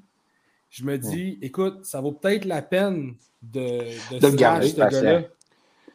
je 0.71 0.83
me 0.83 0.97
dis, 0.97 1.37
écoute, 1.43 1.85
ça 1.85 2.01
vaut 2.01 2.13
peut-être 2.13 2.45
la 2.45 2.63
peine 2.63 3.13
de, 3.43 3.81
de, 4.19 4.35
garder 4.35 4.69
ce 4.69 4.77
gars-là. 4.77 5.25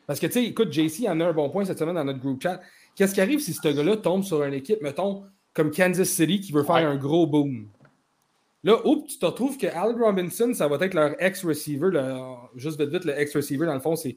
Parce 0.07 0.21
que, 0.21 0.29
tu 0.29 0.35
sais, 0.35 0.45
écoute, 0.45 0.73
JC 0.73 1.09
en 1.09 1.19
a 1.19 1.27
un 1.27 1.33
bon 1.33 1.51
point 1.51 1.65
cette 1.65 1.81
semaine 1.81 1.97
dans 1.97 2.05
notre 2.05 2.21
group 2.21 2.41
chat. 2.41 2.61
Qu'est-ce 2.95 3.15
qui 3.15 3.21
arrive 3.21 3.41
si 3.41 3.53
ce 3.53 3.69
gars-là 3.69 3.97
tombe 3.97 4.23
sur 4.23 4.45
une 4.45 4.55
équipe, 4.55 4.81
mettons, 4.81 5.25
comme 5.55 5.71
Kansas 5.71 6.09
City 6.09 6.41
qui 6.41 6.53
veut 6.53 6.63
faire 6.63 6.89
un 6.89 6.97
gros 6.97 7.27
boom. 7.27 7.69
Là, 8.65 8.81
oups, 8.87 9.15
tu 9.15 9.19
te 9.19 9.27
retrouves 9.27 9.59
que 9.59 9.67
Allen 9.67 10.01
Robinson, 10.01 10.55
ça 10.55 10.69
va 10.69 10.77
être 10.85 10.95
leur 10.95 11.21
ex-receiver. 11.21 11.91
Juste 12.55 12.81
vite, 12.81 12.91
vite, 12.91 13.05
le 13.05 13.19
ex-receiver, 13.19 13.67
dans 13.67 13.75
le 13.75 13.81
fond, 13.81 13.97
c'est 13.97 14.17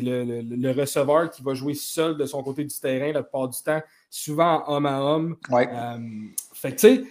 le, 0.00 0.72
receveur 0.72 1.30
qui 1.30 1.42
va 1.44 1.54
jouer 1.54 1.74
seul 1.74 2.16
de 2.16 2.26
son 2.26 2.42
côté 2.42 2.64
du 2.64 2.74
terrain 2.74 3.12
la 3.12 3.22
plupart 3.22 3.48
du 3.48 3.58
temps, 3.62 3.80
souvent 4.10 4.64
homme 4.66 4.86
à 4.86 5.00
homme. 5.00 5.36
Euh, 5.52 5.98
fait 6.52 6.72
que, 6.72 6.80
tu 6.80 6.80
sais, 6.80 7.04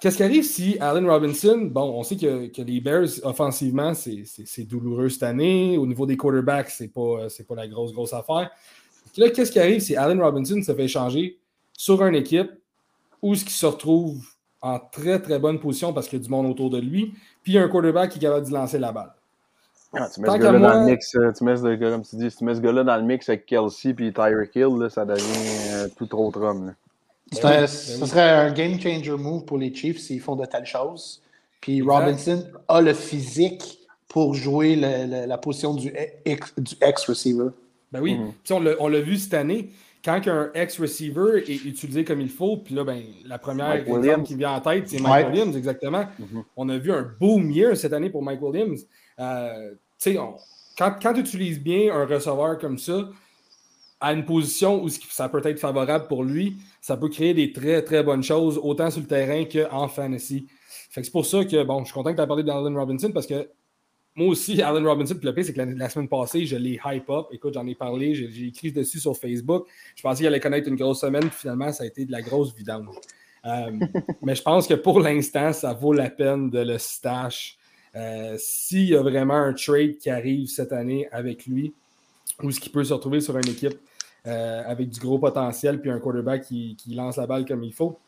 qu'est-ce 0.00 0.16
qui 0.16 0.22
arrive 0.22 0.44
si 0.44 0.78
Allen 0.78 1.06
Robinson, 1.06 1.68
bon, 1.70 1.98
on 1.98 2.02
sait 2.02 2.16
que, 2.16 2.46
que 2.46 2.62
les 2.62 2.80
Bears, 2.80 3.22
offensivement, 3.22 3.92
c'est 3.92 4.64
douloureux 4.64 5.10
cette 5.10 5.24
année. 5.24 5.76
Au 5.76 5.86
niveau 5.86 6.06
des 6.06 6.16
quarterbacks, 6.16 6.70
c'est 6.70 6.88
pas, 6.88 7.26
pas 7.46 7.54
la 7.54 7.68
grosse, 7.68 7.92
grosse 7.92 8.14
affaire. 8.14 8.50
Là, 9.18 9.28
qu'est-ce 9.28 9.52
qui 9.52 9.58
arrive 9.58 9.80
si 9.80 9.94
Allen 9.94 10.22
Robinson 10.22 10.62
se 10.62 10.74
fait 10.74 10.84
échanger 10.84 11.38
sur 11.76 12.02
une 12.02 12.14
équipe 12.14 12.50
où 13.22 13.34
ce 13.34 13.44
qui 13.44 13.52
se 13.52 13.66
retrouve 13.66 14.22
en 14.62 14.78
très 14.78 15.20
très 15.20 15.38
bonne 15.38 15.58
position 15.58 15.92
parce 15.92 16.08
qu'il 16.08 16.18
y 16.18 16.22
a 16.22 16.24
du 16.24 16.30
monde 16.30 16.46
autour 16.46 16.70
de 16.70 16.78
lui, 16.78 17.14
puis 17.42 17.52
il 17.52 17.54
y 17.54 17.58
a 17.58 17.62
un 17.62 17.68
quarterback 17.68 18.10
qui 18.10 18.18
est 18.18 18.22
capable 18.22 18.46
de 18.46 18.52
lancer 18.52 18.78
la 18.78 18.92
balle. 18.92 19.12
Ah, 19.92 20.08
tu 20.12 20.20
mets 20.20 20.28
ce 20.28 20.36
gars-là 20.36 20.58
dans 20.58 20.80
le 20.80 20.86
mix, 20.86 21.14
euh, 21.16 21.32
tu 21.32 21.44
mets 21.44 21.56
ce, 21.56 21.74
comme 21.74 22.02
tu 22.02 22.16
dis, 22.16 22.28
tu 22.30 22.44
mets 22.44 22.54
ce 22.54 22.60
gars-là 22.60 22.84
dans 22.84 22.96
le 22.96 23.02
mix 23.02 23.28
avec 23.28 23.46
Kelsey 23.46 23.92
puis 23.92 24.12
Tyreek 24.12 24.54
Hill, 24.54 24.88
ça 24.88 25.04
devient 25.04 25.72
euh, 25.72 25.88
tout 25.96 26.06
trop 26.06 26.32
homme. 26.36 26.74
Ce 27.32 27.42
ben 27.42 27.66
serait 27.66 28.30
un 28.30 28.52
game 28.52 28.78
changer 28.78 29.16
move 29.16 29.44
pour 29.44 29.58
les 29.58 29.74
Chiefs 29.74 29.98
s'ils 29.98 30.20
font 30.20 30.36
de 30.36 30.44
telles 30.46 30.66
choses. 30.66 31.22
Puis 31.60 31.82
Robinson 31.82 32.44
a 32.68 32.80
le 32.80 32.94
physique 32.94 33.78
pour 34.08 34.34
jouer 34.34 34.76
la 34.76 35.38
position 35.38 35.74
du 35.74 35.92
ex-receiver. 36.24 37.50
ben 37.92 38.00
oui, 38.00 38.18
mm-hmm. 38.48 38.76
on 38.80 38.88
l'a 38.88 39.00
vu 39.00 39.16
cette 39.16 39.34
année 39.34 39.70
quand 40.04 40.26
un 40.26 40.50
ex-receiver 40.54 41.44
est 41.46 41.64
utilisé 41.64 42.04
comme 42.04 42.20
il 42.20 42.30
faut, 42.30 42.56
puis 42.58 42.74
là, 42.74 42.84
ben, 42.84 43.02
la 43.26 43.38
première 43.38 43.72
exemple 43.72 44.22
qui 44.22 44.34
vient 44.34 44.52
en 44.52 44.60
tête, 44.60 44.88
c'est 44.88 45.00
Mike 45.00 45.28
Williams, 45.28 45.56
exactement. 45.56 46.04
Mm-hmm. 46.20 46.44
On 46.56 46.68
a 46.68 46.78
vu 46.78 46.92
un 46.92 47.02
boom 47.20 47.50
year 47.50 47.76
cette 47.76 47.92
année 47.92 48.10
pour 48.10 48.22
Mike 48.22 48.40
Williams. 48.40 48.86
Euh, 49.18 49.74
quand, 50.04 50.96
quand 51.02 51.12
tu 51.14 51.20
utilises 51.20 51.60
bien 51.60 51.94
un 51.94 52.06
receveur 52.06 52.58
comme 52.58 52.78
ça, 52.78 53.08
à 54.00 54.14
une 54.14 54.24
position 54.24 54.82
où 54.82 54.88
ça 54.88 55.28
peut 55.28 55.42
être 55.44 55.60
favorable 55.60 56.06
pour 56.08 56.24
lui, 56.24 56.56
ça 56.80 56.96
peut 56.96 57.10
créer 57.10 57.34
des 57.34 57.52
très, 57.52 57.82
très 57.82 58.02
bonnes 58.02 58.22
choses, 58.22 58.58
autant 58.62 58.90
sur 58.90 59.02
le 59.02 59.06
terrain 59.06 59.44
qu'en 59.44 59.88
fantasy. 59.88 60.46
c'est 60.90 61.12
pour 61.12 61.26
ça 61.26 61.44
que, 61.44 61.62
bon, 61.64 61.80
je 61.80 61.84
suis 61.86 61.94
content 61.94 62.12
que 62.12 62.16
tu 62.16 62.22
aies 62.22 62.26
parlé 62.26 62.42
d'Allen 62.42 62.76
Robinson 62.76 63.10
parce 63.12 63.26
que 63.26 63.46
moi 64.20 64.28
aussi, 64.28 64.60
Allen 64.60 64.86
Robinson, 64.86 65.14
puis 65.14 65.24
le 65.24 65.34
pire, 65.34 65.44
c'est 65.44 65.54
que 65.54 65.60
la, 65.60 65.88
semaine 65.88 66.08
passée, 66.08 66.44
je 66.44 66.56
l'ai 66.56 66.78
hype 66.84 67.08
up. 67.08 67.26
Écoute, 67.32 67.54
j'en 67.54 67.66
ai 67.66 67.74
parlé, 67.74 68.14
j'ai 68.14 68.48
écrit 68.48 68.70
dessus 68.70 69.00
sur 69.00 69.16
Facebook. 69.16 69.66
Je 69.96 70.02
pensais 70.02 70.18
qu'il 70.18 70.26
allait 70.26 70.40
connaître 70.40 70.68
une 70.68 70.76
grosse 70.76 71.00
semaine, 71.00 71.22
puis 71.22 71.38
finalement, 71.38 71.72
ça 71.72 71.84
a 71.84 71.86
été 71.86 72.04
de 72.04 72.12
la 72.12 72.20
grosse 72.20 72.54
vidange. 72.54 72.94
Euh, 73.46 73.70
mais 74.22 74.34
je 74.34 74.42
pense 74.42 74.66
que 74.66 74.74
pour 74.74 75.00
l'instant, 75.00 75.54
ça 75.54 75.72
vaut 75.72 75.94
la 75.94 76.10
peine 76.10 76.50
de 76.50 76.58
le 76.58 76.76
stash. 76.76 77.56
Euh, 77.96 78.36
s'il 78.38 78.90
y 78.90 78.94
a 78.94 79.02
vraiment 79.02 79.36
un 79.36 79.54
trade 79.54 79.96
qui 79.96 80.10
arrive 80.10 80.48
cette 80.48 80.72
année 80.72 81.08
avec 81.12 81.46
lui, 81.46 81.72
ou 82.42 82.50
ce 82.50 82.60
qui 82.60 82.68
peut 82.68 82.84
se 82.84 82.92
retrouver 82.92 83.22
sur 83.22 83.36
une 83.38 83.48
équipe 83.48 83.78
euh, 84.26 84.62
avec 84.66 84.90
du 84.90 85.00
gros 85.00 85.18
potentiel, 85.18 85.80
puis 85.80 85.90
un 85.90 85.98
quarterback 85.98 86.42
qui, 86.42 86.76
lance 86.88 87.16
la 87.16 87.26
balle 87.26 87.46
comme 87.46 87.64
il 87.64 87.72
faut, 87.72 87.98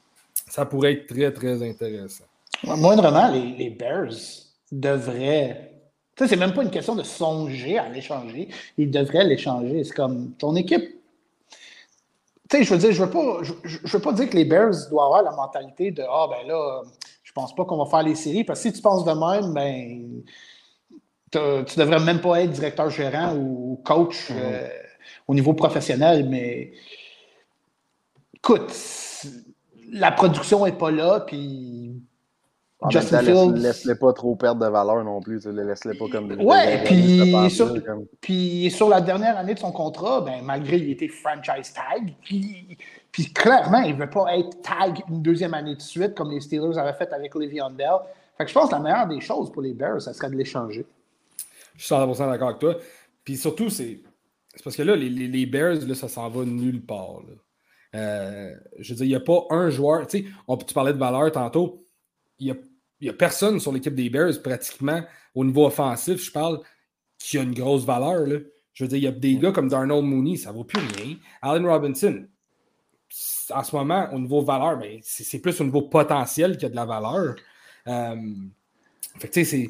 ça 0.46 0.66
pourrait 0.66 0.92
être 0.92 1.06
très, 1.06 1.32
très 1.32 1.66
intéressant. 1.66 2.24
Moindrement, 2.64 3.32
les, 3.32 3.56
les 3.56 3.70
Bears 3.70 4.12
devraient 4.70 5.71
ça, 6.18 6.28
c'est 6.28 6.36
même 6.36 6.52
pas 6.52 6.62
une 6.62 6.70
question 6.70 6.94
de 6.94 7.02
songer 7.02 7.78
à 7.78 7.88
l'échanger. 7.88 8.48
Ils 8.76 8.90
devraient 8.90 9.24
l'échanger. 9.24 9.82
C'est 9.84 9.94
comme 9.94 10.32
ton 10.32 10.54
équipe. 10.56 11.00
Tu 12.50 12.58
sais, 12.58 12.64
je 12.64 12.74
veux 12.74 12.78
dire, 12.78 12.92
je 12.92 13.02
veux 13.02 13.10
pas, 13.10 13.38
je, 13.42 13.78
veux 13.88 14.02
pas 14.02 14.12
dire 14.12 14.28
que 14.28 14.36
les 14.36 14.44
Bears 14.44 14.74
doivent 14.90 15.06
avoir 15.06 15.22
la 15.22 15.32
mentalité 15.32 15.90
de 15.90 16.02
Ah, 16.02 16.28
ben 16.28 16.46
là, 16.46 16.82
je 17.22 17.32
pense 17.32 17.54
pas 17.54 17.64
qu'on 17.64 17.78
va 17.78 17.86
faire 17.86 18.02
les 18.02 18.14
séries. 18.14 18.44
Parce 18.44 18.62
que 18.62 18.68
si 18.68 18.74
tu 18.74 18.82
penses 18.82 19.06
de 19.06 19.12
même, 19.12 19.54
ben, 19.54 20.22
tu 21.30 21.78
devrais 21.78 22.00
même 22.00 22.20
pas 22.20 22.42
être 22.42 22.50
directeur 22.50 22.90
gérant 22.90 23.34
ou 23.34 23.80
coach 23.82 24.30
mm-hmm. 24.30 24.34
euh, 24.36 24.68
au 25.28 25.34
niveau 25.34 25.54
professionnel. 25.54 26.28
Mais 26.28 26.72
écoute, 28.34 28.70
la 29.90 30.12
production 30.12 30.66
est 30.66 30.76
pas 30.76 30.90
là, 30.90 31.20
puis 31.20 31.81
en 32.82 32.90
Justin 32.90 33.20
Fields. 33.20 33.54
Laisse-les 33.54 33.94
pas 33.94 34.12
trop 34.12 34.34
perdre 34.36 34.64
de 34.64 34.70
valeur 34.70 35.02
non 35.04 35.20
plus. 35.20 35.46
Laisse-les 35.46 35.96
pas 35.96 36.06
comme 36.10 36.28
des. 36.28 36.42
Ouais, 36.42 36.82
puis 36.84 37.50
sur, 37.50 37.74
puis 38.20 38.70
sur 38.70 38.88
la 38.88 39.00
dernière 39.00 39.36
année 39.38 39.54
de 39.54 39.58
son 39.58 39.72
contrat, 39.72 40.20
ben, 40.20 40.42
malgré 40.44 40.78
qu'il 40.78 40.90
était 40.90 41.08
franchise 41.08 41.72
tag, 41.72 42.14
puis, 42.22 42.76
puis 43.10 43.32
clairement, 43.32 43.80
il 43.80 43.94
ne 43.94 44.00
veut 44.00 44.10
pas 44.10 44.36
être 44.36 44.62
tag 44.62 45.02
une 45.08 45.22
deuxième 45.22 45.54
année 45.54 45.76
de 45.76 45.82
suite 45.82 46.14
comme 46.14 46.30
les 46.30 46.40
Steelers 46.40 46.78
avaient 46.78 46.92
fait 46.92 47.12
avec 47.12 47.34
Le'Veon 47.34 47.70
Bell. 47.70 47.98
Fait 48.36 48.44
que 48.44 48.50
je 48.50 48.54
pense 48.54 48.70
que 48.70 48.74
la 48.74 48.80
meilleure 48.80 49.08
des 49.08 49.20
choses 49.20 49.50
pour 49.52 49.62
les 49.62 49.74
Bears, 49.74 50.00
ça 50.02 50.12
serait 50.12 50.30
de 50.30 50.36
l'échanger. 50.36 50.86
Je 51.76 51.84
suis 51.84 51.94
100% 51.94 52.30
d'accord 52.30 52.48
avec 52.48 52.60
toi. 52.60 52.76
Puis 53.24 53.36
surtout, 53.36 53.70
c'est 53.70 54.00
parce 54.62 54.76
que 54.76 54.82
là, 54.82 54.96
les, 54.96 55.08
les, 55.08 55.46
Bears, 55.46 55.86
là, 55.86 55.94
ça 55.94 56.08
s'en 56.08 56.28
va 56.28 56.44
nulle 56.44 56.84
part. 56.84 57.22
Euh, 57.94 58.54
je 58.78 58.92
veux 58.92 58.96
dire, 58.96 59.06
il 59.06 59.08
n'y 59.08 59.14
a 59.14 59.20
pas 59.20 59.46
un 59.50 59.70
joueur. 59.70 60.06
Tu 60.06 60.24
sais, 60.24 60.24
tu 60.66 60.74
parlais 60.74 60.92
de 60.92 60.98
valeur 60.98 61.30
tantôt. 61.32 61.78
Il 62.38 62.46
n'y 62.46 62.52
a 62.52 62.56
n'y 63.04 63.10
a 63.10 63.14
personne 63.14 63.60
sur 63.60 63.72
l'équipe 63.72 63.94
des 63.94 64.10
Bears, 64.10 64.40
pratiquement, 64.42 65.02
au 65.34 65.44
niveau 65.44 65.66
offensif, 65.66 66.24
je 66.24 66.30
parle, 66.30 66.60
qui 67.18 67.38
a 67.38 67.42
une 67.42 67.54
grosse 67.54 67.84
valeur. 67.84 68.26
Je 68.72 68.84
veux 68.84 68.88
dire, 68.88 68.98
il 68.98 69.04
y 69.04 69.06
a 69.06 69.12
des 69.12 69.36
gars 69.36 69.52
comme 69.52 69.68
Darnold 69.68 70.04
Mooney, 70.04 70.36
ça 70.36 70.50
ne 70.50 70.56
vaut 70.56 70.64
plus 70.64 70.80
rien. 70.80 71.16
Allen 71.42 71.66
Robinson, 71.66 72.26
en 73.50 73.62
ce 73.62 73.76
moment, 73.76 74.08
au 74.12 74.18
niveau 74.18 74.42
valeur, 74.42 74.78
ben, 74.78 74.98
c'est 75.02 75.40
plus 75.40 75.60
au 75.60 75.64
niveau 75.64 75.82
potentiel 75.82 76.52
qu'il 76.52 76.62
y 76.62 76.66
a 76.66 76.70
de 76.70 76.76
la 76.76 76.86
valeur. 76.86 77.34
Euh, 77.88 78.16
fait 79.18 79.28
que, 79.28 79.44
c'est, 79.44 79.68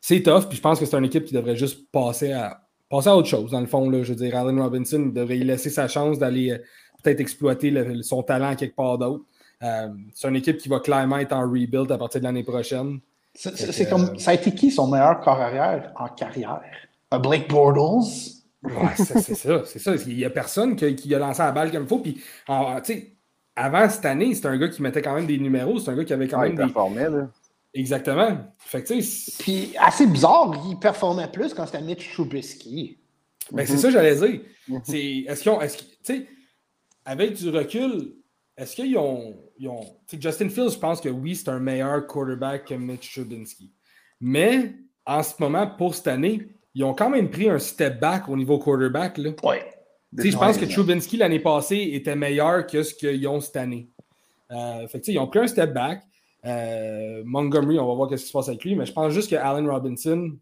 c'est 0.00 0.22
tough, 0.22 0.48
puis 0.48 0.56
je 0.56 0.62
pense 0.62 0.78
que 0.78 0.84
c'est 0.84 0.96
une 0.96 1.04
équipe 1.04 1.24
qui 1.24 1.34
devrait 1.34 1.56
juste 1.56 1.90
passer 1.90 2.32
à, 2.32 2.66
passer 2.90 3.08
à 3.08 3.16
autre 3.16 3.28
chose, 3.28 3.50
dans 3.50 3.60
le 3.60 3.66
fond. 3.66 3.90
Je 3.90 4.12
veux 4.12 4.16
dire, 4.16 4.36
Allen 4.36 4.60
Robinson 4.60 5.06
devrait 5.06 5.38
y 5.38 5.44
laisser 5.44 5.70
sa 5.70 5.88
chance 5.88 6.18
d'aller 6.18 6.50
euh, 6.50 6.58
peut-être 7.02 7.20
exploiter 7.20 8.02
son 8.02 8.22
talent 8.22 8.54
quelque 8.54 8.76
part 8.76 8.98
d'autre. 8.98 9.24
Euh, 9.62 9.88
c'est 10.14 10.28
une 10.28 10.36
équipe 10.36 10.58
qui 10.58 10.68
va 10.68 10.80
clairement 10.80 11.18
être 11.18 11.32
en 11.32 11.42
rebuild 11.42 11.90
à 11.90 11.98
partir 11.98 12.20
de 12.20 12.26
l'année 12.26 12.42
prochaine. 12.42 13.00
C'est 13.34 13.88
comme, 13.88 14.10
euh, 14.10 14.18
ça 14.18 14.32
a 14.32 14.34
été 14.34 14.52
qui 14.52 14.70
son 14.70 14.88
meilleur 14.88 15.20
corps 15.20 15.40
arrière 15.40 15.92
en 15.96 16.08
carrière? 16.08 16.60
Un 17.10 17.18
Blake 17.18 17.48
Bortles? 17.48 18.40
c'est 18.96 19.34
ça, 19.34 19.62
c'est 19.64 19.78
ça. 19.78 19.94
Il 20.06 20.16
n'y 20.16 20.24
a 20.24 20.30
personne 20.30 20.76
qui, 20.76 21.14
a 21.14 21.18
lancé 21.18 21.42
la 21.42 21.52
balle 21.52 21.70
comme 21.72 21.82
il 21.82 21.88
faut. 21.88 21.98
Puis, 21.98 22.22
avant 23.56 23.88
cette 23.88 24.04
année, 24.04 24.34
c'était 24.34 24.48
un 24.48 24.58
gars 24.58 24.68
qui 24.68 24.82
mettait 24.82 25.02
quand 25.02 25.14
même 25.14 25.26
des 25.26 25.38
numéros. 25.38 25.78
C'est 25.78 25.90
un 25.90 25.96
gars 25.96 26.04
qui 26.04 26.12
avait 26.12 26.28
quand 26.28 26.40
même 26.40 26.54
des. 26.54 27.08
Là. 27.08 27.28
Exactement. 27.74 28.38
Fait 28.58 28.82
Puis, 29.38 29.74
assez 29.78 30.06
bizarre, 30.06 30.52
il 30.68 30.78
performait 30.78 31.28
plus 31.28 31.54
quand 31.54 31.66
c'était 31.66 31.80
Mitch 31.80 32.12
Trubisky. 32.12 32.98
Ben, 33.50 33.66
c'est 33.66 33.78
ça, 33.78 33.90
j'allais 33.90 34.14
dire. 34.14 34.40
Mm-hmm. 34.70 35.28
Est-ce 35.28 35.42
qu'ils 35.42 35.52
ont. 35.52 35.60
Est 35.60 35.76
tu 35.76 35.86
sais, 36.02 36.26
avec 37.04 37.34
du 37.34 37.48
recul, 37.48 38.14
est-ce 38.56 38.76
qu'ils 38.76 38.96
ont. 38.98 39.34
Justin 40.18 40.48
Fields, 40.48 40.72
je 40.72 40.78
pense 40.78 41.00
que 41.00 41.08
oui, 41.08 41.36
c'est 41.36 41.48
un 41.48 41.58
meilleur 41.58 42.06
quarterback 42.06 42.66
que 42.66 42.74
Mitch 42.74 43.12
Trubisky. 43.12 43.72
Mais 44.20 44.74
en 45.06 45.22
ce 45.22 45.34
moment, 45.38 45.66
pour 45.66 45.94
cette 45.94 46.08
année, 46.08 46.48
ils 46.74 46.84
ont 46.84 46.94
quand 46.94 47.10
même 47.10 47.30
pris 47.30 47.48
un 47.48 47.58
step 47.58 48.00
back 48.00 48.28
au 48.28 48.36
niveau 48.36 48.58
quarterback. 48.58 49.18
Là. 49.18 49.30
Ouais. 49.42 49.62
Je 50.16 50.36
pense 50.36 50.58
que 50.58 50.64
Trubisky 50.64 51.16
l'année 51.16 51.40
passée 51.40 51.90
était 51.92 52.16
meilleur 52.16 52.66
que 52.66 52.82
ce 52.82 52.94
qu'ils 52.94 53.26
ont 53.28 53.40
cette 53.40 53.56
année. 53.56 53.88
Euh, 54.50 54.86
fait 54.86 55.06
ils 55.08 55.18
ont 55.18 55.26
pris 55.26 55.40
un 55.40 55.46
step 55.46 55.72
back. 55.72 56.02
Euh, 56.44 57.22
Montgomery, 57.24 57.78
on 57.78 57.86
va 57.86 57.94
voir 57.94 58.10
ce 58.10 58.16
qui 58.16 58.28
se 58.28 58.32
passe 58.32 58.48
avec 58.48 58.64
lui, 58.64 58.74
mais 58.74 58.84
je 58.84 58.92
pense 58.92 59.12
juste 59.12 59.30
que 59.30 59.36
Allen 59.36 59.68
Robinson, 59.68 60.36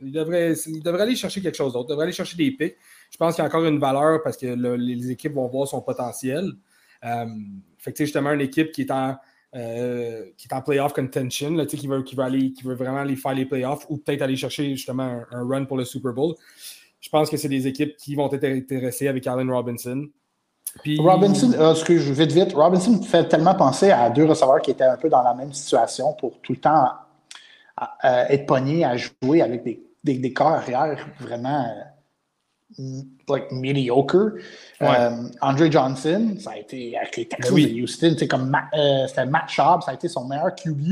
il 0.00 0.10
devrait, 0.10 0.54
il 0.66 0.82
devrait 0.82 1.02
aller 1.02 1.14
chercher 1.14 1.40
quelque 1.40 1.56
chose 1.56 1.74
d'autre. 1.74 1.86
Il 1.88 1.92
devrait 1.92 2.04
aller 2.04 2.12
chercher 2.12 2.36
des 2.36 2.50
picks. 2.50 2.76
Je 3.10 3.16
pense 3.16 3.34
qu'il 3.34 3.42
y 3.42 3.44
a 3.44 3.48
encore 3.48 3.64
une 3.64 3.78
valeur 3.78 4.22
parce 4.22 4.36
que 4.36 4.46
les 4.46 5.10
équipes 5.10 5.34
vont 5.34 5.48
voir 5.48 5.68
son 5.68 5.82
potentiel. 5.82 6.50
Euh, 7.04 7.26
fait 7.82 7.92
que, 7.92 8.04
justement, 8.04 8.30
une 8.32 8.40
équipe 8.40 8.70
qui 8.70 8.82
est 8.82 8.90
en, 8.92 9.16
euh, 9.56 10.24
en 10.52 10.62
playoff 10.62 10.92
contention, 10.92 11.50
là, 11.50 11.66
qui, 11.66 11.86
veut, 11.86 12.02
qui, 12.02 12.14
veut 12.14 12.22
aller, 12.22 12.52
qui 12.52 12.62
veut 12.62 12.76
vraiment 12.76 12.98
aller 12.98 13.16
faire 13.16 13.34
les 13.34 13.44
playoffs 13.44 13.84
ou 13.90 13.98
peut-être 13.98 14.22
aller 14.22 14.36
chercher 14.36 14.70
justement 14.70 15.20
un, 15.30 15.48
run 15.48 15.64
pour 15.64 15.76
le 15.76 15.84
Super 15.84 16.12
Bowl. 16.12 16.34
Je 17.00 17.08
pense 17.08 17.28
que 17.28 17.36
c'est 17.36 17.48
des 17.48 17.66
équipes 17.66 17.96
qui 17.96 18.14
vont 18.14 18.30
être 18.30 18.44
intéressées 18.44 19.08
avec 19.08 19.26
Allen 19.26 19.50
Robinson. 19.50 20.06
Robinson, 20.98 21.52
euh, 21.58 21.74
que 21.84 21.98
je 21.98 22.12
vite 22.12 22.32
vite, 22.32 22.52
Robinson 22.54 23.02
fait 23.02 23.28
tellement 23.28 23.56
penser 23.56 23.90
à 23.90 24.08
deux 24.08 24.24
receveurs 24.24 24.62
qui 24.62 24.70
étaient 24.70 24.84
un 24.84 24.96
peu 24.96 25.08
dans 25.08 25.22
la 25.22 25.34
même 25.34 25.52
situation 25.52 26.14
pour 26.14 26.40
tout 26.40 26.52
le 26.52 26.60
temps 26.60 26.88
être 28.04 28.46
pognés 28.46 28.84
à 28.84 28.96
jouer 28.96 29.42
avec 29.42 29.64
des, 29.64 29.82
des, 30.04 30.18
des 30.18 30.32
corps 30.32 30.52
arrière 30.52 31.08
vraiment 31.18 31.66
like 33.28 33.50
mediocre. 33.52 34.32
Euh, 34.80 35.28
Andre 35.40 35.70
Johnson, 35.70 36.36
ça 36.38 36.52
a 36.52 36.58
été 36.58 36.96
avec 36.96 37.16
les 37.16 37.28
Texans 37.28 37.54
ben 37.54 37.66
de 37.66 37.82
Houston, 37.82 38.16
comme 38.28 38.56
euh, 38.74 39.06
c'était 39.06 39.26
Matt 39.26 39.48
Schaub, 39.48 39.82
ça 39.82 39.92
a 39.92 39.94
été 39.94 40.08
son 40.08 40.26
meilleur 40.26 40.54
QB. 40.54 40.82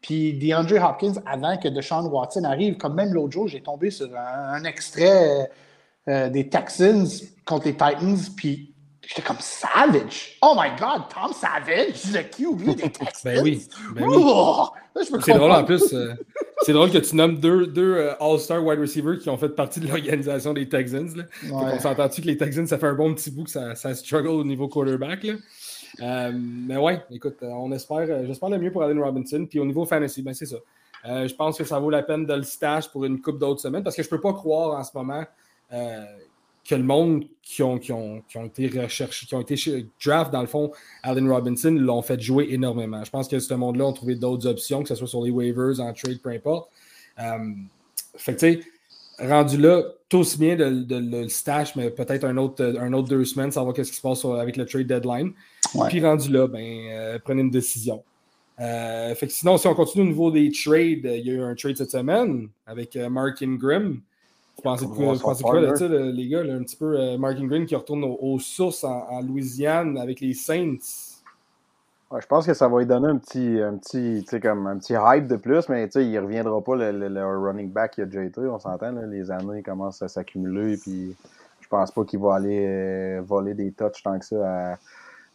Puis 0.00 0.34
DeAndre 0.34 0.82
Hopkins, 0.82 1.20
avant 1.26 1.56
que 1.56 1.68
Deshaun 1.68 2.06
Watson 2.06 2.44
arrive, 2.44 2.76
comme 2.76 2.94
même 2.94 3.12
l'autre 3.12 3.32
jour, 3.32 3.48
j'ai 3.48 3.60
tombé 3.60 3.90
sur 3.90 4.08
un, 4.16 4.62
extrait 4.64 5.50
euh, 6.08 6.28
des 6.28 6.48
Texans 6.48 7.08
contre 7.44 7.66
les 7.66 7.72
Titans, 7.72 8.18
puis 8.36 8.72
J'étais 9.06 9.22
comme 9.22 9.36
Savage. 9.38 10.36
Oh 10.42 10.56
my 10.58 10.70
God, 10.70 11.02
Tom 11.08 11.32
Savage, 11.32 12.12
le 12.12 12.22
QB 12.22 12.74
des 12.74 12.90
Texans. 12.90 13.22
ben 13.24 13.40
oui. 13.42 13.68
Ben 13.94 14.04
oui. 14.04 15.04
c'est 15.24 15.34
drôle 15.34 15.52
en 15.52 15.64
plus. 15.64 15.92
Euh, 15.92 16.14
c'est 16.66 16.72
drôle 16.72 16.90
que 16.90 16.98
tu 16.98 17.14
nommes 17.14 17.38
deux, 17.38 17.68
deux 17.68 17.94
euh, 17.94 18.14
All-Star 18.18 18.64
wide 18.64 18.80
receivers 18.80 19.18
qui 19.18 19.30
ont 19.30 19.36
fait 19.36 19.50
partie 19.50 19.78
de 19.78 19.86
l'organisation 19.86 20.52
des 20.52 20.68
Texans. 20.68 21.16
Là. 21.16 21.22
On 21.52 21.78
s'entend-tu 21.78 22.22
que 22.22 22.26
les 22.26 22.36
Texans, 22.36 22.66
ça 22.66 22.76
fait 22.76 22.88
un 22.88 22.94
bon 22.94 23.14
petit 23.14 23.30
bout 23.30 23.44
que 23.44 23.50
ça, 23.50 23.76
ça 23.76 23.94
struggle 23.94 24.30
au 24.30 24.42
niveau 24.42 24.66
quarterback. 24.66 25.22
Là. 25.22 25.34
Euh, 26.00 26.32
mais 26.34 26.76
ouais, 26.76 27.00
écoute, 27.12 27.36
on 27.42 27.70
espère, 27.70 28.26
j'espère 28.26 28.48
le 28.48 28.58
mieux 28.58 28.72
pour 28.72 28.82
Allen 28.82 29.00
Robinson. 29.00 29.46
Puis 29.48 29.60
au 29.60 29.64
niveau 29.64 29.86
fantasy, 29.86 30.22
ben 30.22 30.34
c'est 30.34 30.46
ça. 30.46 30.56
je 31.04 31.34
pense 31.34 31.56
que 31.56 31.62
ça 31.62 31.78
vaut 31.78 31.90
la 31.90 32.02
peine 32.02 32.26
de 32.26 32.34
le 32.34 32.42
stash 32.42 32.88
pour 32.88 33.04
une 33.04 33.20
coupe 33.20 33.38
d'autres 33.38 33.60
semaines 33.60 33.84
parce 33.84 33.94
que 33.94 34.02
je 34.02 34.08
ne 34.08 34.10
peux 34.10 34.20
pas 34.20 34.32
croire 34.32 34.76
en 34.76 34.82
ce 34.82 34.90
moment 34.92 35.24
que 36.68 36.74
le 36.74 36.82
monde 36.82 37.24
qui 37.42 37.62
ont, 37.62 37.78
qui 37.78 37.92
ont, 37.92 38.22
qui 38.28 38.38
ont 38.38 38.46
été 38.46 38.66
recherchés, 38.68 39.26
qui 39.26 39.34
ont 39.34 39.40
été 39.40 39.56
draft, 40.04 40.32
dans 40.32 40.40
le 40.40 40.46
fond, 40.46 40.72
Allen 41.02 41.30
Robinson, 41.30 41.70
l'ont 41.70 42.02
fait 42.02 42.20
jouer 42.20 42.48
énormément. 42.50 43.04
Je 43.04 43.10
pense 43.10 43.28
que 43.28 43.38
ce 43.38 43.54
monde-là 43.54 43.86
ont 43.86 43.92
trouvé 43.92 44.16
d'autres 44.16 44.48
options, 44.48 44.82
que 44.82 44.88
ce 44.88 44.94
soit 44.94 45.06
sur 45.06 45.22
les 45.24 45.30
waivers, 45.30 45.80
en 45.80 45.92
trade, 45.92 46.20
peu 46.20 46.30
importe. 46.30 46.70
Euh, 47.20 47.52
fait 48.16 48.34
que, 48.34 48.40
tu 48.40 48.62
sais, 49.18 49.26
rendu 49.26 49.58
là, 49.58 49.82
tout 50.08 50.18
aussi 50.18 50.38
bien 50.38 50.56
de, 50.56 50.84
le 50.88 51.28
stash, 51.28 51.76
mais 51.76 51.90
peut-être 51.90 52.24
un 52.24 52.36
autre, 52.36 52.64
un 52.80 52.92
autre 52.92 53.08
deux 53.08 53.24
semaines, 53.24 53.52
savoir 53.52 53.74
qu'est-ce 53.74 53.90
qui 53.90 53.96
se 53.96 54.02
passe 54.02 54.24
avec 54.24 54.56
le 54.56 54.66
trade 54.66 54.86
deadline. 54.86 55.32
Puis 55.88 56.00
rendu 56.00 56.30
là, 56.30 56.48
ben, 56.48 56.88
euh, 56.90 57.18
prenez 57.22 57.42
une 57.42 57.50
décision. 57.50 58.02
Euh, 58.58 59.14
fait 59.14 59.26
que 59.26 59.32
sinon, 59.32 59.58
si 59.58 59.66
on 59.66 59.74
continue 59.74 60.04
au 60.04 60.08
niveau 60.08 60.30
des 60.30 60.50
trades, 60.50 61.04
il 61.04 61.26
y 61.26 61.30
a 61.30 61.34
eu 61.34 61.42
un 61.42 61.54
trade 61.54 61.76
cette 61.76 61.90
semaine 61.90 62.48
avec 62.66 62.96
Mark 62.96 63.40
Ingram. 63.42 64.00
Pensez, 64.66 64.86
quoi 64.86 65.60
de 65.60 65.76
ça, 65.76 65.86
les 65.86 66.28
gars? 66.28 66.40
un 66.40 66.62
petit 66.64 66.76
peu 66.76 66.98
euh, 66.98 67.16
Mark 67.18 67.36
Green 67.36 67.66
qui 67.66 67.76
retourne 67.76 68.02
aux, 68.02 68.38
sources 68.40 68.82
en, 68.82 69.20
Louisiane 69.22 69.96
avec 69.96 70.20
les 70.20 70.34
Saints. 70.34 70.76
je 72.18 72.26
pense 72.26 72.46
que 72.46 72.52
ça 72.52 72.66
va 72.66 72.80
lui 72.80 72.86
donner 72.86 73.08
un 73.08 73.16
petit, 73.16 73.60
un 73.60 73.76
petit, 73.76 74.24
comme 74.40 74.66
un 74.66 74.78
petit 74.78 74.94
hype 74.94 75.28
de 75.28 75.36
plus, 75.36 75.68
mais 75.68 75.88
il 75.94 76.10
ne 76.10 76.20
reviendra 76.20 76.60
pas 76.60 76.74
le, 76.74 77.38
running 77.38 77.70
back 77.70 77.92
qui 77.92 78.02
a 78.02 78.06
déjà 78.06 78.24
été. 78.24 78.40
On 78.40 78.58
s'entend, 78.58 78.90
les 79.08 79.30
années 79.30 79.62
commencent 79.62 80.02
à 80.02 80.08
s'accumuler. 80.08 80.76
Puis 80.78 81.14
je 81.60 81.68
pense 81.68 81.92
pas 81.92 82.04
qu'il 82.04 82.18
va 82.18 82.34
aller 82.34 82.66
euh, 82.66 83.22
voler 83.24 83.54
des 83.54 83.70
touches 83.70 84.02
tant 84.02 84.18
que 84.18 84.24
ça 84.24 84.72
à 84.72 84.78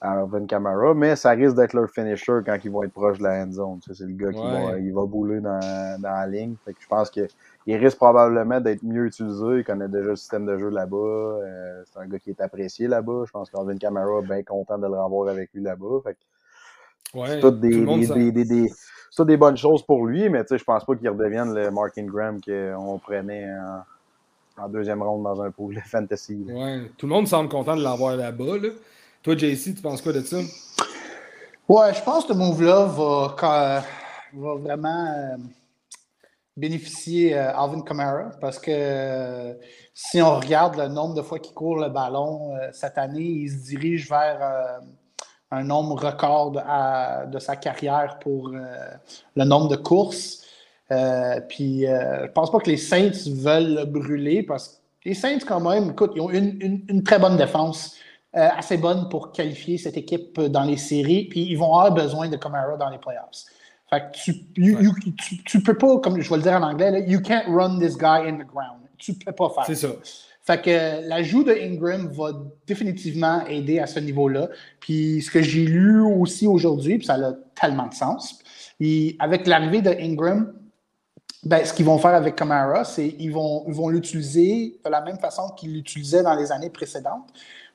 Alvin 0.01 0.47
Kamara, 0.47 0.95
mais 0.95 1.15
ça 1.15 1.29
risque 1.31 1.55
d'être 1.55 1.73
leur 1.73 1.87
finisher 1.87 2.39
quand 2.43 2.57
ils 2.63 2.71
vont 2.71 2.81
être 2.81 2.91
proches 2.91 3.19
de 3.19 3.23
la 3.23 3.43
end 3.43 3.51
zone. 3.51 3.79
C'est 3.85 4.03
le 4.03 4.13
gars 4.13 4.31
qui 4.31 4.41
va, 4.41 4.79
il 4.79 4.91
va 4.91 5.05
bouler 5.05 5.39
dans, 5.39 5.59
dans 6.01 6.09
la 6.09 6.25
ligne. 6.25 6.55
Fait 6.65 6.73
que 6.73 6.81
je 6.81 6.87
pense 6.87 7.11
qu'il 7.11 7.27
risque 7.67 7.97
probablement 7.97 8.59
d'être 8.59 8.81
mieux 8.81 9.05
utilisé. 9.05 9.59
Il 9.59 9.63
connaît 9.63 9.87
déjà 9.87 10.09
le 10.09 10.15
système 10.15 10.47
de 10.47 10.57
jeu 10.57 10.69
là-bas. 10.69 10.97
Euh, 10.97 11.83
c'est 11.85 11.99
un 11.99 12.07
gars 12.07 12.17
qui 12.17 12.31
est 12.31 12.41
apprécié 12.41 12.87
là-bas. 12.87 13.25
Je 13.27 13.31
pense 13.31 13.51
qu'Alvin 13.51 13.77
Kamara 13.77 14.21
est 14.23 14.27
bien 14.27 14.41
content 14.41 14.79
de 14.79 14.87
le 14.87 14.99
revoir 14.99 15.29
avec 15.29 15.51
lui 15.53 15.61
là-bas. 15.61 16.01
c'est 17.13 17.39
toutes 17.39 17.59
des, 17.59 17.85
des, 17.85 18.31
des, 18.31 18.43
des, 18.43 19.25
des, 19.25 19.37
bonnes 19.37 19.57
choses 19.57 19.83
pour 19.83 20.07
lui, 20.07 20.29
mais 20.29 20.43
je 20.49 20.63
pense 20.63 20.83
pas 20.83 20.95
qu'il 20.95 21.09
redevienne 21.09 21.53
le 21.53 21.69
Mark 21.69 21.95
Ingram 21.99 22.39
qu'on 22.41 22.97
prenait 22.97 23.47
en, 24.57 24.63
en, 24.63 24.67
deuxième 24.67 25.03
ronde 25.03 25.21
dans 25.21 25.43
un 25.43 25.51
pool 25.51 25.75
de 25.75 25.81
fantasy. 25.81 26.43
Ouais, 26.49 26.89
tout 26.97 27.05
le 27.05 27.13
monde 27.13 27.27
semble 27.27 27.49
content 27.49 27.75
de 27.75 27.83
l'avoir 27.83 28.15
là-bas. 28.15 28.57
Là. 28.57 28.69
Toi, 29.23 29.37
JC, 29.37 29.75
tu 29.75 29.81
penses 29.83 30.01
quoi 30.01 30.13
de 30.13 30.21
ça? 30.21 30.37
Ouais, 31.69 31.93
je 31.93 32.01
pense 32.01 32.25
que 32.25 32.33
ce 32.33 32.37
move-là 32.37 32.85
va, 32.85 33.83
vraiment 34.33 35.05
euh, 35.05 35.37
bénéficier 36.57 37.37
euh, 37.37 37.55
Alvin 37.55 37.81
Kamara 37.81 38.31
parce 38.41 38.57
que 38.57 38.71
euh, 38.73 39.53
si 39.93 40.23
on 40.23 40.39
regarde 40.39 40.75
le 40.75 40.87
nombre 40.87 41.13
de 41.13 41.21
fois 41.21 41.37
qu'il 41.37 41.53
court 41.53 41.77
le 41.77 41.89
ballon 41.89 42.53
cette 42.73 42.97
année, 42.97 43.21
il 43.21 43.49
se 43.51 43.63
dirige 43.67 44.09
vers 44.09 44.79
un 45.51 45.63
nombre 45.63 46.03
record 46.03 46.53
de, 47.29 47.39
sa 47.39 47.55
carrière 47.57 48.17
pour 48.17 48.49
le 48.49 49.43
nombre 49.45 49.67
de 49.67 49.75
courses. 49.75 50.43
puis 51.47 51.81
je 51.81 52.31
pense 52.31 52.51
pas 52.51 52.57
que 52.57 52.71
les 52.71 52.77
Saints 52.77 53.29
veulent 53.35 53.75
le 53.75 53.85
brûler 53.85 54.41
parce 54.41 54.67
que 54.69 55.09
les 55.09 55.13
Saints, 55.13 55.45
quand 55.47 55.59
même, 55.59 55.91
écoute, 55.91 56.13
ils 56.15 56.21
ont 56.21 56.31
une 56.31 57.03
très 57.03 57.19
bonne 57.19 57.37
défense. 57.37 57.95
Euh, 58.37 58.47
assez 58.57 58.77
bonne 58.77 59.09
pour 59.09 59.33
qualifier 59.33 59.77
cette 59.77 59.97
équipe 59.97 60.39
dans 60.39 60.63
les 60.63 60.77
séries. 60.77 61.25
Puis 61.25 61.41
ils 61.41 61.57
vont 61.57 61.75
avoir 61.75 61.93
besoin 61.93 62.29
de 62.29 62.37
Camara 62.37 62.77
dans 62.77 62.89
les 62.89 62.97
playoffs. 62.97 63.43
Fait 63.89 63.99
que 63.99 64.17
tu, 64.17 65.43
tu, 65.43 65.61
peux 65.61 65.77
pas, 65.77 65.97
comme 65.97 66.21
je 66.21 66.29
vais 66.29 66.37
le 66.37 66.41
dire 66.41 66.53
en 66.53 66.61
anglais, 66.61 67.03
you 67.09 67.19
can't 67.19 67.43
run 67.49 67.77
this 67.79 67.97
guy 67.97 68.29
in 68.29 68.37
the 68.37 68.47
ground. 68.47 68.79
Tu 68.97 69.15
peux 69.15 69.33
pas 69.33 69.49
faire 69.49 69.65
C'est 69.65 69.75
ça. 69.75 69.89
Fait 70.43 70.61
que 70.61 71.07
l'ajout 71.09 71.43
de 71.43 71.51
Ingram 71.51 72.07
va 72.07 72.31
définitivement 72.65 73.45
aider 73.47 73.79
à 73.79 73.85
ce 73.85 73.99
niveau-là. 73.99 74.47
Puis 74.79 75.21
ce 75.21 75.29
que 75.29 75.41
j'ai 75.41 75.65
lu 75.65 75.99
aussi 75.99 76.47
aujourd'hui, 76.47 76.99
puis 76.99 77.07
ça 77.07 77.15
a 77.15 77.33
tellement 77.53 77.87
de 77.87 77.93
sens, 77.93 78.39
et 78.79 79.17
avec 79.19 79.45
l'arrivée 79.45 79.81
de 79.81 79.91
Ingram, 79.99 80.53
ben, 81.43 81.65
ce 81.65 81.73
qu'ils 81.73 81.85
vont 81.85 81.97
faire 81.97 82.13
avec 82.13 82.35
Camara, 82.35 82.85
c'est 82.85 83.11
qu'ils 83.11 83.33
vont, 83.33 83.65
ils 83.67 83.73
vont 83.73 83.89
l'utiliser 83.89 84.79
de 84.85 84.89
la 84.89 85.01
même 85.01 85.17
façon 85.19 85.49
qu'ils 85.49 85.73
l'utilisaient 85.73 86.23
dans 86.23 86.35
les 86.35 86.51
années 86.51 86.69
précédentes 86.69 87.27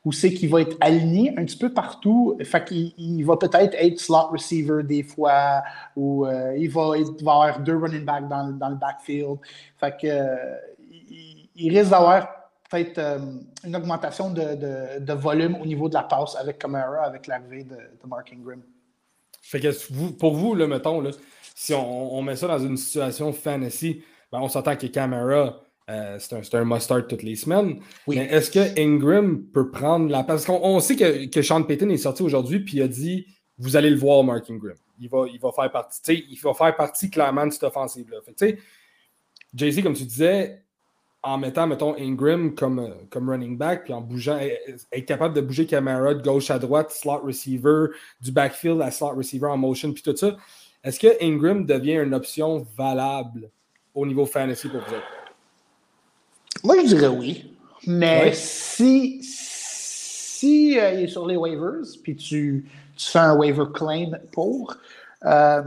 où 0.06 0.12
c'est 0.12 0.32
qu'il 0.32 0.48
va 0.48 0.60
être 0.60 0.76
aligné 0.80 1.36
un 1.36 1.44
petit 1.44 1.58
peu 1.58 1.74
partout. 1.74 2.38
Fait 2.44 2.64
qu'il 2.64 2.92
il 2.96 3.24
va 3.24 3.36
peut-être 3.36 3.74
être 3.74 3.98
slot 3.98 4.28
receiver 4.30 4.84
des 4.84 5.02
fois, 5.02 5.64
ou 5.96 6.24
euh, 6.24 6.56
il, 6.56 6.70
va, 6.70 6.92
avoir 7.22 7.58
deux 7.58 7.76
running 7.76 8.04
backs 8.04 8.28
dans, 8.28 8.56
dans 8.56 8.68
le 8.68 8.76
backfield. 8.76 9.38
Fait 9.76 9.96
euh, 10.04 10.36
il, 11.56 11.76
risque 11.76 11.90
d'avoir 11.90 12.28
peut-être 12.70 12.98
euh, 12.98 13.18
une 13.64 13.74
augmentation 13.74 14.30
de, 14.30 15.00
de, 15.00 15.12
volume 15.12 15.56
au 15.56 15.66
niveau 15.66 15.88
de 15.88 15.94
la 15.94 16.04
passe 16.04 16.36
avec 16.36 16.60
Camara, 16.60 17.02
avec 17.02 17.26
l'arrivée 17.26 17.64
de, 17.64 17.76
Mark 18.06 18.32
Ingram. 18.32 18.62
Fait 19.42 19.58
que 19.58 20.12
pour 20.12 20.34
vous, 20.34 20.54
là, 20.54 20.68
mettons, 20.68 21.00
là, 21.00 21.10
si 21.52 21.74
on, 21.74 22.14
on, 22.14 22.22
met 22.22 22.36
ça 22.36 22.46
dans 22.46 22.60
une 22.60 22.76
situation 22.76 23.32
fantasy, 23.32 24.04
ben 24.30 24.38
on 24.40 24.48
s'entend 24.48 24.76
que 24.76 24.86
Camara 24.86 25.65
euh, 25.88 26.18
c'est 26.18 26.54
un, 26.54 26.60
un 26.60 26.64
must-start 26.64 27.08
toutes 27.08 27.22
les 27.22 27.36
semaines. 27.36 27.80
Mais 28.08 28.16
est-ce 28.16 28.50
que 28.50 28.80
Ingram 28.80 29.44
peut 29.52 29.70
prendre 29.70 30.10
la 30.10 30.24
place? 30.24 30.44
Parce 30.44 30.60
qu'on 30.60 30.80
sait 30.80 30.96
que, 30.96 31.26
que 31.26 31.42
Sean 31.42 31.62
Payton 31.62 31.90
est 31.90 31.98
sorti 31.98 32.22
aujourd'hui 32.22 32.60
puis 32.60 32.78
il 32.78 32.82
a 32.82 32.88
dit 32.88 33.26
Vous 33.58 33.76
allez 33.76 33.90
le 33.90 33.96
voir, 33.96 34.24
Mark 34.24 34.50
Ingram. 34.50 34.76
Il 34.98 35.08
va, 35.08 35.26
il 35.32 35.38
va 35.38 35.52
faire 35.52 35.70
partie, 35.70 36.26
il 36.28 36.38
va 36.40 36.54
faire 36.54 36.74
partie 36.74 37.10
clairement 37.10 37.46
de 37.46 37.52
cette 37.52 37.64
offensive-là. 37.64 38.18
Jay-Z, 39.54 39.82
comme 39.82 39.94
tu 39.94 40.04
disais, 40.04 40.62
en 41.22 41.38
mettant, 41.38 41.66
mettons, 41.66 41.96
Ingram 41.98 42.54
comme, 42.54 42.94
comme 43.10 43.28
running 43.28 43.58
back, 43.58 43.84
puis 43.84 43.92
en 43.92 44.00
bougeant, 44.00 44.38
être 44.38 45.06
capable 45.06 45.34
de 45.34 45.40
bouger 45.40 45.66
Camara 45.66 46.14
de 46.14 46.22
gauche 46.22 46.50
à 46.50 46.58
droite, 46.58 46.92
slot 46.92 47.18
receiver, 47.24 47.86
du 48.20 48.32
backfield 48.32 48.80
à 48.80 48.90
slot 48.90 49.14
receiver 49.16 49.46
en 49.46 49.56
motion, 49.56 49.92
puis 49.92 50.02
tout 50.02 50.16
ça, 50.16 50.36
est-ce 50.84 51.00
que 51.00 51.22
Ingram 51.22 51.66
devient 51.66 51.96
une 51.96 52.14
option 52.14 52.66
valable 52.76 53.50
au 53.94 54.06
niveau 54.06 54.24
fantasy 54.24 54.68
pour 54.68 54.80
vous 54.80 55.25
moi, 56.64 56.76
je 56.82 56.94
dirais 56.94 57.08
oui. 57.08 57.52
Mais 57.86 58.32
si, 58.32 59.20
si 59.22 60.78
euh, 60.78 60.92
il 60.92 61.04
est 61.04 61.08
sur 61.08 61.26
les 61.26 61.36
waivers, 61.36 61.86
puis 62.02 62.16
tu, 62.16 62.66
tu, 62.96 63.10
fais 63.10 63.18
un 63.18 63.36
waiver 63.36 63.66
claim 63.72 64.18
pour, 64.32 64.74
euh, 65.24 65.62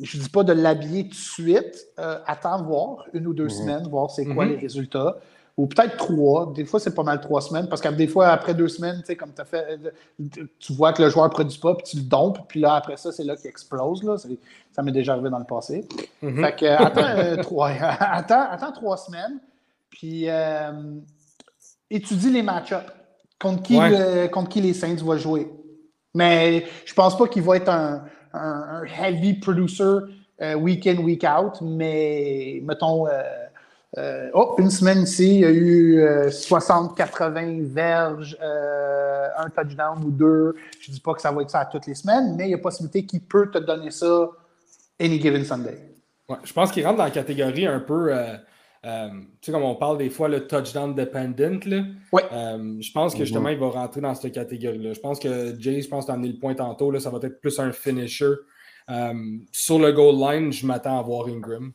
je 0.00 0.16
ne 0.16 0.22
dis 0.22 0.28
pas 0.30 0.42
de 0.42 0.52
l'habiller 0.52 1.04
tout 1.04 1.10
de 1.10 1.14
suite. 1.14 1.86
Euh, 1.98 2.18
attends 2.26 2.62
voir 2.62 3.04
une 3.12 3.26
ou 3.26 3.34
deux 3.34 3.44
mhm. 3.44 3.50
semaines, 3.50 3.88
voir 3.88 4.10
c'est 4.10 4.24
quoi 4.24 4.46
mhm. 4.46 4.52
les 4.52 4.58
résultats. 4.58 5.16
Ou 5.56 5.66
peut-être 5.66 5.98
trois. 5.98 6.52
Des 6.54 6.64
fois, 6.64 6.80
c'est 6.80 6.94
pas 6.94 7.02
mal 7.02 7.20
trois 7.20 7.42
semaines. 7.42 7.68
Parce 7.68 7.82
que 7.82 7.88
des 7.88 8.06
fois, 8.06 8.28
après 8.28 8.54
deux 8.54 8.68
semaines, 8.68 9.00
tu 9.00 9.06
sais, 9.08 9.16
comme 9.16 9.32
tu 9.34 9.42
as 9.42 9.44
fait, 9.44 9.78
tu 10.58 10.72
vois 10.72 10.94
que 10.94 11.02
le 11.02 11.10
joueur 11.10 11.26
ne 11.26 11.30
produit 11.30 11.58
pas, 11.58 11.74
puis 11.74 11.84
tu 11.84 11.96
le 11.98 12.04
dompes, 12.04 12.38
puis 12.48 12.60
là, 12.60 12.76
après 12.76 12.96
ça, 12.96 13.12
c'est 13.12 13.24
là 13.24 13.36
qu'il 13.36 13.48
explose. 13.50 14.02
Là. 14.02 14.16
Ça 14.72 14.82
m'est 14.82 14.92
déjà 14.92 15.12
arrivé 15.12 15.28
dans 15.28 15.38
le 15.38 15.44
passé. 15.44 15.86
Mhm. 16.22 16.42
Fait 16.42 16.56
que, 16.56 16.64
attends, 16.64 17.42
trois, 17.42 17.68
attends, 18.00 18.46
attends 18.50 18.72
trois 18.72 18.96
semaines. 18.96 19.38
Puis 19.90 20.28
euh, 20.28 20.72
étudie 21.90 22.30
les 22.30 22.42
match-ups. 22.42 22.92
Contre, 23.38 23.62
qui 23.62 23.78
contre 24.30 24.48
qui 24.50 24.60
les 24.60 24.74
Saints 24.74 24.96
vont 24.96 25.16
jouer. 25.16 25.50
Mais 26.14 26.66
je 26.84 26.92
pense 26.92 27.16
pas 27.16 27.26
qu'il 27.26 27.42
va 27.42 27.56
être 27.56 27.70
un, 27.70 28.04
heavy 28.84 29.34
producer 29.34 30.00
euh, 30.42 30.54
week 30.54 30.86
in, 30.86 30.98
week 30.98 31.24
out. 31.24 31.58
Mais 31.62 32.60
mettons, 32.62 33.06
euh, 33.08 34.30
oh, 34.34 34.56
une 34.58 34.70
semaine 34.70 35.04
ici, 35.04 35.36
il 35.36 35.40
y 35.40 35.44
a 35.46 35.50
eu 35.50 36.04
60-80 36.28 37.62
verges, 37.62 38.36
un 38.42 39.48
touchdown 39.48 40.04
ou 40.04 40.10
deux. 40.10 40.54
Je 40.78 40.90
dis 40.90 41.00
pas 41.00 41.14
que 41.14 41.22
ça 41.22 41.32
va 41.32 41.40
être 41.40 41.50
ça 41.50 41.60
à 41.60 41.64
toutes 41.64 41.86
les 41.86 41.94
semaines, 41.94 42.36
mais 42.36 42.48
il 42.48 42.50
y 42.50 42.54
a 42.54 42.58
possibilité 42.58 43.06
qu'il 43.06 43.22
peut 43.22 43.50
te 43.50 43.58
donner 43.58 43.90
ça 43.90 44.28
any 45.00 45.18
given 45.18 45.44
Sunday. 45.44 45.78
je 46.44 46.52
pense 46.52 46.70
qu'il 46.70 46.84
rentre 46.84 46.98
dans 46.98 47.04
la 47.04 47.10
catégorie 47.10 47.66
un 47.66 47.80
peu 47.80 48.12
euh, 48.86 49.10
tu 49.10 49.26
sais, 49.42 49.52
comme 49.52 49.62
on 49.62 49.74
parle 49.74 49.98
des 49.98 50.08
fois, 50.08 50.28
le 50.28 50.46
touchdown 50.46 50.94
dependent, 50.94 51.64
là, 51.66 51.84
euh, 52.14 52.76
je 52.80 52.92
pense 52.92 53.14
que 53.14 53.20
justement, 53.20 53.48
mhm. 53.48 53.54
il 53.54 53.58
va 53.58 53.68
rentrer 53.68 54.00
dans 54.00 54.14
cette 54.14 54.32
catégorie-là. 54.32 54.94
Je 54.94 55.00
pense 55.00 55.18
que 55.18 55.54
Jay, 55.58 55.82
je 55.82 55.88
pense 55.88 56.04
que 56.04 56.06
tu 56.06 56.12
as 56.12 56.14
amené 56.14 56.32
le 56.32 56.38
point 56.38 56.54
tantôt, 56.54 56.90
là, 56.90 56.98
ça 56.98 57.10
va 57.10 57.18
être 57.22 57.40
plus 57.40 57.58
un 57.58 57.72
finisher. 57.72 58.32
Euh, 58.88 59.12
sur 59.52 59.78
le 59.78 59.92
goal 59.92 60.16
line, 60.16 60.52
je 60.52 60.66
m'attends 60.66 60.98
à 60.98 61.02
voir 61.02 61.28
Ingram. 61.28 61.72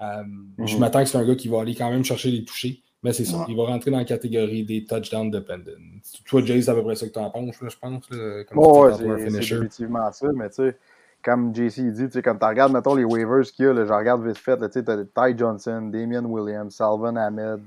Je 0.00 0.74
mhm. 0.74 0.80
m'attends 0.80 1.02
que 1.02 1.08
c'est 1.08 1.18
un 1.18 1.26
gars 1.26 1.34
qui 1.34 1.48
va 1.48 1.60
aller 1.62 1.74
quand 1.74 1.90
même 1.90 2.04
chercher 2.04 2.30
les 2.30 2.44
touchés. 2.44 2.82
Mais 3.02 3.12
c'est 3.12 3.26
ça, 3.26 3.44
il 3.50 3.56
va 3.56 3.64
rentrer 3.64 3.90
dans 3.90 3.98
la 3.98 4.06
catégorie 4.06 4.64
des 4.64 4.86
touchdown 4.86 5.30
dependent. 5.30 5.76
Toi, 6.24 6.42
Jay, 6.42 6.62
c'est 6.62 6.70
à 6.70 6.74
peu 6.74 6.82
près 6.82 6.94
ça 6.94 7.06
que 7.06 7.12
tu 7.12 7.18
en 7.18 7.30
penses, 7.30 7.56
je 7.60 7.76
pense. 7.78 8.08
Là, 8.10 8.44
comme 8.44 8.58
oh, 8.58 8.90
c'est 8.96 9.30
définitivement 9.30 10.10
ça, 10.10 10.28
mais 10.32 10.48
tu 10.48 10.54
sais 10.54 10.78
comme 11.24 11.54
JC 11.54 11.90
dit, 11.90 12.22
quand 12.22 12.36
tu 12.36 12.44
regardes, 12.44 12.72
mettons, 12.72 12.94
les 12.94 13.04
waivers 13.04 13.44
qu'il 13.44 13.64
y 13.64 13.68
a, 13.68 13.74
je 13.74 13.92
regarde 13.92 14.26
vite 14.26 14.36
fait, 14.36 14.58
tu 14.68 14.80
sais, 14.80 14.84
Ty 14.84 15.36
Johnson, 15.36 15.88
Damien 15.90 16.24
Williams, 16.24 16.74
Salvan 16.74 17.16
Ahmed, 17.16 17.60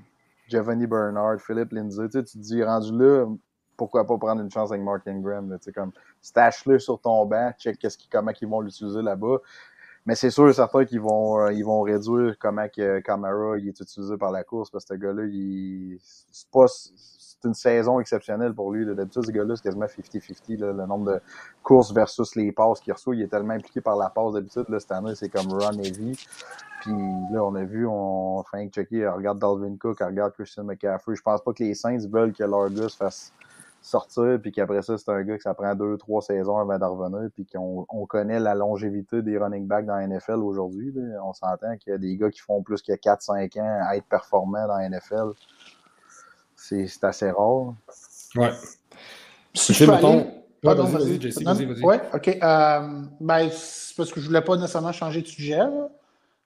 Giovanni 0.48 0.86
Bernard, 0.86 1.42
Philippe 1.42 1.72
Lindsay, 1.72 2.08
tu 2.10 2.24
te 2.24 2.38
dis, 2.38 2.64
rendu 2.64 2.96
là, 2.98 3.26
pourquoi 3.76 4.06
pas 4.06 4.18
prendre 4.18 4.42
une 4.42 4.52
chance 4.52 4.72
avec 4.72 4.84
Mark 4.84 5.08
Ingram, 5.08 5.50
tu 5.58 5.66
sais, 5.66 5.72
comme, 5.72 5.92
stash-le 6.22 6.78
sur 6.78 7.02
ton 7.02 7.26
banc, 7.26 7.52
check 7.58 7.80
qu'est-ce 7.80 7.98
qui, 7.98 8.08
comment 8.08 8.32
ils 8.40 8.48
vont 8.48 8.62
l'utiliser 8.62 9.02
là-bas. 9.02 9.38
Mais 10.06 10.16
c'est 10.16 10.30
sûr 10.30 10.48
et 10.48 10.54
certain 10.54 10.86
qu'ils 10.86 11.02
vont, 11.02 11.42
euh, 11.42 11.64
vont 11.66 11.82
réduire 11.82 12.38
comment 12.40 12.68
que 12.70 13.00
Camara 13.00 13.58
il 13.58 13.68
est 13.68 13.80
utilisé 13.80 14.16
par 14.18 14.32
la 14.32 14.44
course, 14.44 14.70
parce 14.70 14.86
que 14.86 14.94
ce 14.94 15.00
gars-là, 15.00 15.24
il, 15.26 15.98
c'est 16.32 16.50
pas, 16.50 16.68
c'est 17.40 17.48
une 17.48 17.54
saison 17.54 18.00
exceptionnelle 18.00 18.54
pour 18.54 18.72
lui. 18.72 18.86
D'habitude, 18.86 19.26
ce 19.26 19.32
gars-là, 19.32 19.56
c'est 19.56 19.64
quasiment 19.64 19.86
50-50. 19.86 20.60
Le 20.60 20.86
nombre 20.86 21.14
de 21.14 21.22
courses 21.62 21.94
versus 21.94 22.36
les 22.36 22.52
passes 22.52 22.80
qu'il 22.80 22.94
reçoit, 22.94 23.16
il 23.16 23.22
est 23.22 23.28
tellement 23.28 23.54
impliqué 23.54 23.82
par 23.82 23.96
la 23.96 24.10
passe 24.10 24.34
d'habitude. 24.34 24.66
Cette 24.80 24.92
année, 24.92 25.14
c'est 25.16 25.30
comme 25.30 25.52
run 25.52 25.78
heavy. 25.78 26.18
Puis 26.82 26.94
là, 27.32 27.44
on 27.44 27.54
a 27.56 27.64
vu, 27.64 27.86
on 27.88 28.44
checker, 28.72 29.08
on 29.08 29.16
regarde 29.16 29.40
Dalvin 29.40 29.76
Cook, 29.78 30.00
regarde 30.00 30.34
Christian 30.34 30.64
McCaffrey. 30.64 31.16
Je 31.16 31.22
pense 31.22 31.42
pas 31.42 31.54
que 31.54 31.64
les 31.64 31.76
Saints 31.76 32.08
veulent 32.10 32.34
que 32.34 32.44
leur 32.44 32.70
gars 32.70 32.90
se 32.90 32.98
fasse 32.98 33.34
sortir, 33.82 34.40
puis 34.42 34.52
qu'après 34.52 34.82
ça, 34.82 34.98
c'est 34.98 35.10
un 35.10 35.22
gars 35.24 35.38
que 35.38 35.44
ça 35.44 35.54
prend 35.54 35.74
deux, 35.76 35.98
trois 35.98 36.22
saisons 36.22 36.58
avant 36.58 36.78
de 36.78 36.84
revenir, 36.84 37.30
puis 37.34 37.46
qu'on 37.46 37.86
on 37.90 38.06
connaît 38.06 38.40
la 38.40 38.56
longévité 38.56 39.22
des 39.22 39.38
running 39.38 39.68
backs 39.68 39.86
dans 39.86 39.96
la 39.96 40.08
NFL 40.08 40.44
aujourd'hui. 40.44 40.94
On 41.24 41.34
s'entend 41.34 41.78
qu'il 41.78 41.92
y 41.92 41.96
a 41.96 41.98
des 41.98 42.18
gars 42.18 42.30
qui 42.30 42.40
font 42.40 42.62
plus 42.64 42.82
que 42.82 42.94
4-5 42.94 43.60
ans 43.62 43.80
à 43.88 43.96
être 43.96 44.06
performants 44.06 44.68
dans 44.68 44.78
la 44.78 44.90
NFL 44.90 45.34
c'est 46.68 47.04
assez 47.04 47.32
rare. 47.32 47.74
Ouais. 48.36 48.52
Si 49.54 49.74
je 49.74 49.86
peux 49.86 49.94
aller... 49.94 50.26
vas-y, 50.64 51.18
vas-y, 51.18 51.44
vas-y, 51.44 51.66
vas-y. 51.66 51.84
Ouais, 51.84 52.02
OK. 52.14 52.28
Euh, 52.28 53.02
ben, 53.20 53.50
c'est 53.52 53.96
parce 53.96 54.12
que 54.12 54.20
je 54.20 54.26
ne 54.26 54.30
voulais 54.30 54.42
pas 54.42 54.56
nécessairement 54.58 54.92
changer 54.92 55.22
de 55.22 55.28
sujet. 55.28 55.62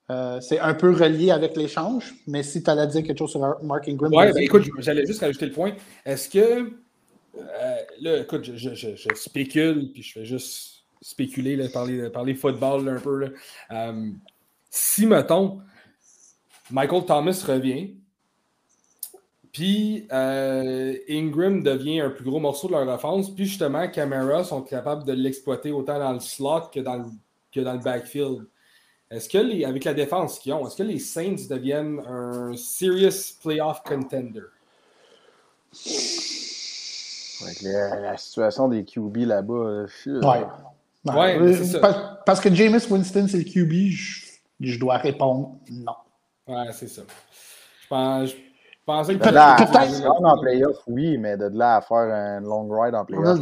Euh, 0.10 0.42
c'est 0.42 0.60
un 0.60 0.74
peu 0.74 0.92
relié 0.92 1.32
avec 1.32 1.56
l'échange, 1.56 2.14
mais 2.28 2.44
si 2.44 2.62
tu 2.62 2.70
allais 2.70 2.88
dire 2.88 3.04
quelque 3.04 3.20
chose 3.20 3.32
sur 3.32 3.64
Mark 3.64 3.88
Ingram. 3.88 4.12
Oui, 4.14 4.32
ben, 4.34 4.38
écoute, 4.38 4.70
j'allais 4.80 5.06
juste 5.06 5.22
rajouter 5.22 5.46
le 5.46 5.54
point. 5.54 5.74
Est-ce 6.06 6.30
que 6.30 6.72
Euh, 7.38 7.76
là, 8.02 8.18
écoute, 8.20 8.44
je, 8.44 8.76
je, 8.76 8.96
je, 8.96 9.10
spécule, 9.16 9.92
puis 9.94 10.04
je 10.04 10.14
fais 10.14 10.26
juste 10.26 10.84
spéculer, 11.02 11.56
là, 11.56 11.70
parler, 11.70 12.10
parler 12.10 12.36
football 12.36 12.88
un 12.90 13.00
peu. 13.00 13.18
Là. 13.20 13.28
Euh, 13.72 14.12
si, 14.70 15.06
mettons, 15.06 15.62
Michael 16.70 17.06
Thomas 17.06 17.44
revient, 17.48 17.96
puis 19.52 20.08
euh, 20.12 20.96
Ingram 21.10 21.62
devient 21.62 22.02
un 22.02 22.10
plus 22.10 22.24
gros 22.24 22.40
morceau 22.40 22.68
de 22.68 22.74
leur 22.74 22.88
offense. 22.88 23.34
Puis 23.34 23.46
justement, 23.46 23.88
Camara 23.90 24.44
sont 24.44 24.62
capables 24.62 25.04
de 25.04 25.14
l'exploiter 25.14 25.72
autant 25.72 26.00
dans 26.00 26.14
le 26.14 26.20
slot 26.20 26.70
que 26.74 26.80
dans 26.80 26.98
le, 26.98 27.06
que 27.52 27.60
dans 27.60 27.74
le 27.74 27.80
backfield. 27.80 28.46
Est-ce 29.10 29.28
que, 29.28 29.40
les, 29.40 29.66
avec 29.66 29.84
la 29.84 29.94
défense 29.94 30.40
qu'ils 30.40 30.54
ont, 30.54 30.66
est-ce 30.66 30.78
que 30.78 30.84
les 30.84 31.00
Saints 31.00 31.48
deviennent 31.50 32.00
un 32.08 32.56
serious 32.56 33.36
playoff 33.42 33.84
contender? 33.84 34.40
Avec 37.44 37.62
la, 37.62 38.18
situation 38.18 38.70
des 38.70 38.86
QB 38.86 39.18
là-bas, 39.18 39.54
euh, 39.54 39.88
ouais. 40.06 40.46
ouais 41.14 41.54
parce, 42.26 42.40
que 42.40 42.54
Jameis 42.54 42.88
Winston, 42.90 43.28
c'est 43.28 43.40
le 43.40 43.44
QB, 43.44 43.92
je, 44.62 44.80
dois 44.80 44.98
répondre 44.98 45.58
non. 45.70 45.96
Ouais, 46.48 46.72
c'est 46.72 46.88
ça. 46.88 47.02
Je 47.82 47.88
pense, 47.90 48.30
pensais 48.92 49.16
que 49.16 49.24
peut-être 49.24 50.24
en 50.24 50.38
playoff, 50.40 50.78
oui, 50.88 51.18
mais 51.18 51.38
de 51.38 51.50
là 51.54 51.78
à 51.78 51.82
faire 51.82 51.98
un 51.98 52.42
long 52.42 52.68
ride 52.70 52.96
en 52.96 53.06
playoff, 53.06 53.40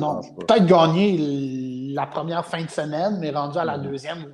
Peut-être 0.48 0.66
gagner 0.66 1.94
la 1.94 2.06
première 2.06 2.46
fin 2.46 2.64
de 2.64 2.70
semaine, 2.70 3.18
mais 3.20 3.32
rendu 3.32 3.58
à 3.58 3.66
la 3.66 3.78
mm. 3.78 3.84
deuxième 3.84 4.26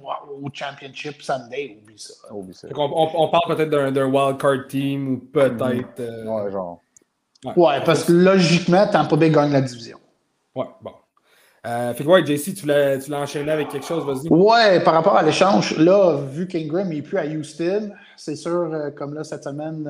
au 0.42 0.48
Championship 0.52 1.22
Sunday, 1.22 1.80
oublie 2.32 2.54
ça. 2.54 2.68
On, 2.76 3.30
parle 3.30 3.56
peut-être 3.56 3.70
d'un 3.70 4.06
wild 4.06 4.38
card 4.38 4.68
team 4.68 5.14
ou 5.14 5.18
peut-être. 5.18 6.00
Mm. 6.00 6.28
Euh, 6.28 6.44
ouais, 6.44 6.52
genre. 6.52 6.82
Ouais, 7.56 7.82
parce 7.86 8.04
que 8.04 8.12
logiquement, 8.12 8.88
Tampa 8.88 9.16
Bay 9.16 9.30
gagne 9.30 9.52
la 9.52 9.62
division. 9.62 9.98
Ouais, 10.56 10.66
bon. 10.82 10.92
Euh, 11.68 11.94
fait 11.94 12.04
que 12.04 12.10
ouais, 12.10 12.26
JC, 12.26 12.54
tu 12.54 12.68
l'as 12.68 13.00
enchaîné 13.12 13.52
avec 13.52 13.70
quelque 13.70 13.86
chose, 13.86 14.06
vas-y. 14.06 14.28
Ouais, 14.30 14.80
par 14.82 14.94
rapport 14.94 15.18
à 15.18 15.24
l'échange, 15.24 15.76
là, 15.78 16.18
vu 16.30 16.48
qu'Ingram 16.48 16.88
n'est 16.88 17.02
plus 17.02 17.18
à 17.18 17.26
Houston, 17.26 17.92
c'est 18.16 18.36
sûr, 18.36 18.70
euh, 18.72 18.92
comme 18.92 19.16
là, 19.16 19.24
cette 19.24 19.44
semaine, 19.44 19.90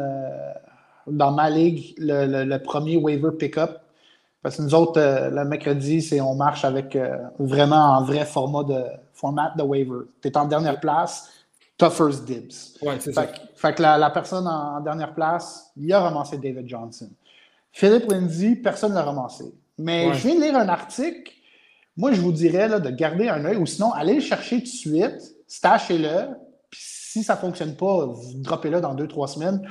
dans 1.08 1.32
ma 1.32 1.50
ligue 1.50 1.94
le, 1.98 2.58
premier 2.58 2.98
waiver 2.98 3.32
pick-up. 3.38 3.80
Parce 4.42 4.58
que 4.58 4.62
nous 4.62 4.76
autres, 4.76 5.00
euh, 5.00 5.30
le 5.32 5.44
mercredi, 5.46 6.02
c'est 6.04 6.22
on 6.22 6.36
marche 6.36 6.66
avec 6.66 6.96
euh, 6.96 7.18
vraiment 7.40 7.98
en 7.98 8.04
vrai 8.04 8.26
format 8.26 8.64
de 8.64 8.84
format 9.14 9.52
de 9.58 9.64
waiver. 9.64 10.06
Tu 10.22 10.28
es 10.28 10.38
en 10.38 10.46
dernière 10.46 10.80
place, 10.80 11.32
tu 11.78 11.90
first 11.90 12.26
dibs. 12.26 12.78
Ouais, 12.82 12.98
c'est 13.00 13.14
ça. 13.14 13.28
Fait 13.56 13.74
que 13.74 13.82
la, 13.82 14.10
personne 14.12 14.48
en, 14.48 14.80
dernière 14.82 15.14
place, 15.14 15.72
il 15.76 15.92
a 15.92 16.00
ramassé 16.00 16.38
David 16.38 16.68
Johnson. 16.68 17.10
Philippe 17.72 18.10
Lindsay, 18.10 18.56
personne 18.56 18.92
ne 18.92 18.96
l'a 18.96 19.04
ramassé. 19.04 19.46
Mais 19.78 20.14
je 20.14 20.28
viens 20.28 20.36
de 20.36 20.42
lire 20.42 20.56
un 20.56 20.70
article. 20.70 21.34
Moi, 21.98 22.14
je 22.14 22.22
vous 22.22 22.32
dirais 22.32 22.68
là, 22.68 22.80
de 22.80 22.90
garder 22.90 23.30
un 23.30 23.44
œil 23.46 23.58
ou 23.58 23.66
sinon, 23.66 23.92
allez 23.92 24.16
le 24.16 24.22
chercher 24.22 24.58
tout 24.58 24.64
de 24.64 24.68
suite, 24.68 25.36
stashez-le. 25.48 26.36
Puis 26.70 26.82
si 26.84 27.24
ça 27.24 27.36
ne 27.36 27.40
fonctionne 27.40 27.76
pas, 27.76 28.06
vous 28.06 28.34
droppez-le 28.36 28.80
dans 28.80 28.94
deux, 28.94 29.08
trois 29.08 29.28
semaines. 29.28 29.62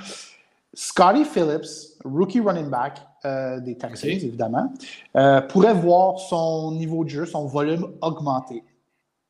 Scotty 0.75 1.25
Phillips, 1.25 1.99
rookie 2.05 2.41
running 2.41 2.69
back 2.69 3.01
euh, 3.25 3.61
des 3.61 3.77
Texans, 3.77 4.11
évidemment, 4.11 4.73
euh, 5.17 5.41
pourrait 5.41 5.75
voir 5.75 6.19
son 6.19 6.73
niveau 6.73 7.05
de 7.05 7.09
jeu, 7.09 7.27
son 7.27 7.47
volume 7.47 7.87
augmenter. 8.03 8.63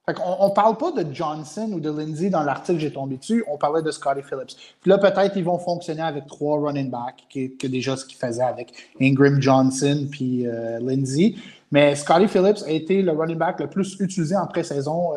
on 0.09 0.49
ne 0.49 0.55
parle 0.55 0.77
pas 0.77 0.91
de 0.91 1.15
Johnson 1.15 1.71
ou 1.73 1.81
de 1.81 1.91
Lindsay 1.91 2.29
dans 2.31 2.43
l'article 2.43 2.79
que 2.79 2.83
j'ai 2.83 2.93
tombé 2.93 3.19
dessus, 3.19 3.45
on 3.47 3.57
parlait 3.57 3.83
de 3.83 3.91
Scotty 3.91 4.23
Phillips. 4.23 4.57
Puis 4.81 4.91
là, 4.91 4.99
peut-être 4.99 5.37
ils 5.37 5.45
vont 5.45 5.59
fonctionner 5.59 6.03
avec 6.03 6.27
trois 6.27 6.59
running 6.59 6.91
backs, 6.91 7.25
que, 7.33 7.67
déjà 7.67 7.97
ce 7.97 8.05
qu'ils 8.05 8.19
faisaient 8.19 8.43
avec 8.43 8.73
Ingram 9.01 9.41
Johnson 9.41 10.09
puis 10.11 10.47
euh, 10.47 10.81
Lindsay. 10.81 11.37
Mais 11.71 11.95
Scotty 11.95 12.29
Phillips 12.29 12.63
a 12.67 12.71
été 12.71 13.03
le 13.03 13.13
running 13.13 13.39
back 13.39 13.61
le 13.61 13.69
plus 13.69 13.97
utilisé 14.01 14.37
en 14.37 14.47
pré-saison 14.47 15.11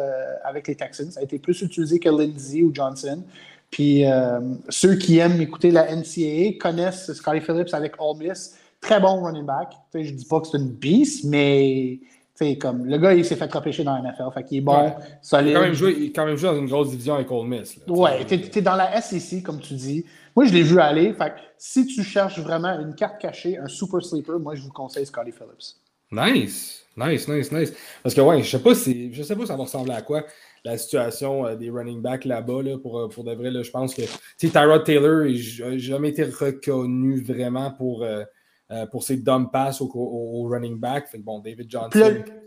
avec 0.44 0.68
les 0.68 0.76
Texans. 0.76 1.12
Ça 1.12 1.20
a 1.20 1.24
été 1.24 1.38
plus 1.38 1.62
utilisé 1.62 2.00
que 2.00 2.10
Lindsay 2.10 2.64
ou 2.64 2.74
Johnson. 2.74 3.22
Puis 3.72 4.06
euh, 4.06 4.40
ceux 4.70 4.96
qui 4.96 5.18
aiment 5.18 5.42
écouter 5.42 5.72
la 5.72 5.94
NCAA 5.94 6.58
connaissent 6.60 7.12
Scotty 7.14 7.42
Phillips 7.42 7.74
avec 7.74 7.94
Ole 8.00 8.18
Miss. 8.18 8.58
Très 8.80 9.00
bon 9.00 9.22
running 9.24 9.46
back. 9.46 9.74
Je 9.94 10.00
ne 10.00 10.18
dis 10.18 10.26
pas 10.26 10.40
que 10.40 10.48
c'est 10.48 10.58
une 10.58 10.72
beast, 10.72 11.26
mais 11.26 12.00
comme, 12.60 12.86
le 12.86 12.98
gars, 12.98 13.14
il 13.14 13.26
s'est 13.26 13.36
fait 13.36 13.52
repêcher 13.52 13.84
dans 13.84 13.96
la 13.96 14.02
NFL. 14.02 14.32
Fait 14.34 14.44
qu'il 14.44 14.58
est 14.60 14.62
bon, 14.62 14.94
solide. 15.22 15.52
Il 15.52 15.56
a 15.56 15.60
quand 15.60 15.66
même 15.66 15.74
joué, 15.74 16.12
quand 16.14 16.26
même 16.26 16.36
joué 16.36 16.50
dans 16.50 16.58
une 16.58 16.68
grosse 16.68 16.92
division 16.92 17.16
avec 17.16 17.32
Ole 17.32 17.48
Miss. 17.48 17.78
Là, 17.78 17.94
ouais, 17.94 18.26
tu 18.26 18.36
es, 18.36 18.62
dans 18.62 18.76
la 18.76 19.02
SEC, 19.02 19.42
comme 19.44 19.60
tu 19.60 19.74
dis. 19.74 20.06
Moi, 20.36 20.46
je 20.46 20.54
l'ai 20.54 20.62
vu 20.62 20.80
aller. 20.80 21.14
Fait 21.14 21.34
si 21.58 21.88
tu 21.88 22.04
cherches 22.04 22.40
vraiment 22.40 22.80
une 22.80 22.94
carte 22.94 23.20
cachée, 23.20 23.58
un 23.58 23.68
super 23.68 24.04
sleeper, 24.04 24.40
moi, 24.40 24.54
je 24.56 24.62
vous 24.62 24.72
conseille 24.72 25.06
Scotty 25.06 25.32
Phillips. 25.32 25.78
Nice. 26.12 26.84
Nice, 26.96 27.28
nice, 27.28 27.52
nice. 27.52 27.74
Parce 28.04 28.14
que, 28.14 28.22
ouais, 28.22 28.44
je 28.44 28.50
sais 28.50 28.60
pas 28.60 28.76
si, 28.76 29.14
je 29.14 29.24
sais 29.24 29.36
pas 29.36 29.46
ça 29.46 29.56
va 29.56 29.64
ressembler 29.64 29.94
à 29.94 30.02
quoi 30.02 30.24
la 30.68 30.78
situation 30.78 31.46
euh, 31.46 31.56
des 31.56 31.70
running 31.70 32.02
backs 32.02 32.26
là-bas, 32.26 32.62
là, 32.62 32.78
pour, 32.78 33.00
euh, 33.00 33.08
pour 33.08 33.24
de 33.24 33.34
vrai. 33.34 33.52
Là, 33.52 33.64
je 33.64 33.72
pense 33.72 33.94
que 33.94 34.02
Tyrod 34.38 34.84
Taylor 34.84 35.26
n'a 35.26 35.78
jamais 35.78 36.10
été 36.10 36.24
reconnu 36.24 37.22
vraiment 37.22 37.72
pour, 37.72 38.04
euh, 38.04 38.24
pour 38.92 39.04
ses 39.04 39.18
dumb 39.18 39.50
passes 39.52 39.82
au, 39.82 40.48
running 40.50 40.78
back. 40.78 41.08
Fait 41.08 41.20
que, 41.20 41.24
bon, 41.24 41.40
David 41.40 41.70
Johnson, 41.70 41.90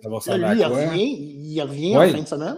ça 0.03 0.09
va 0.09 0.17
ressembler 0.17 0.45
à 0.45 0.69
quoi. 0.69 0.83
Il 0.83 0.89
revient, 0.89 1.17
il 1.19 1.63
revient 1.63 1.97
en 1.97 2.09
fin 2.09 2.23
de 2.23 2.29
semaine. 2.29 2.57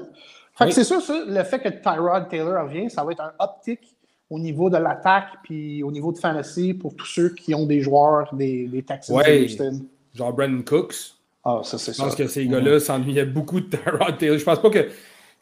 Fait 0.54 0.66
que 0.66 0.72
c'est 0.72 0.84
sûr, 0.84 1.00
ça, 1.00 1.24
le 1.26 1.42
fait 1.44 1.60
que 1.60 1.68
Tyrod 1.68 2.28
Taylor 2.28 2.64
revient, 2.64 2.90
ça 2.90 3.04
va 3.04 3.12
être 3.12 3.22
un 3.22 3.32
optique 3.38 3.96
au 4.28 4.38
niveau 4.38 4.68
de 4.68 4.76
l'attaque 4.76 5.28
puis 5.44 5.82
au 5.82 5.90
niveau 5.90 6.12
de 6.12 6.18
fantasy 6.18 6.74
pour 6.74 6.94
tous 6.94 7.06
ceux 7.06 7.30
qui 7.30 7.54
ont 7.54 7.66
des 7.66 7.80
joueurs 7.80 8.34
des, 8.34 8.66
des 8.66 8.82
Texans 8.82 9.16
de 9.16 9.44
Houston. 9.44 9.80
Genre 10.14 10.32
Brandon 10.32 10.62
Cooks. 10.62 11.14
Ah, 11.44 11.60
ça, 11.64 11.78
c'est 11.78 11.92
ça. 11.92 12.04
Je 12.04 12.08
pense 12.08 12.16
que 12.16 12.26
ces 12.26 12.46
gars-là 12.46 12.78
s'ennuyaient 12.78 13.24
beaucoup 13.24 13.60
de 13.60 13.66
Tyrod 13.76 14.18
Taylor. 14.18 14.38
Je 14.38 14.44
pense 14.44 14.60
pas 14.60 14.70
que 14.70 14.88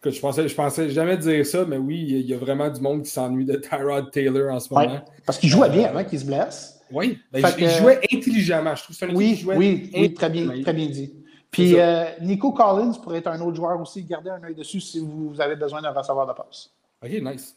je 0.03 0.21
pensais, 0.21 0.49
je 0.49 0.55
pensais 0.55 0.89
jamais 0.91 1.19
dire 1.19 1.45
ça, 1.45 1.65
mais 1.67 1.77
oui, 1.77 2.07
il 2.09 2.27
y 2.27 2.33
a 2.33 2.39
vraiment 2.39 2.71
du 2.71 2.81
monde 2.81 3.03
qui 3.03 3.11
s'ennuie 3.11 3.45
de 3.45 3.57
Tyrod 3.57 4.11
Taylor 4.11 4.53
en 4.53 4.61
ce 4.61 4.73
moment. 4.73 5.05
parce 5.27 5.39
qu'il 5.39 5.51
jouait 5.51 5.69
bien 5.69 5.89
avant 5.89 6.05
qu'il 6.05 6.19
se 6.19 6.25
blesse. 6.25 6.81
Oui, 6.91 7.19
ben, 7.31 7.43
il, 7.59 7.69
jouait 7.69 8.01
intelligemment. 8.13 8.75
Je 8.75 8.83
trouve 8.83 8.97
un 9.03 9.15
oui, 9.15 9.37
jouait 9.37 9.57
oui, 9.57 9.91
oui, 9.95 10.15
très 10.15 10.31
bien, 10.31 10.63
très 10.63 10.73
bien 10.73 10.87
dit. 10.87 11.13
Puis 11.51 11.79
euh, 11.79 12.05
Nico 12.21 12.53
Collins 12.53 12.95
pourrait 13.03 13.19
être 13.19 13.29
un 13.29 13.41
autre 13.41 13.57
joueur 13.57 13.81
aussi. 13.81 14.05
Gardez 14.05 14.31
un 14.31 14.43
œil 14.43 14.55
dessus 14.55 14.81
si 14.81 15.01
vous 15.01 15.41
avez 15.41 15.57
besoin 15.57 15.83
d'un 15.83 15.91
receveur 15.91 16.27
de 16.27 16.33
passe. 16.33 16.71
OK, 17.05 17.11
nice. 17.11 17.57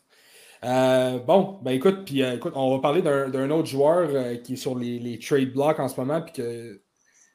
Euh, 0.63 1.19
bon, 1.19 1.59
ben 1.61 1.71
écoute, 1.71 2.05
puis 2.05 2.23
euh, 2.23 2.35
écoute, 2.35 2.53
on 2.55 2.71
va 2.71 2.79
parler 2.79 3.01
d'un 3.01 3.49
autre 3.51 3.67
joueur 3.67 4.09
qui 4.43 4.53
est 4.53 4.57
sur 4.57 4.77
les, 4.77 4.97
les, 4.97 5.19
trade 5.19 5.51
blocks 5.51 5.79
en 5.79 5.87
ce 5.87 5.99
moment, 5.99 6.21
puis 6.21 6.33
que 6.33 6.81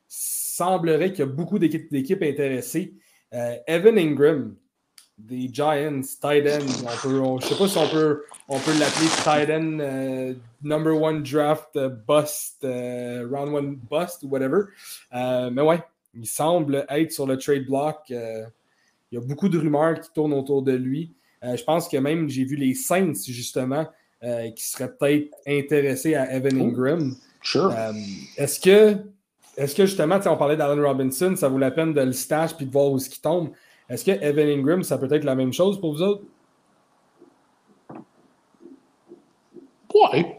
semblerait 0.09 1.11
qu'il 1.11 1.21
y 1.21 1.23
a 1.23 1.27
beaucoup 1.27 1.59
d'équipes 1.59 2.23
intéressées. 2.23 2.94
Evan 3.66 3.99
Ingram, 3.99 4.57
des 5.18 5.48
Giants, 5.52 6.00
tight 6.20 6.46
end. 6.46 6.66
je 7.02 7.09
ne 7.09 7.40
sais 7.40 7.54
pas 7.57 7.68
si 7.68 7.78
on 7.78 7.88
peut, 7.88 8.24
on 8.48 8.59
peut 8.61 8.78
l'appeler 8.78 9.09
tight 9.24 9.50
end 9.50 9.78
euh, 9.81 10.35
number 10.62 10.94
one 10.94 11.22
draft 11.22 11.70
euh, 11.76 11.88
bust, 11.88 12.62
euh, 12.64 13.26
round 13.31 13.52
one 13.52 13.76
bust 13.90 14.22
ou 14.22 14.28
whatever. 14.28 14.62
mais 15.12 15.62
ouais, 15.62 15.83
il 16.14 16.26
semble 16.26 16.87
être 16.88 17.12
sur 17.12 17.26
le 17.26 17.37
trade 17.37 17.66
block. 17.66 18.04
il 18.11 18.46
y 19.12 19.16
a 19.16 19.20
beaucoup 19.20 19.48
de 19.48 19.59
rumeurs 19.59 20.00
qui 20.00 20.11
tournent 20.14 20.35
autour 20.35 20.62
de 20.62 20.72
lui. 20.72 21.12
je 21.42 21.62
pense 21.64 21.88
que 21.88 21.96
même 21.96 22.28
j'ai 22.28 22.44
vu 22.44 22.57
les 22.57 22.74
Saints, 22.74 23.14
justement, 23.26 23.87
qui 24.22 24.64
seraient 24.64 24.92
peut-être 24.92 25.35
intéressés 25.46 26.14
à 26.14 26.33
Evan 26.33 26.61
oh, 26.61 26.64
Ingram. 26.64 27.14
Sure. 27.42 27.72
est-ce 28.37 28.61
que, 28.61 28.96
est-ce 29.57 29.74
que 29.74 29.87
justement, 29.87 30.20
on 30.26 30.37
parlait 30.37 30.57
d'Allen 30.57 30.85
Robinson, 30.85 31.35
ça 31.37 31.48
vaut 31.48 31.59
la 31.59 31.70
peine 31.70 31.92
de 31.92 32.00
le 32.00 32.12
stash 32.12 32.54
puis 32.54 32.66
de 32.66 32.72
voir 32.72 32.90
où 32.92 32.98
ce 32.98 33.09
qui 33.11 33.20
tombe? 33.20 33.50
Est-ce 33.88 34.05
que 34.05 34.11
Evan 34.11 34.48
Ingram, 34.48 34.83
ça 34.83 34.98
peut 34.98 35.12
être 35.12 35.24
la 35.24 35.35
même 35.35 35.53
chose 35.53 35.81
pour 35.81 35.92
vous 35.92 36.03
autres? 36.03 36.24
Ouais. 39.94 40.38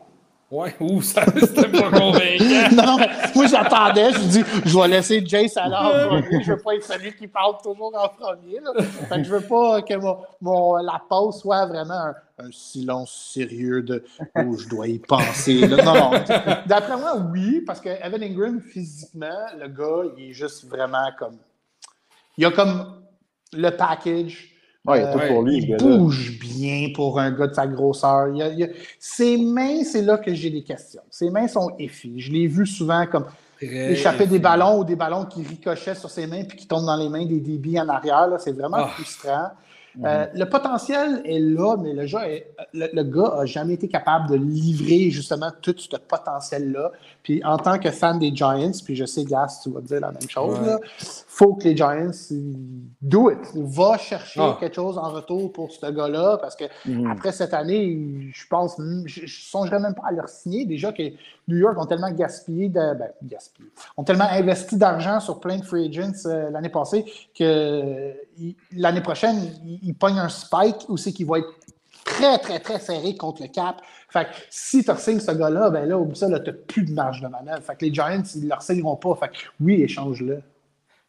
Ouais, 0.51 0.75
ouh, 0.79 1.01
ça 1.03 1.23
c'était 1.25 1.67
pas 1.67 1.91
convaincant. 1.91 2.71
non, 2.75 2.97
moi 3.35 3.45
j'attendais, 3.45 4.11
je 4.13 4.19
dis, 4.19 4.43
je 4.65 4.79
vais 4.79 4.87
laisser 4.87 5.23
Jace 5.23 5.55
aller 5.57 5.75
en 5.75 6.07
premier. 6.07 6.43
Je 6.43 6.51
veux 6.51 6.57
pas 6.57 6.73
être 6.73 6.85
celui 6.85 7.15
qui 7.15 7.27
parle 7.27 7.55
toujours 7.61 7.93
en 7.95 8.09
premier. 8.09 8.59
Là. 8.59 8.71
Fait 8.81 9.17
que 9.17 9.23
je 9.25 9.29
veux 9.29 9.41
pas 9.41 9.83
que 9.83 9.93
mon, 10.41 10.75
la 10.77 10.99
pause 11.07 11.39
soit 11.39 11.67
vraiment 11.67 12.13
un, 12.39 12.51
silence 12.51 13.31
sérieux 13.31 13.83
de 13.83 14.03
où 14.43 14.57
je 14.57 14.67
dois 14.67 14.87
y 14.87 14.97
penser. 14.97 15.67
Non, 15.67 15.83
non. 15.83 16.11
D'après 16.65 16.97
moi, 16.97 17.15
oui, 17.31 17.61
parce 17.61 17.79
que 17.79 17.89
Evan 17.89 18.23
Ingram, 18.23 18.59
physiquement, 18.59 19.45
le 19.55 19.67
gars, 19.67 20.11
il 20.17 20.31
est 20.31 20.33
juste 20.33 20.67
vraiment 20.67 21.09
comme. 21.19 21.37
Il 22.39 22.45
a 22.45 22.51
comme 22.51 23.03
le 23.53 23.69
package. 23.71 24.49
il 24.87 25.77
bouge 25.77 26.39
bien 26.39 26.89
pour 26.95 27.19
un 27.19 27.31
gars 27.31 27.47
de 27.47 27.53
sa 27.53 27.67
grosseur. 27.67 28.27
Ses 28.99 29.37
mains, 29.37 29.83
c'est 29.83 30.01
là 30.01 30.17
que 30.17 30.33
j'ai 30.33 30.49
des 30.49 30.63
questions. 30.63 31.01
Ses 31.09 31.29
mains 31.29 31.47
sont 31.47 31.71
effies. 31.77 32.19
Je 32.19 32.31
l'ai 32.31 32.47
vu 32.47 32.65
souvent 32.65 33.05
comme 33.05 33.25
échapper 33.61 34.25
des 34.25 34.39
ballons 34.39 34.79
ou 34.79 34.83
des 34.83 34.95
ballons 34.95 35.25
qui 35.25 35.43
ricochaient 35.43 35.95
sur 35.95 36.09
ses 36.09 36.27
mains 36.27 36.43
puis 36.43 36.57
qui 36.57 36.67
tombent 36.67 36.85
dans 36.85 36.97
les 36.97 37.09
mains 37.09 37.25
des 37.25 37.39
débits 37.39 37.79
en 37.79 37.89
arrière. 37.89 38.27
C'est 38.39 38.53
vraiment 38.53 38.77
ah. 38.79 38.87
frustrant. 38.87 39.49
Euh, 40.03 40.27
le 40.33 40.45
potentiel 40.45 41.21
est 41.25 41.39
là, 41.39 41.75
mais 41.77 41.93
le, 41.93 42.05
jeu 42.05 42.19
le, 42.73 43.03
gars 43.03 43.35
n'a 43.37 43.45
jamais 43.45 43.73
été 43.73 43.87
capable 43.87 44.29
de 44.29 44.35
livrer 44.35 45.09
justement 45.09 45.51
tout 45.61 45.75
ce 45.77 45.97
potentiel-là. 45.97 46.91
Puis 47.29 47.43
en 47.45 47.57
tant 47.57 47.77
que 47.77 47.91
fan 47.91 48.17
des 48.17 48.35
Giants, 48.35 48.71
puis 48.83 48.95
je 48.95 49.05
sais, 49.05 49.23
Gas, 49.23 49.59
tu 49.61 49.69
vas 49.69 49.81
dire 49.81 49.99
la 49.99 50.11
même 50.11 50.27
chose, 50.27 50.57
il 50.65 51.05
faut 51.27 51.53
que 51.53 51.65
les 51.65 51.77
Giants 51.77 52.09
do 53.03 53.29
it. 53.29 53.37
Va 53.53 53.99
chercher 53.99 54.39
ah. 54.41 54.57
quelque 54.59 54.73
chose 54.73 54.97
en 54.97 55.11
retour 55.11 55.53
pour 55.53 55.71
ce 55.71 55.85
gars-là, 55.91 56.39
parce 56.41 56.55
que 56.55 56.63
mhm. 56.87 57.05
après 57.11 57.31
cette 57.31 57.53
année, 57.53 58.31
je 58.33 58.47
pense, 58.47 58.77
je 59.05 59.21
ne 59.21 59.27
songerais 59.27 59.79
même 59.79 59.93
pas 59.93 60.07
à 60.07 60.11
leur 60.11 60.27
signer. 60.27 60.65
Déjà 60.65 60.91
que 60.91 61.03
New 61.47 61.57
York 61.57 61.77
ont 61.77 61.85
tellement 61.85 62.09
gaspillé, 62.09 62.67
de, 62.67 62.95
ben, 62.95 63.11
gaspillé 63.21 63.69
ont 63.95 64.03
tellement 64.03 64.29
investi 64.31 64.75
d'argent 64.77 65.19
sur 65.19 65.39
plein 65.39 65.59
de 65.59 65.65
free 65.65 65.87
agents 65.87 66.25
euh, 66.25 66.49
l'année 66.49 66.69
passée 66.69 67.05
que 67.37 68.11
l'année 68.75 69.01
prochaine, 69.01 69.37
il, 69.83 69.93
pogne 69.93 70.17
un 70.17 70.29
spike 70.29 70.89
où 70.89 70.97
c'est 70.97 71.11
qu'il 71.11 71.27
va 71.27 71.39
être 71.39 71.58
très, 72.09 72.37
très, 72.39 72.59
très 72.59 72.79
serré 72.79 73.15
contre 73.15 73.41
le 73.43 73.47
cap. 73.47 73.81
Fait 74.09 74.25
que 74.25 74.29
si 74.49 74.83
tu 74.83 74.91
signes 74.97 75.19
ce 75.19 75.31
gars-là, 75.31 75.69
ben 75.69 75.87
là, 75.87 75.97
au 75.97 76.13
ça, 76.13 76.27
tu 76.27 76.33
n'as 76.33 76.53
plus 76.67 76.83
de 76.83 76.91
marge 76.91 77.21
de 77.21 77.27
manœuvre. 77.27 77.61
Fait 77.61 77.75
que 77.75 77.85
les 77.85 77.93
Giants, 77.93 78.23
ils 78.35 78.45
ne 78.45 78.49
le 78.49 78.61
signeront 78.61 78.95
pas. 78.95 79.15
Fait 79.15 79.29
que 79.29 79.37
oui, 79.61 79.83
échange-le. 79.83 80.41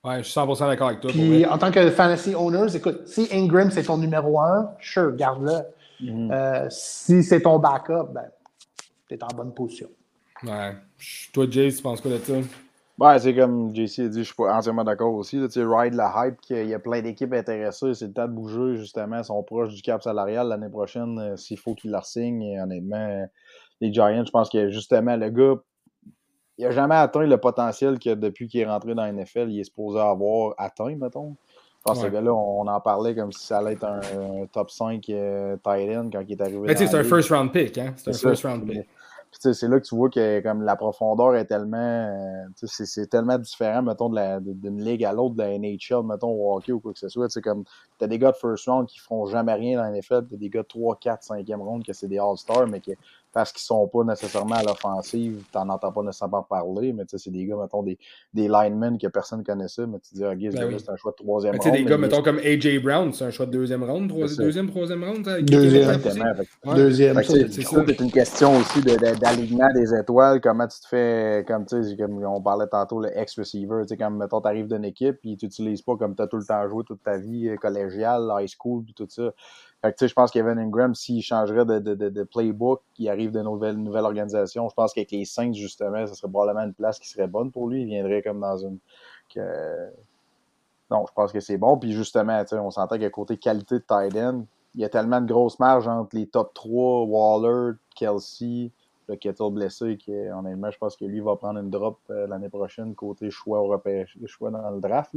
Ouais, 0.05 0.19
je 0.19 0.29
suis 0.29 0.41
100% 0.41 0.67
d'accord 0.69 0.89
avec 0.89 1.01
toi. 1.01 1.11
Puis, 1.11 1.45
en 1.45 1.59
tant 1.59 1.71
que 1.71 1.91
fantasy 1.91 2.35
owners, 2.35 2.75
écoute, 2.75 3.07
si 3.07 3.29
Ingram, 3.33 3.71
c'est 3.71 3.83
ton 3.83 3.99
numéro 3.99 4.41
un, 4.41 4.71
sure, 4.81 5.15
garde-le. 5.15 5.61
Mm-hmm. 6.03 6.33
Euh, 6.33 6.67
si 6.71 7.23
c'est 7.23 7.43
ton 7.43 7.59
backup, 7.59 8.13
ben, 8.13 8.31
tu 9.09 9.15
es 9.15 9.25
en 9.25 9.29
bonne 9.37 9.53
position. 9.53 9.89
Ouais. 10.43 10.75
Toi, 11.33 11.47
Jay, 11.51 11.71
tu 11.71 11.83
penses 11.83 12.01
quoi 12.01 12.13
de 12.13 12.19
ça? 12.19 12.35
Ouais, 13.01 13.19
c'est 13.19 13.35
comme 13.35 13.75
JC 13.75 14.01
a 14.01 14.09
dit, 14.09 14.19
je 14.19 14.25
suis 14.25 14.35
pas 14.35 14.55
entièrement 14.55 14.85
d'accord 14.85 15.15
aussi. 15.15 15.39
Là, 15.39 15.49
ride 15.57 15.95
la 15.95 16.13
hype, 16.17 16.39
qu'il 16.43 16.69
y 16.69 16.75
a 16.75 16.79
plein 16.79 17.01
d'équipes 17.01 17.33
intéressées, 17.33 17.95
c'est 17.95 18.09
le 18.09 18.13
temps 18.13 18.29
de 18.29 18.33
bouger, 18.33 18.77
justement. 18.77 19.17
Ils 19.17 19.25
sont 19.25 19.43
proches 19.43 19.73
du 19.73 19.81
cap 19.81 20.03
salarial 20.03 20.49
l'année 20.49 20.69
prochaine. 20.69 21.19
Euh, 21.19 21.37
s'il 21.37 21.59
faut 21.59 21.75
qu'ils 21.75 21.93
leur 21.93 22.05
signent, 22.05 22.61
honnêtement, 22.61 23.27
les 23.81 23.91
Giants, 23.91 24.23
je 24.27 24.31
pense 24.31 24.51
que 24.51 24.69
justement, 24.69 25.17
le 25.17 25.31
gars, 25.31 25.55
il 26.59 26.65
n'a 26.67 26.73
jamais 26.73 26.95
atteint 26.95 27.23
le 27.23 27.39
potentiel 27.39 27.99
que 27.99 28.13
depuis 28.13 28.49
qu'il 28.49 28.61
est 28.61 28.67
rentré 28.67 28.95
dans 28.95 29.05
la 29.05 29.13
NFL, 29.13 29.49
il 29.49 29.61
est 29.61 29.65
supposé 29.65 29.99
avoir 29.99 30.55
atteint, 30.59 30.95
mettons. 30.95 31.37
Je 31.79 31.83
pense 31.85 32.01
que 32.01 32.09
ce 32.09 32.13
gars-là, 32.13 32.35
on, 32.35 32.67
en 32.67 32.81
parlait 32.83 33.15
comme 33.15 33.33
si 33.33 33.47
ça 33.47 33.61
allait 33.61 33.73
être 33.73 33.85
un, 33.85 34.45
top 34.53 34.71
5 34.71 35.03
euh, 35.09 35.57
tight 35.65 35.97
end 35.97 36.11
quand 36.13 36.23
il 36.29 36.33
est 36.33 36.43
arrivé. 36.43 36.77
c'est 36.77 36.95
un 36.95 37.03
first 37.03 37.31
round 37.31 37.51
pick, 37.51 37.79
hein? 37.79 37.95
C'est 37.97 38.11
un 38.11 38.13
first 38.13 38.45
round 38.45 38.67
pick 38.67 38.87
c'est 39.33 39.69
là 39.69 39.79
que 39.79 39.87
tu 39.87 39.95
vois 39.95 40.11
que 40.11 40.41
comme 40.41 40.63
la 40.63 40.77
profondeur 40.77 41.37
est 41.37 41.45
tellement 41.45 41.77
euh, 41.77 42.45
c'est 42.55 43.07
tellement 43.09 43.39
différent 43.39 43.83
mettons 43.83 44.09
d'une 44.41 44.83
ligue 44.83 45.05
à 45.05 45.13
l'autre 45.13 45.37
de 45.37 45.43
la 45.43 45.57
NHL 45.57 46.05
mettons 46.05 46.31
au 46.31 46.57
hockey 46.57 46.73
ou 46.73 46.81
quoi 46.81 46.93
que 46.93 46.99
ce 46.99 47.09
soit. 47.09 47.29
Tu 47.29 47.41
comme 47.41 47.65
t'as 47.99 48.07
des 48.07 48.19
gars 48.19 48.33
de 48.33 48.37
first 48.37 48.67
round 48.67 48.87
qui 48.89 48.99
feront 48.99 49.27
jamais 49.27 49.55
rien 49.55 49.79
dans 49.79 49.85
la 49.85 49.93
NFL 49.93 50.27
t'as 50.29 50.37
des 50.37 50.51
gars 50.51 50.63
de 50.63 50.69
3, 50.69 50.97
4, 50.97 51.23
5e 51.23 51.57
round 51.57 51.85
que 51.85 51.93
c'est 51.93 52.09
des 52.09 52.19
All-Stars 52.19 52.67
mais 52.67 52.81
qui 52.81 52.95
parce 53.33 53.53
qu'ils 53.53 53.63
sont 53.63 53.87
pas 53.87 54.03
nécessairement 54.05 54.57
à 54.57 54.63
l'offensive, 54.63 55.45
t'en 55.53 55.69
entends 55.69 55.93
pas 55.93 56.03
nécessairement 56.03 56.43
parler, 56.43 56.93
mais 56.93 57.05
tu 57.05 57.11
sais, 57.11 57.19
c'est 57.19 57.31
des 57.31 57.45
gars, 57.47 57.57
mettons, 57.57 57.83
des, 57.83 57.99
des 58.35 58.49
linemen 58.49 58.99
que 58.99 59.07
personne 59.07 59.45
connaissait, 59.45 59.87
mais 59.87 59.99
tu 60.01 60.15
dis, 60.15 60.25
ah, 60.25 60.35
ben 60.35 60.79
c'est 60.79 60.91
un 60.91 60.97
choix 60.97 61.13
de 61.13 61.23
troisième 61.23 61.53
round. 61.53 61.63
Tu 61.63 61.71
sais, 61.71 61.77
des 61.77 61.89
gars, 61.89 61.99
mettons, 61.99 62.23
comme 62.23 62.39
A.J. 62.39 62.79
Brown, 62.81 63.13
c'est 63.13 63.25
un 63.25 63.31
choix 63.31 63.47
de 63.47 63.53
deuxième 63.53 63.85
round, 63.85 64.11
deuxième, 64.11 64.69
troisième 64.69 65.05
round. 65.05 65.25
Deuxième, 65.45 66.01
Deuxième, 66.75 67.23
c'est 67.23 68.01
une 68.01 68.11
question 68.11 68.57
aussi 68.57 68.81
d'alignement 68.83 69.73
des 69.75 69.95
étoiles, 69.95 70.41
comment 70.41 70.67
tu 70.67 70.81
te 70.81 70.89
fais, 70.89 71.45
comme 71.47 71.67
tu 71.67 71.83
sais, 71.83 71.97
comme 71.97 72.25
on 72.25 72.41
parlait 72.41 72.67
tantôt, 72.67 73.01
le 73.01 73.17
ex-receiver, 73.17 73.83
tu 73.83 73.89
sais, 73.89 73.97
comme, 73.97 74.17
mettons, 74.17 74.41
t'arrives 74.41 74.69
d'une 74.69 74.85
équipe, 74.85 75.17
puis 75.21 75.37
tu 75.37 75.47
n'utilises 75.47 75.83
pas 75.83 75.97
comme 75.97 76.17
tu 76.17 76.23
as 76.23 76.27
tout 76.27 76.37
le 76.37 76.45
temps 76.45 76.69
joué 76.69 76.83
toute 76.85 77.03
ta 77.03 77.19
vie 77.19 77.49
euh, 77.49 77.57
collégiale, 77.57 78.29
high 78.39 78.49
school, 78.49 78.83
puis 78.85 78.95
tout 78.95 79.07
ça 79.09 79.33
fait 79.83 79.99
que, 79.99 80.07
je 80.07 80.13
pense 80.13 80.31
qu'Evan 80.31 80.59
Ingram, 80.59 80.95
s'il 80.95 81.23
changerait 81.23 81.65
de, 81.65 81.79
de, 81.79 81.95
de, 81.95 82.23
playbook, 82.23 82.83
il 82.99 83.09
arrive 83.09 83.31
de 83.31 83.41
nouvelle, 83.41 83.77
nouvelle 83.77 84.05
organisation, 84.05 84.69
je 84.69 84.75
pense 84.75 84.93
qu'avec 84.93 85.11
les 85.11 85.25
Saints, 85.25 85.55
justement, 85.55 86.07
ce 86.07 86.15
serait 86.15 86.31
probablement 86.31 86.67
une 86.67 86.75
place 86.75 86.99
qui 86.99 87.09
serait 87.09 87.27
bonne 87.27 87.51
pour 87.51 87.69
lui. 87.69 87.83
Il 87.83 87.87
viendrait 87.87 88.23
comme 88.23 88.41
dans 88.41 88.59
une. 88.59 88.79
Que... 89.35 89.91
Non, 90.91 91.07
je 91.09 91.13
pense 91.15 91.33
que 91.33 91.41
c'est 91.41 91.57
bon. 91.57 91.79
Puis 91.79 91.93
justement, 91.93 92.45
on 92.53 92.71
s'entend 92.71 92.99
qu'à 92.99 93.09
côté 93.09 93.39
qualité 93.39 93.77
de 93.77 93.85
tight 93.87 94.15
end, 94.17 94.45
il 94.75 94.83
y 94.83 94.85
a 94.85 94.91
tellement 94.91 95.21
de 95.21 95.27
grosses 95.27 95.59
marges 95.59 95.89
entre 95.89 96.15
les 96.15 96.27
top 96.27 96.53
3, 96.53 97.05
Waller, 97.05 97.77
Kelsey, 97.97 98.73
le 99.11 99.17
Kettle 99.17 99.51
blessé, 99.51 99.97
qui 99.97 100.13
honnêtement, 100.13 100.71
je 100.71 100.79
pense 100.79 100.97
que 100.97 101.05
lui 101.05 101.21
va 101.21 101.37
prendre 101.37 101.59
une 101.59 101.71
drop 101.71 101.99
euh, 102.11 102.27
l'année 102.27 102.49
prochaine 102.49 102.95
côté 102.95 103.31
choix 103.31 103.59
européen, 103.59 104.05
choix 104.27 104.51
dans 104.51 104.71
le 104.71 104.81
draft. 104.81 105.15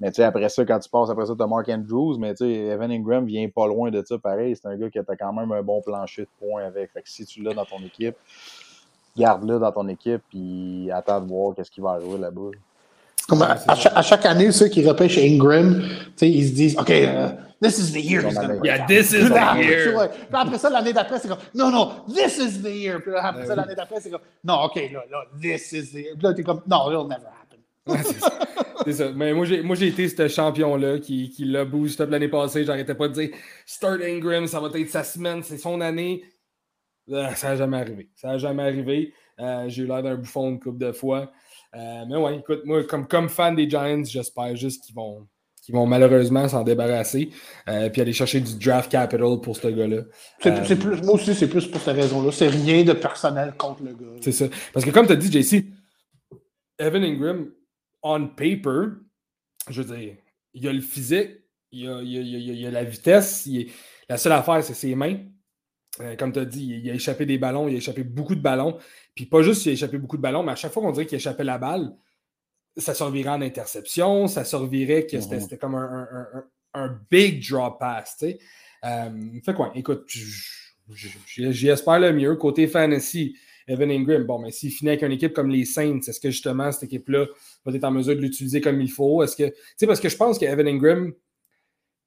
Mais 0.00 0.10
tu 0.10 0.16
sais, 0.16 0.24
après 0.24 0.48
ça, 0.48 0.64
quand 0.64 0.78
tu 0.78 0.88
passes 0.88 1.10
après 1.10 1.26
ça, 1.26 1.34
tu 1.36 1.42
as 1.42 1.46
Mark 1.46 1.68
Andrews, 1.68 2.18
mais 2.18 2.34
tu 2.34 2.44
sais, 2.44 2.52
Evan 2.52 2.90
Ingram 2.90 3.26
vient 3.26 3.48
pas 3.48 3.66
loin 3.66 3.90
de 3.90 4.02
ça, 4.04 4.18
pareil. 4.18 4.56
C'est 4.56 4.68
un 4.68 4.76
gars 4.76 4.88
qui 4.88 4.98
a 4.98 5.04
quand 5.04 5.32
même 5.32 5.50
un 5.52 5.62
bon 5.62 5.82
plancher 5.82 6.22
de 6.22 6.28
points 6.38 6.64
avec. 6.64 6.92
Fait 6.92 7.02
que 7.02 7.10
si 7.10 7.26
tu 7.26 7.42
l'as 7.42 7.54
dans 7.54 7.64
ton 7.64 7.78
équipe, 7.78 8.16
garde-le 9.16 9.58
dans 9.58 9.72
ton 9.72 9.88
équipe, 9.88 10.22
puis 10.28 10.90
attends 10.92 11.20
de 11.20 11.26
voir 11.26 11.54
qu'est-ce 11.54 11.70
qui 11.70 11.80
va 11.80 11.90
arriver 11.90 12.18
là-bas. 12.18 12.50
Comme 13.28 13.42
à, 13.42 14.02
chaque, 14.02 14.26
année, 14.26 14.52
ceux 14.52 14.68
qui 14.68 14.86
repêchent 14.86 15.18
Ingram, 15.18 15.82
ils 16.20 16.48
se 16.48 16.52
disent 16.52 16.76
OK, 16.78 16.90
uh, 16.90 17.30
this 17.62 17.78
is 17.78 17.92
the 17.92 18.04
year 18.04 18.22
he's 18.22 18.38
Yeah, 18.62 18.86
this 18.86 19.12
is 19.12 19.30
the 19.30 19.56
year. 19.56 20.10
Puis 20.10 20.28
après 20.32 20.58
ça, 20.58 20.68
l'année 20.68 20.92
d'après, 20.92 21.18
c'est 21.18 21.28
comme 21.28 21.38
non, 21.54 21.70
non, 21.70 21.92
this 22.06 22.36
is 22.36 22.60
the 22.62 22.68
year. 22.68 23.00
Puis 23.00 23.12
après 23.16 23.46
ça, 23.46 23.54
l'année 23.54 23.74
d'après, 23.74 24.00
c'est 24.00 24.10
comme 24.10 24.20
non, 24.44 24.64
OK, 24.64 24.76
là, 24.76 25.04
là, 25.10 25.24
this 25.40 25.72
is 25.72 25.90
the 25.92 25.94
year. 25.94 26.14
Puis 26.18 26.22
là, 26.22 26.34
t'es 26.34 26.42
comme 26.42 26.60
non, 26.66 26.90
it'll 26.90 27.08
never 27.08 27.28
happen. 27.28 28.02
c'est 28.84 28.92
ça. 28.92 29.10
Mais 29.14 29.32
moi, 29.32 29.46
j'ai 29.46 29.86
été 29.86 30.08
ce 30.08 30.28
champion-là 30.28 30.98
qui, 30.98 31.30
qui 31.30 31.44
l'a 31.46 31.64
boost 31.64 32.00
up 32.00 32.10
l'année 32.10 32.28
passée. 32.28 32.64
J'arrêtais 32.64 32.94
pas 32.94 33.08
de 33.08 33.14
dire 33.14 33.30
Start 33.64 34.00
Ingram, 34.02 34.46
ça 34.46 34.60
va 34.60 34.68
être 34.78 34.90
sa 34.90 35.02
semaine, 35.02 35.42
c'est 35.42 35.58
son 35.58 35.80
année. 35.80 36.22
Euh, 37.10 37.28
ça 37.34 37.48
n'a 37.48 37.56
jamais 37.56 37.78
arrivé. 37.78 38.10
Ça 38.14 38.28
n'a 38.28 38.38
jamais 38.38 38.62
arrivé. 38.62 39.12
Euh, 39.40 39.64
j'ai 39.68 39.82
eu 39.82 39.86
l'air 39.86 40.02
d'un 40.02 40.14
bouffon 40.14 40.50
une 40.50 40.60
couple 40.60 40.78
de 40.78 40.92
fois. 40.92 41.30
Euh, 41.76 42.04
mais 42.08 42.16
ouais, 42.16 42.38
écoute, 42.38 42.62
moi, 42.64 42.84
comme, 42.84 43.06
comme 43.06 43.28
fan 43.28 43.56
des 43.56 43.68
Giants, 43.68 44.04
j'espère 44.04 44.54
juste 44.54 44.84
qu'ils 44.84 44.94
vont, 44.94 45.26
vont 45.70 45.86
malheureusement 45.86 46.48
s'en 46.48 46.62
débarrasser 46.62 47.30
euh, 47.68 47.88
puis 47.90 48.00
aller 48.00 48.12
chercher 48.12 48.40
du 48.40 48.56
draft 48.56 48.90
capital 48.90 49.40
pour 49.42 49.56
ce 49.56 49.68
gars-là. 49.68 50.02
Euh, 50.46 50.76
moi 51.02 51.14
aussi, 51.14 51.34
c'est 51.34 51.48
plus 51.48 51.66
pour 51.66 51.80
cette 51.80 51.96
raison-là. 51.96 52.30
C'est 52.32 52.48
rien 52.48 52.84
de 52.84 52.92
personnel 52.92 53.54
contre 53.56 53.82
le 53.82 53.92
gars. 53.92 54.20
C'est 54.20 54.32
ça. 54.32 54.46
Parce 54.72 54.84
que 54.84 54.90
comme 54.90 55.06
tu 55.06 55.12
as 55.12 55.16
dit, 55.16 55.32
JC, 55.32 55.64
Evan 56.78 57.02
Ingram, 57.02 57.50
on 58.02 58.28
paper, 58.28 58.96
je 59.68 59.82
veux 59.82 59.96
dire, 59.96 60.16
il 60.52 60.68
a 60.68 60.72
le 60.72 60.80
physique, 60.80 61.30
il 61.72 61.88
a, 61.88 62.00
il 62.02 62.66
a, 62.66 62.70
la 62.70 62.84
vitesse, 62.84 63.48
la 64.08 64.16
seule 64.16 64.32
affaire, 64.32 64.62
c'est 64.62 64.74
ses 64.74 64.94
mains. 64.94 65.16
Comme 66.18 66.32
tu 66.32 66.38
as 66.38 66.44
dit, 66.44 66.80
il 66.82 66.90
a 66.90 66.94
échappé 66.94 67.26
des 67.26 67.38
ballons, 67.38 67.68
il 67.68 67.74
a 67.74 67.78
échappé 67.78 68.02
beaucoup 68.02 68.34
de 68.34 68.40
ballons. 68.40 68.78
Puis 69.14 69.26
pas 69.26 69.42
juste 69.42 69.62
qu'il 69.62 69.70
a 69.70 69.74
échappé 69.74 69.98
beaucoup 69.98 70.16
de 70.16 70.22
ballons, 70.22 70.42
mais 70.42 70.52
à 70.52 70.56
chaque 70.56 70.72
fois 70.72 70.82
qu'on 70.82 70.92
dirait 70.92 71.06
qu'il 71.06 71.16
échappait 71.16 71.44
la 71.44 71.58
balle, 71.58 71.94
ça 72.76 72.94
servirait 72.94 73.30
en 73.30 73.42
interception, 73.42 74.26
ça 74.26 74.44
servirait 74.44 75.06
que 75.06 75.20
c'était 75.20 75.36
mhm. 75.36 75.58
comme 75.58 75.74
un, 76.74 77.00
big 77.10 77.48
drop 77.48 77.78
pass. 77.78 78.16
Tu 78.18 78.26
sais. 78.26 78.38
Euh, 78.84 79.10
fait 79.44 79.54
quoi? 79.54 79.72
Écoute, 79.74 80.10
j'espère 80.90 82.00
le 82.00 82.12
mieux. 82.12 82.34
Côté 82.36 82.66
fantasy, 82.66 83.36
Evan 83.68 83.90
Ingram, 83.90 84.24
bon, 84.24 84.40
mais 84.40 84.50
s'il 84.50 84.72
finit 84.72 84.90
avec 84.90 85.02
une 85.02 85.12
équipe 85.12 85.32
comme 85.32 85.50
les 85.50 85.64
Saints, 85.64 86.00
est-ce 86.00 86.20
que 86.20 86.30
justement 86.30 86.70
cette 86.72 86.84
équipe-là 86.84 87.26
va 87.64 87.72
être 87.72 87.84
en 87.84 87.92
mesure 87.92 88.16
de 88.16 88.20
l'utiliser 88.20 88.60
comme 88.60 88.80
il 88.80 88.90
faut? 88.90 89.22
Est-ce 89.22 89.36
que. 89.36 89.48
Tu 89.48 89.54
sais, 89.76 89.86
parce 89.86 90.00
que 90.00 90.08
je 90.08 90.16
pense 90.16 90.38
qu'Evan 90.38 90.66
Ingram, 90.66 91.12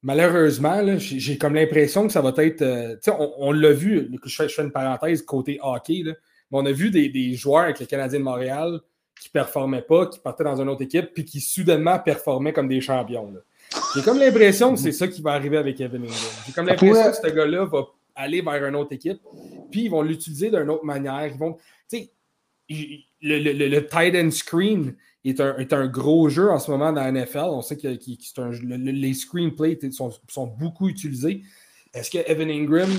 malheureusement, 0.02 0.82
j'ai 0.98 1.38
comme 1.38 1.54
l'impression 1.54 2.06
que 2.06 2.12
ça 2.12 2.20
va 2.20 2.32
être. 2.38 2.62
Euh, 2.62 2.94
tu 2.94 3.10
sais, 3.10 3.12
on, 3.18 3.52
l'a 3.52 3.72
vu, 3.72 4.10
je 4.24 4.34
fais, 4.34 4.48
je 4.48 4.54
fais, 4.54 4.62
une 4.62 4.72
parenthèse 4.72 5.22
côté 5.22 5.58
hockey, 5.62 6.02
là, 6.04 6.12
on 6.50 6.64
a 6.66 6.72
vu 6.72 6.90
des, 6.90 7.34
joueurs 7.34 7.64
avec 7.64 7.78
les 7.78 7.86
Canadiens 7.86 8.18
de 8.18 8.24
Montréal 8.24 8.80
qui 9.20 9.28
ne 9.28 9.32
performaient 9.32 9.82
pas, 9.82 10.06
qui 10.06 10.20
partaient 10.20 10.44
dans 10.44 10.60
une 10.60 10.68
autre 10.68 10.82
équipe, 10.82 11.12
puis 11.12 11.24
qui 11.24 11.40
soudainement 11.40 11.98
performaient 11.98 12.52
comme 12.52 12.68
des 12.68 12.80
champions. 12.80 13.32
J'ai 13.94 14.02
comme 14.02 14.18
l'impression 14.18 14.74
que 14.74 14.80
c'est 14.80 14.92
ça 14.92 15.08
qui 15.08 15.20
va 15.20 15.32
arriver 15.32 15.56
avec 15.56 15.80
Evan 15.80 16.02
Ingram. 16.02 16.16
J'ai 16.46 16.52
comme 16.52 16.66
l'impression 16.66 17.10
que 17.10 17.16
ce 17.16 17.34
gars-là 17.34 17.64
va 17.64 17.86
aller 18.14 18.40
vers 18.40 18.64
une 18.66 18.76
autre 18.76 18.92
équipe, 18.92 19.20
puis 19.70 19.84
ils 19.84 19.90
vont 19.90 20.02
l'utiliser 20.02 20.50
d'une 20.50 20.70
autre 20.70 20.84
manière. 20.84 21.26
Ils 21.26 21.38
vont, 21.38 21.56
le, 21.90 23.38
le, 23.38 23.68
le, 23.68 23.86
tight 23.86 24.14
end 24.14 24.30
screen 24.30 24.94
est 25.28 25.40
un, 25.40 25.56
est 25.56 25.72
un, 25.72 25.86
gros 25.86 26.28
jeu 26.28 26.50
en 26.50 26.58
ce 26.58 26.70
moment 26.70 26.92
dans 26.92 27.02
la 27.02 27.12
NFL. 27.12 27.46
On 27.50 27.62
sait 27.62 27.76
que, 27.76 27.88
les 27.88 29.14
screenplays 29.14 29.78
sont, 29.90 30.10
sont 30.28 30.46
beaucoup 30.46 30.88
utilisés. 30.88 31.42
Est-ce 31.94 32.10
que 32.10 32.18
Evan 32.30 32.50
Ingram, 32.50 32.90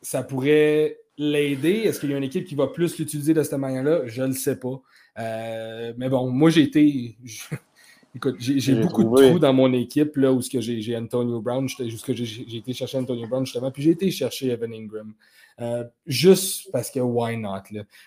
ça 0.00 0.22
pourrait 0.22 0.98
l'aider? 1.16 1.82
Est-ce 1.84 2.00
qu'il 2.00 2.10
y 2.10 2.14
a 2.14 2.18
une 2.18 2.24
équipe 2.24 2.44
qui 2.44 2.54
va 2.54 2.66
plus 2.66 2.98
l'utiliser 2.98 3.34
de 3.34 3.42
cette 3.42 3.58
manière-là? 3.58 4.02
Je 4.06 4.22
ne 4.22 4.28
le 4.28 4.34
sais 4.34 4.56
pas. 4.56 4.80
Euh, 5.18 5.92
mais 5.96 6.08
bon, 6.08 6.30
moi, 6.30 6.50
j'ai 6.50 6.62
été. 6.62 7.16
Écoute, 8.14 8.36
j'ai 8.38 8.74
beaucoup 8.74 9.04
de 9.04 9.28
trous 9.28 9.38
dans 9.38 9.54
mon 9.54 9.72
équipe 9.72 10.18
là, 10.18 10.30
où 10.30 10.42
j'ai 10.42 10.96
Antonio 10.96 11.40
Brown. 11.40 11.66
J'ai 11.66 12.58
été 12.58 12.74
chercher 12.74 12.98
Antonio 12.98 13.26
Brown 13.26 13.46
justement, 13.46 13.70
puis 13.70 13.82
j'ai 13.82 13.92
été 13.92 14.10
chercher 14.10 14.50
Evan 14.50 14.70
Ingram. 14.74 15.14
Euh, 15.60 15.84
juste 16.06 16.70
parce 16.72 16.90
que 16.90 17.00
why 17.00 17.38
not? 17.38 17.62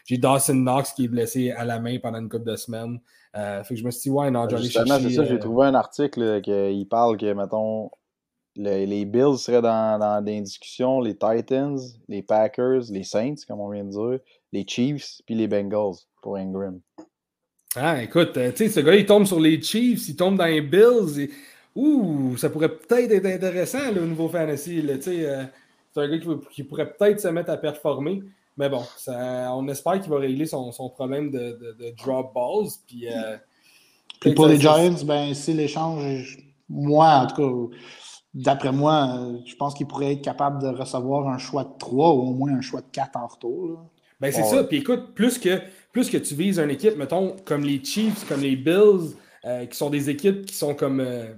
J'ai 0.06 0.18
Dawson 0.20 0.54
Knox 0.54 0.94
qui 0.94 1.06
est 1.06 1.08
blessé 1.08 1.52
à 1.52 1.66
la 1.66 1.80
main 1.80 1.98
pendant 1.98 2.20
une 2.20 2.30
couple 2.30 2.46
de 2.46 2.56
semaines. 2.56 3.00
Euh, 3.36 3.64
fait 3.64 3.76
que 3.76 3.80
je 3.82 3.86
me 3.86 3.92
suis 3.92 4.04
dit, 4.04 4.10
why 4.10 4.32
not? 4.32 4.50
Justement, 4.58 4.98
c'est 5.00 5.10
ça, 5.10 5.26
j'ai 5.26 5.40
trouvé 5.40 5.68
un 5.68 5.76
article 5.76 6.42
qui 6.42 6.88
parle 6.90 7.18
que, 7.18 7.34
mettons, 7.34 7.92
Le- 8.58 8.86
les 8.86 9.04
Bills 9.04 9.38
seraient 9.38 9.62
dans, 9.62 10.00
dans 10.00 10.24
des 10.24 10.40
discussions, 10.40 11.02
les 11.02 11.14
Titans, 11.14 11.78
les 12.08 12.22
Packers, 12.22 12.84
les 12.90 13.04
Saints, 13.04 13.36
comme 13.48 13.60
on 13.60 13.70
vient 13.70 13.84
de 13.84 13.90
dire, 13.90 14.20
les 14.54 14.66
Chiefs, 14.66 15.22
puis 15.26 15.36
les 15.36 15.48
Bengals 15.48 15.96
pour 16.22 16.38
Ingram. 16.38 16.80
Ah, 17.76 18.02
écoute, 18.02 18.38
euh, 18.38 18.52
tu 18.52 18.58
sais, 18.58 18.70
ce 18.70 18.80
gars, 18.80 18.96
il 18.96 19.06
tombe 19.06 19.26
sur 19.26 19.42
les 19.42 19.62
Chiefs, 19.62 20.08
il 20.08 20.16
tombe 20.16 20.38
dans 20.38 20.46
les 20.46 20.62
Bills. 20.62 21.20
Et... 21.20 21.30
Ouh, 21.76 22.38
ça 22.38 22.50
pourrait 22.50 22.74
peut-être 22.74 23.12
être 23.12 23.26
intéressant, 23.26 23.92
le 23.94 24.06
nouveau 24.06 24.30
fantasy. 24.30 24.82
là, 24.82 24.96
tu 24.96 25.02
sais, 25.02 25.26
euh, 25.26 25.44
c'est 25.92 26.00
un 26.00 26.08
gars 26.08 26.18
qui, 26.18 26.30
qui 26.52 26.64
pourrait 26.64 26.94
peut-être 26.94 27.20
se 27.20 27.28
mettre 27.28 27.50
à 27.50 27.58
performer. 27.58 28.24
Mais 28.58 28.70
bon, 28.70 28.84
ça, 28.98 29.54
on 29.56 29.68
espère 29.68 30.00
qu'il 30.00 30.10
va 30.12 30.20
régler 30.20 30.46
son, 30.46 30.72
son 30.72 30.90
problème 30.90 31.30
de, 31.32 31.40
de- 31.60 31.76
de 31.78 31.96
drop 31.98 32.34
balls. 32.34 32.70
Puis, 32.88 33.08
euh, 33.10 33.38
Puis 34.22 34.34
pour 34.34 34.46
ça- 34.46 34.52
les 34.52 34.60
Giants, 34.60 34.96
ben, 35.06 35.34
si 35.34 35.54
l'échange, 35.54 36.38
moi, 36.70 37.10
en 37.24 37.28
tout 37.28 37.36
cas, 37.70 37.76
d'après 38.34 38.72
moi, 38.72 39.18
euh, 39.20 39.38
je 39.46 39.56
pense 39.56 39.74
qu'ils 39.74 39.88
pourraient 39.88 40.14
être 40.14 40.22
capables 40.22 40.62
de 40.62 40.68
recevoir 40.68 41.28
un 41.28 41.38
choix 41.38 41.64
de 41.66 41.78
3 41.78 42.14
ou 42.14 42.20
au 42.22 42.34
moins 42.34 42.54
un 42.54 42.62
choix 42.62 42.82
de 42.82 42.88
4 42.92 43.18
en 43.18 43.28
retour. 43.28 43.68
là. 43.68 43.76
Ben, 44.22 44.32
c'est 44.32 44.44
Ouais. 44.44 44.48
ça. 44.50 44.64
Puis 44.64 44.78
écoute, 44.78 45.14
plus 45.14 45.38
que, 45.38 45.62
plus 45.92 46.10
que 46.10 46.18
tu 46.18 46.36
vises 46.36 46.58
une 46.58 46.70
équipe, 46.70 46.96
mettons, 46.96 47.36
comme 47.44 47.64
les 47.64 47.84
Chiefs, 47.84 48.26
comme 48.28 48.40
les 48.42 48.56
Bills, 48.56 49.14
euh, 49.44 49.66
qui 49.66 49.78
sont 49.78 49.90
des 49.90 50.10
équipes 50.10 50.46
qui 50.46 50.56
sont 50.56 50.74
comme. 50.74 51.02
euh, 51.02 51.34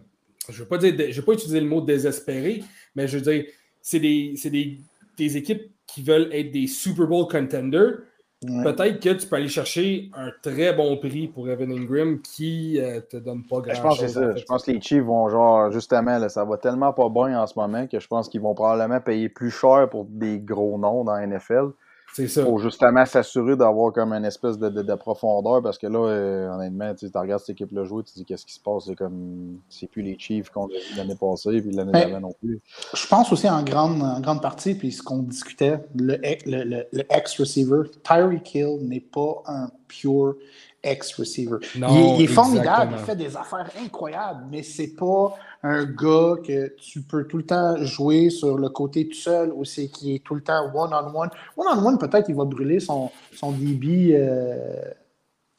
je 0.47 0.53
ne 0.53 0.57
veux 0.59 0.67
pas 0.67 0.77
dire. 0.77 0.93
Je 0.95 1.19
vais 1.19 1.25
pas 1.25 1.33
utiliser 1.33 1.59
le 1.59 1.67
mot 1.67 1.81
désespéré, 1.81 2.63
mais 2.95 3.07
je 3.07 3.17
veux 3.17 3.31
dire, 3.33 3.45
c'est 3.81 3.99
des, 3.99 4.35
c'est 4.37 4.51
des, 4.51 4.79
des 5.17 5.35
équipes 5.37 5.63
qui 5.87 6.03
veulent 6.03 6.29
être 6.31 6.51
des 6.51 6.67
Super 6.67 7.07
Bowl 7.07 7.27
contenders. 7.27 7.99
Ouais. 8.43 8.63
Peut-être 8.63 8.99
que 8.99 9.09
tu 9.19 9.27
peux 9.27 9.35
aller 9.35 9.47
chercher 9.47 10.11
un 10.13 10.29
très 10.43 10.71
bon 10.71 10.95
prix 10.97 11.27
pour 11.27 11.49
Evan 11.49 11.71
Ingram 11.71 12.21
qui 12.21 12.77
ne 12.79 12.99
te 12.99 13.17
donne 13.17 13.43
pas 13.47 13.61
grand-chose. 13.61 13.75
Je 13.75 13.81
pense 13.81 13.99
que 13.99 14.07
c'est 14.07 14.17
en 14.19 14.21
ça. 14.21 14.33
fait. 14.33 14.37
Je 14.37 14.45
pense 14.45 14.63
que 14.63 14.71
les 14.71 14.81
Chiefs 14.81 15.03
vont 15.03 15.27
genre, 15.29 15.71
justement, 15.71 16.19
là, 16.19 16.29
ça 16.29 16.45
va 16.45 16.57
tellement 16.57 16.93
pas 16.93 17.09
bien 17.09 17.41
en 17.41 17.47
ce 17.47 17.57
moment 17.57 17.87
que 17.87 17.99
je 17.99 18.07
pense 18.07 18.29
qu'ils 18.29 18.41
vont 18.41 18.53
probablement 18.53 19.01
payer 19.01 19.27
plus 19.27 19.49
cher 19.49 19.89
pour 19.89 20.05
des 20.05 20.39
gros 20.39 20.77
noms 20.77 21.03
dans 21.03 21.15
la 21.15 21.25
NFL. 21.25 21.69
C'est 22.13 22.27
ça. 22.27 22.43
pour 22.43 22.59
justement 22.59 23.05
s'assurer 23.05 23.55
d'avoir 23.55 23.93
comme 23.93 24.11
une 24.13 24.25
espèce 24.25 24.57
de, 24.57 24.69
de, 24.69 24.81
de 24.81 24.95
profondeur 24.95 25.61
parce 25.61 25.77
que 25.77 25.85
là, 25.87 25.99
euh, 25.99 26.49
honnêtement, 26.51 26.95
tu 26.95 27.05
regardes 27.13 27.41
cette 27.41 27.51
équipe-là 27.51 27.83
jouer, 27.83 28.03
tu 28.03 28.13
te 28.13 28.19
dis 28.19 28.25
qu'est-ce 28.25 28.45
qui 28.45 28.53
se 28.53 28.59
passe, 28.59 28.85
c'est 28.87 28.95
comme 28.95 29.57
c'est 29.69 29.87
plus 29.87 30.01
les 30.01 30.17
Chiefs 30.17 30.49
qu'on 30.49 30.65
a 30.65 30.69
l'année 30.97 31.15
passée, 31.19 31.61
puis 31.61 31.71
l'année 31.71 31.91
Mais- 31.93 32.05
d'avant 32.05 32.21
non 32.21 32.33
plus. 32.39 32.59
Je 32.95 33.07
pense 33.07 33.31
aussi 33.31 33.47
en 33.49 33.61
grande, 33.63 34.01
en 34.01 34.19
grande 34.19 34.41
partie, 34.41 34.73
puis 34.73 34.91
ce 34.91 35.03
qu'on 35.03 35.19
discutait, 35.19 35.79
le, 35.95 36.17
le, 36.21 36.63
le, 36.63 36.85
le 36.91 37.03
ex-receiver, 37.13 37.83
Tyreek 38.03 38.55
Hill 38.55 38.79
n'est 38.81 38.99
pas 39.01 39.43
un 39.45 39.69
pure 39.87 40.35
ex-receiver. 40.83 41.57
Non, 41.77 41.87
il, 41.89 41.97
est- 41.97 42.15
il 42.17 42.21
est 42.23 42.27
formidable, 42.27 42.93
exactement. 42.93 42.97
il 42.99 43.05
fait 43.05 43.15
des 43.15 43.37
affaires 43.37 43.69
incroyables, 43.83 44.45
mais 44.49 44.63
c'est 44.63 44.95
pas 44.95 45.35
un 45.63 45.85
gars 45.85 46.35
que 46.45 46.73
tu 46.77 47.01
peux 47.01 47.25
tout 47.27 47.37
le 47.37 47.43
temps 47.45 47.75
jouer 47.83 48.29
sur 48.29 48.57
le 48.57 48.69
côté 48.69 49.07
tout 49.07 49.15
seul 49.17 49.51
ou 49.53 49.65
c'est 49.65 49.87
qui 49.87 50.15
est 50.15 50.19
tout 50.23 50.35
le 50.35 50.41
temps 50.41 50.65
one-on-one? 50.73 51.29
One-on-one, 51.57 51.97
peut-être 51.97 52.29
il 52.29 52.35
va 52.35 52.45
brûler 52.45 52.79
son, 52.79 53.09
son 53.35 53.51
DB 53.51 54.11
euh, 54.13 54.75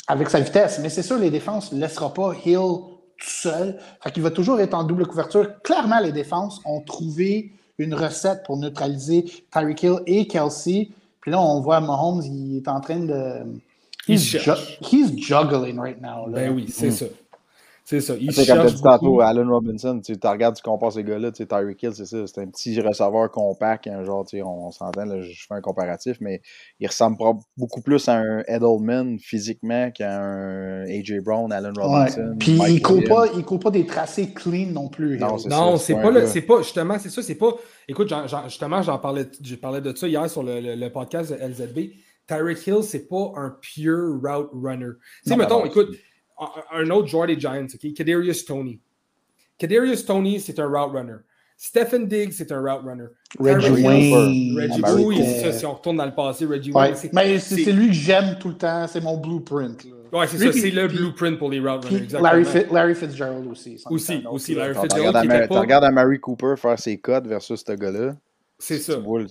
avec 0.07 0.31
sa 0.31 0.41
vitesse, 0.41 0.79
mais 0.81 0.89
c'est 0.89 1.03
sûr, 1.03 1.19
les 1.19 1.31
défenses 1.31 1.73
ne 1.73 1.81
laissera 1.81 2.13
pas 2.15 2.33
Hill 2.45 2.57
tout 3.19 3.29
seul. 3.29 3.79
Fait 4.03 4.11
qu'il 4.13 4.23
va 4.23 4.31
toujours 4.31 4.61
être 4.61 4.75
en 4.75 4.85
double 4.85 5.07
couverture. 5.07 5.61
Clairement, 5.63 5.99
les 6.01 6.13
défenses 6.13 6.61
ont 6.65 6.81
trouvé 6.81 7.53
une 7.79 7.95
recette 7.95 8.43
pour 8.45 8.57
neutraliser 8.57 9.25
Tyreek 9.53 9.83
Hill 9.83 9.97
et 10.07 10.27
Kelsey. 10.27 10.89
Puis 11.21 11.31
là, 11.33 11.41
on 11.41 11.61
voit 11.61 11.81
Mahomes, 11.81 12.23
il 12.23 12.57
est 12.59 12.69
en 12.69 12.81
train 12.81 13.01
de. 13.01 13.35
Il 14.07 14.15
He's, 14.15 14.23
ju- 14.23 14.51
he's 14.81 15.13
juggling 15.19 15.79
right 15.79 16.01
now. 16.01 16.27
là. 16.29 16.33
Ben 16.37 16.55
oui, 16.55 16.67
c'est 16.73 16.89
Mm. 16.89 16.93
ça. 16.93 17.05
C'est 17.91 18.03
ça. 18.03 18.15
Il 18.21 18.29
Tu 18.29 18.35
sais, 18.35 18.47
comme 18.47 18.67
tu 18.67 18.75
dit 18.75 18.83
tantôt. 18.83 19.23
Allen 19.23 19.49
Robinson, 19.49 19.99
tu 20.05 20.13
regardes, 20.23 20.57
tu 20.57 20.63
compares 20.63 20.93
ces 20.93 21.03
gars-là, 21.03 21.31
tu 21.33 21.39
sais, 21.39 21.47
Tyreek 21.47 21.83
Hill, 21.83 21.93
c'est 21.95 22.05
ça, 22.05 22.19
c'est 22.27 22.39
un 22.43 22.47
petit 22.49 22.79
receveur 22.83 23.31
compact, 23.31 23.87
un 23.87 24.05
genre, 24.05 24.27
tu 24.27 24.37
sais, 24.37 24.43
on, 24.43 24.67
on 24.67 24.71
s'entend, 24.71 25.07
là, 25.07 25.23
je 25.23 25.47
fais 25.49 25.55
un 25.55 25.63
comparatif, 25.63 26.19
mais 26.21 26.43
il 26.81 26.87
ressemble 26.87 27.17
beaucoup 27.57 27.81
plus 27.81 28.07
à 28.09 28.17
un 28.19 28.43
Edelman 28.47 29.19
physiquement 29.19 29.91
qu'à 29.91 30.21
un 30.21 30.85
AJ 30.85 31.21
Brown, 31.25 31.51
Allen 31.51 31.73
Ouais. 31.79 31.83
Robinson. 31.83 32.37
Puis 32.39 32.57
Mike 32.59 32.75
il 32.75 32.83
court 32.83 33.05
pas, 33.09 33.27
il 33.35 33.43
court 33.47 33.61
pas 33.61 33.71
des 33.71 33.87
tracés 33.87 34.35
clean 34.35 34.67
non 34.71 34.89
plus. 34.91 35.19
Non, 35.19 35.39
c'est 35.39 35.49
Non, 35.49 35.79
ça, 35.79 35.79
c'est 35.79 35.95
c'est 35.95 36.03
pas 36.03 36.11
le, 36.11 36.27
c'est 36.27 36.43
pas 36.43 36.59
justement, 36.61 36.99
c'est 36.99 37.09
ça, 37.09 37.23
c'est 37.23 37.37
pas. 37.37 37.53
Écoute, 37.89 38.11
j'en- 38.11 38.27
j'en- 38.27 38.45
justement, 38.51 38.83
j'en 38.83 38.99
parlais, 38.99 39.27
je 39.43 39.55
parlais 39.55 39.81
de 39.81 39.97
ça 39.97 40.07
hier 40.07 40.29
sur 40.29 40.43
le, 40.43 40.61
le- 40.61 40.75
le 40.75 40.93
podcast 40.93 41.31
de 41.33 41.37
LZB. 41.37 41.93
Tyreek 42.27 42.67
Hill, 42.67 42.83
c'est 42.83 43.09
pas 43.09 43.33
un 43.37 43.57
pure 43.63 44.21
route 44.23 44.51
runner. 44.53 44.91
Tu 45.25 45.31
sais, 45.31 45.37
mettons, 45.39 45.65
écoute, 45.65 45.97
un, 46.73 46.91
autre 46.91 47.09
joueur 47.09 47.27
des 47.27 47.39
Giants, 47.39 47.67
ok, 47.73 47.93
Kadarius 47.95 48.45
Tony. 48.45 48.81
Kadarius 49.59 50.05
Tony, 50.05 50.41
c'est 50.41 50.59
un 50.61 50.67
route 50.69 50.93
runner. 50.95 51.17
Stephen 51.57 52.07
Diggs, 52.07 52.31
c'est 52.33 52.53
un 52.53 52.61
route 52.61 52.85
runner. 52.85 53.07
Reggie 53.41 53.71
Wayne. 53.85 54.57
Reggie, 54.57 54.81
Cooper. 54.83 55.17
c'est 55.25 55.41
ça, 55.43 55.53
si 55.53 55.67
on 55.67 55.75
retourne 55.75 55.97
dans 55.97 56.07
le 56.07 56.15
passé, 56.15 56.47
Reggie 56.47 56.71
Ouais. 56.71 56.83
Wayne. 56.83 56.95
c'est- 56.95 57.13
Mais 57.13 57.39
c'est 57.41 57.73
lui 57.73 57.89
que 57.89 57.93
j'aime 57.95 58.39
tout 58.39 58.49
le 58.51 58.55
temps. 58.57 58.87
C'est 58.87 59.01
mon 59.03 59.17
blueprint. 59.17 59.85
là. 59.85 59.91
Ouais, 60.21 60.27
c'est 60.29 60.39
ça, 60.39 60.53
c'est 60.53 60.71
le 60.71 60.87
puis- 60.89 60.97
blueprint 60.99 61.39
pour 61.39 61.51
les 61.51 61.59
route 61.61 61.85
runners. 61.85 62.03
Exactement. 62.05 62.23
Larry, 62.31 62.45
Fit- 62.45 62.73
Larry 62.73 62.95
Fitzgerald 62.95 63.47
aussi. 63.49 63.83
Aussi, 63.91 64.23
aussi, 64.31 64.55
Larry 64.55 64.75
Fitzgerald 64.75 65.49
tu 65.51 65.59
regardes 65.59 65.85
Amari 65.85 66.19
Cooper 66.21 66.55
faire 66.57 66.79
ses 66.79 66.97
codes 66.99 67.27
versus 67.27 67.63
ce 67.67 67.73
gars-là. 67.73 68.17
C'est 68.61 68.79
ça. 68.79 68.95
Tu 68.95 69.01
vois, 69.03 69.23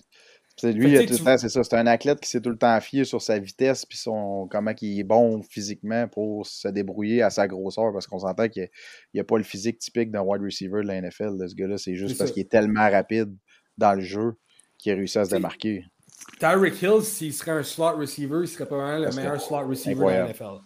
c'est 0.59 0.73
lui, 0.73 0.89
il 0.89 0.97
a 0.97 1.05
tout 1.05 1.13
le 1.13 1.19
temps, 1.19 1.37
c'est 1.37 1.49
ça. 1.49 1.63
C'est 1.63 1.75
un 1.75 1.85
athlète 1.85 2.19
qui 2.19 2.29
s'est 2.29 2.41
tout 2.41 2.49
le 2.49 2.57
temps 2.57 2.79
fié 2.81 3.03
sur 3.03 3.21
sa 3.21 3.37
vitesse 3.37 3.85
puis 3.85 3.97
son 3.97 4.47
comment 4.49 4.73
il 4.81 4.99
est 4.99 5.03
bon 5.03 5.43
physiquement 5.43 6.07
pour 6.07 6.47
se 6.47 6.67
débrouiller 6.67 7.21
à 7.21 7.29
sa 7.29 7.47
grosseur 7.47 7.93
parce 7.93 8.07
qu'on 8.07 8.19
s'entend 8.19 8.49
qu'il 8.49 8.67
n'y 9.13 9.19
a, 9.19 9.23
pas 9.23 9.37
le 9.37 9.43
physique 9.43 9.77
typique 9.77 10.09
d'un 10.09 10.21
wide 10.21 10.41
receiver 10.41 10.81
de 10.81 10.87
la 10.87 10.99
NFL. 10.99 11.37
là, 11.37 11.47
ce 11.47 11.53
gars-là, 11.53 11.77
c'est 11.77 11.95
juste 11.95 12.17
parce 12.17 12.31
qu'il 12.31 12.41
est 12.41 12.49
tellement 12.49 12.89
rapide 12.89 13.35
dans 13.77 13.93
le 13.93 14.01
jeu 14.01 14.33
qu'il 14.79 14.91
a 14.93 14.95
réussi 14.95 15.19
à 15.19 15.25
se 15.25 15.29
démarquer. 15.29 15.85
Tyreek 16.39 16.81
Hill, 16.81 17.03
s'il 17.03 17.33
serait 17.33 17.51
un 17.51 17.63
slot 17.63 17.97
receiver, 17.97 18.39
il 18.41 18.47
serait 18.47 18.65
probablement 18.65 19.09
le 19.09 19.15
meilleur 19.15 19.39
slot 19.39 19.67
receiver 19.67 19.91
incroyable. 19.91 20.33
de 20.33 20.39
la 20.39 20.49
NFL. 20.49 20.63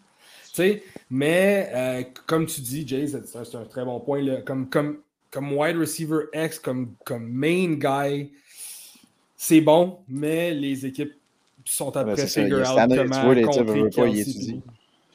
Tu 0.54 0.56
sais, 0.56 0.84
mais 1.10 1.70
euh, 1.74 2.04
comme 2.28 2.46
tu 2.46 2.62
dis, 2.62 2.88
Jay, 2.88 3.08
c'est 3.08 3.56
un, 3.56 3.66
très 3.66 3.86
bon 3.86 4.00
point. 4.00 4.22
là. 4.22 4.42
Comme, 4.42 4.70
comme, 4.70 5.00
comme 5.30 5.54
wide 5.54 5.78
receiver 5.78 6.26
X, 6.34 6.60
comme, 6.60 6.96
comme 7.06 7.30
main 7.30 7.76
guy, 7.76 8.32
c'est 9.44 9.60
bon, 9.62 9.98
mais 10.08 10.54
les 10.54 10.86
équipes 10.86 11.14
sont 11.66 11.96
après 11.98 12.14
il 12.14 12.28
figure 12.44 12.60
out 12.60 12.66
standard, 12.68 12.98
tu 13.06 13.10
comment 13.10 13.24
vois, 13.26 13.36
les- 13.36 13.42
pas. 13.42 13.52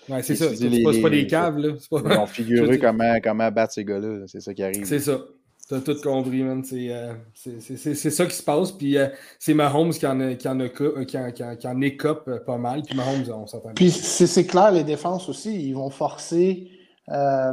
Ouais, 0.09 0.23
c'est 0.23 0.35
ça. 0.35 0.55
C'est 0.57 0.83
pas, 0.83 0.91
pas 1.03 1.09
les- 1.09 1.23
des 1.23 1.27
caves, 1.29 1.59
là. 1.59 1.75
Pas- 1.89 2.03
Ils 2.05 2.19
ont 2.19 2.27
figuré 2.27 2.79
comment, 2.81 3.15
comment 3.23 3.51
battre 3.53 3.75
ces 3.75 3.85
gars-là. 3.85 4.09
là. 4.19 4.25
C'est 4.27 4.41
ça 4.41 4.53
qui 4.53 4.65
arrive. 4.65 4.85
C'est 4.85 4.99
ça. 4.99 5.21
T'as 5.69 5.81
tout 5.81 5.97
compris, 6.03 6.43
man. 6.43 6.65
C'est 6.65 6.89
euh, 6.93 7.13
c'est- 7.35 7.61
c'est- 7.61 7.77
c'est- 7.77 7.95
c'est 7.95 8.11
ça 8.11 8.27
qui 8.27 8.35
se 8.35 8.43
passe. 8.43 8.73
Puis 8.73 8.97
euh, 8.99 9.07
c'est 9.39 9.55
Mahomes 9.55 9.91
qui 9.93 10.07
en, 10.07 10.19
a- 10.21 10.35
qui, 10.35 10.49
en 10.49 10.59
a, 10.59 10.65
euh, 10.65 11.05
qui, 11.05 11.19
en, 11.19 11.31
qui, 11.33 11.45
en, 11.45 11.55
qui 11.57 11.67
en 11.69 11.81
écope 11.81 12.25
euh, 12.29 12.39
pas 12.41 12.57
mal. 12.57 12.83
Puis 12.83 12.97
Mahomes, 12.97 13.25
on 13.33 13.47
s'entend. 13.47 13.71
Puis 13.75 13.91
c'est 13.93 14.27
c'est 14.27 14.47
clair, 14.47 14.73
les 14.73 14.85
défenses 14.85 15.29
aussi, 15.29 15.69
ils 15.69 15.75
vont 15.75 15.91
forcer 15.91 16.69
euh, 17.13 17.53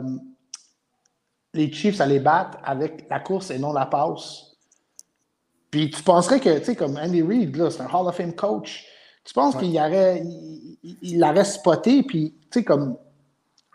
les 1.54 1.72
Chiefs 1.72 2.02
à 2.02 2.06
les 2.08 2.20
battre 2.20 2.58
avec 2.64 3.06
la 3.10 3.20
course 3.20 3.52
et 3.52 3.60
non 3.60 3.74
la 3.74 3.86
passe. 3.86 4.53
Puis 5.74 5.90
tu 5.90 6.04
penserais 6.04 6.40
que, 6.40 6.60
tu 6.60 6.66
sais, 6.66 6.76
comme 6.76 6.98
Andy 6.98 7.24
Reid, 7.24 7.56
là, 7.56 7.72
c'est 7.72 7.82
un 7.82 7.88
Hall 7.88 8.08
of 8.08 8.16
Fame 8.16 8.34
coach. 8.34 8.86
Tu 9.26 9.34
penses 9.34 9.56
Ouais. 9.56 9.62
qu'il 9.62 9.76
aurait, 9.80 10.24
il, 10.84 11.46
spoté, 11.46 12.04
puis, 12.04 12.36
tu 12.52 12.60
sais, 12.60 12.64
comme, 12.64 12.96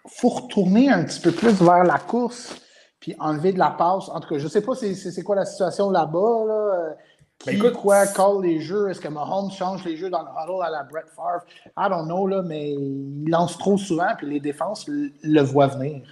faut 0.06 0.28
retourner 0.28 0.90
un 0.90 1.02
petit 1.02 1.18
peu 1.18 1.32
plus 1.32 1.60
vers 1.60 1.82
la 1.82 1.98
course, 1.98 2.54
puis 3.00 3.16
enlever 3.18 3.52
de 3.52 3.58
la 3.58 3.70
passe. 3.72 4.08
En 4.10 4.20
tout 4.20 4.28
cas, 4.28 4.38
je 4.38 4.46
sais 4.46 4.60
pas 4.60 4.76
c'est 4.76 5.22
quoi 5.24 5.34
la 5.34 5.44
situation 5.44 5.90
là-bas, 5.90 6.44
là. 6.46 6.94
Qui, 7.36 7.50
Ben, 7.50 7.56
écoute, 7.56 7.72
quoi, 7.72 8.06
call 8.06 8.42
les 8.42 8.60
jeux? 8.60 8.90
Est-ce 8.90 9.00
que 9.00 9.08
Mahomes 9.08 9.50
change 9.50 9.84
les 9.84 9.96
jeux 9.96 10.08
dans 10.08 10.22
le 10.22 10.28
huddle 10.28 10.62
à 10.62 10.70
la 10.70 10.84
Brett 10.84 11.08
Favre? 11.16 11.42
I 11.76 11.88
don't 11.90 12.04
know, 12.06 12.28
là, 12.28 12.42
mais 12.42 12.74
il 12.74 13.28
lance 13.28 13.58
trop 13.58 13.76
souvent, 13.76 14.14
puis 14.16 14.28
les 14.28 14.38
défenses 14.38 14.86
le, 14.86 15.40
voient 15.40 15.66
venir. 15.66 16.02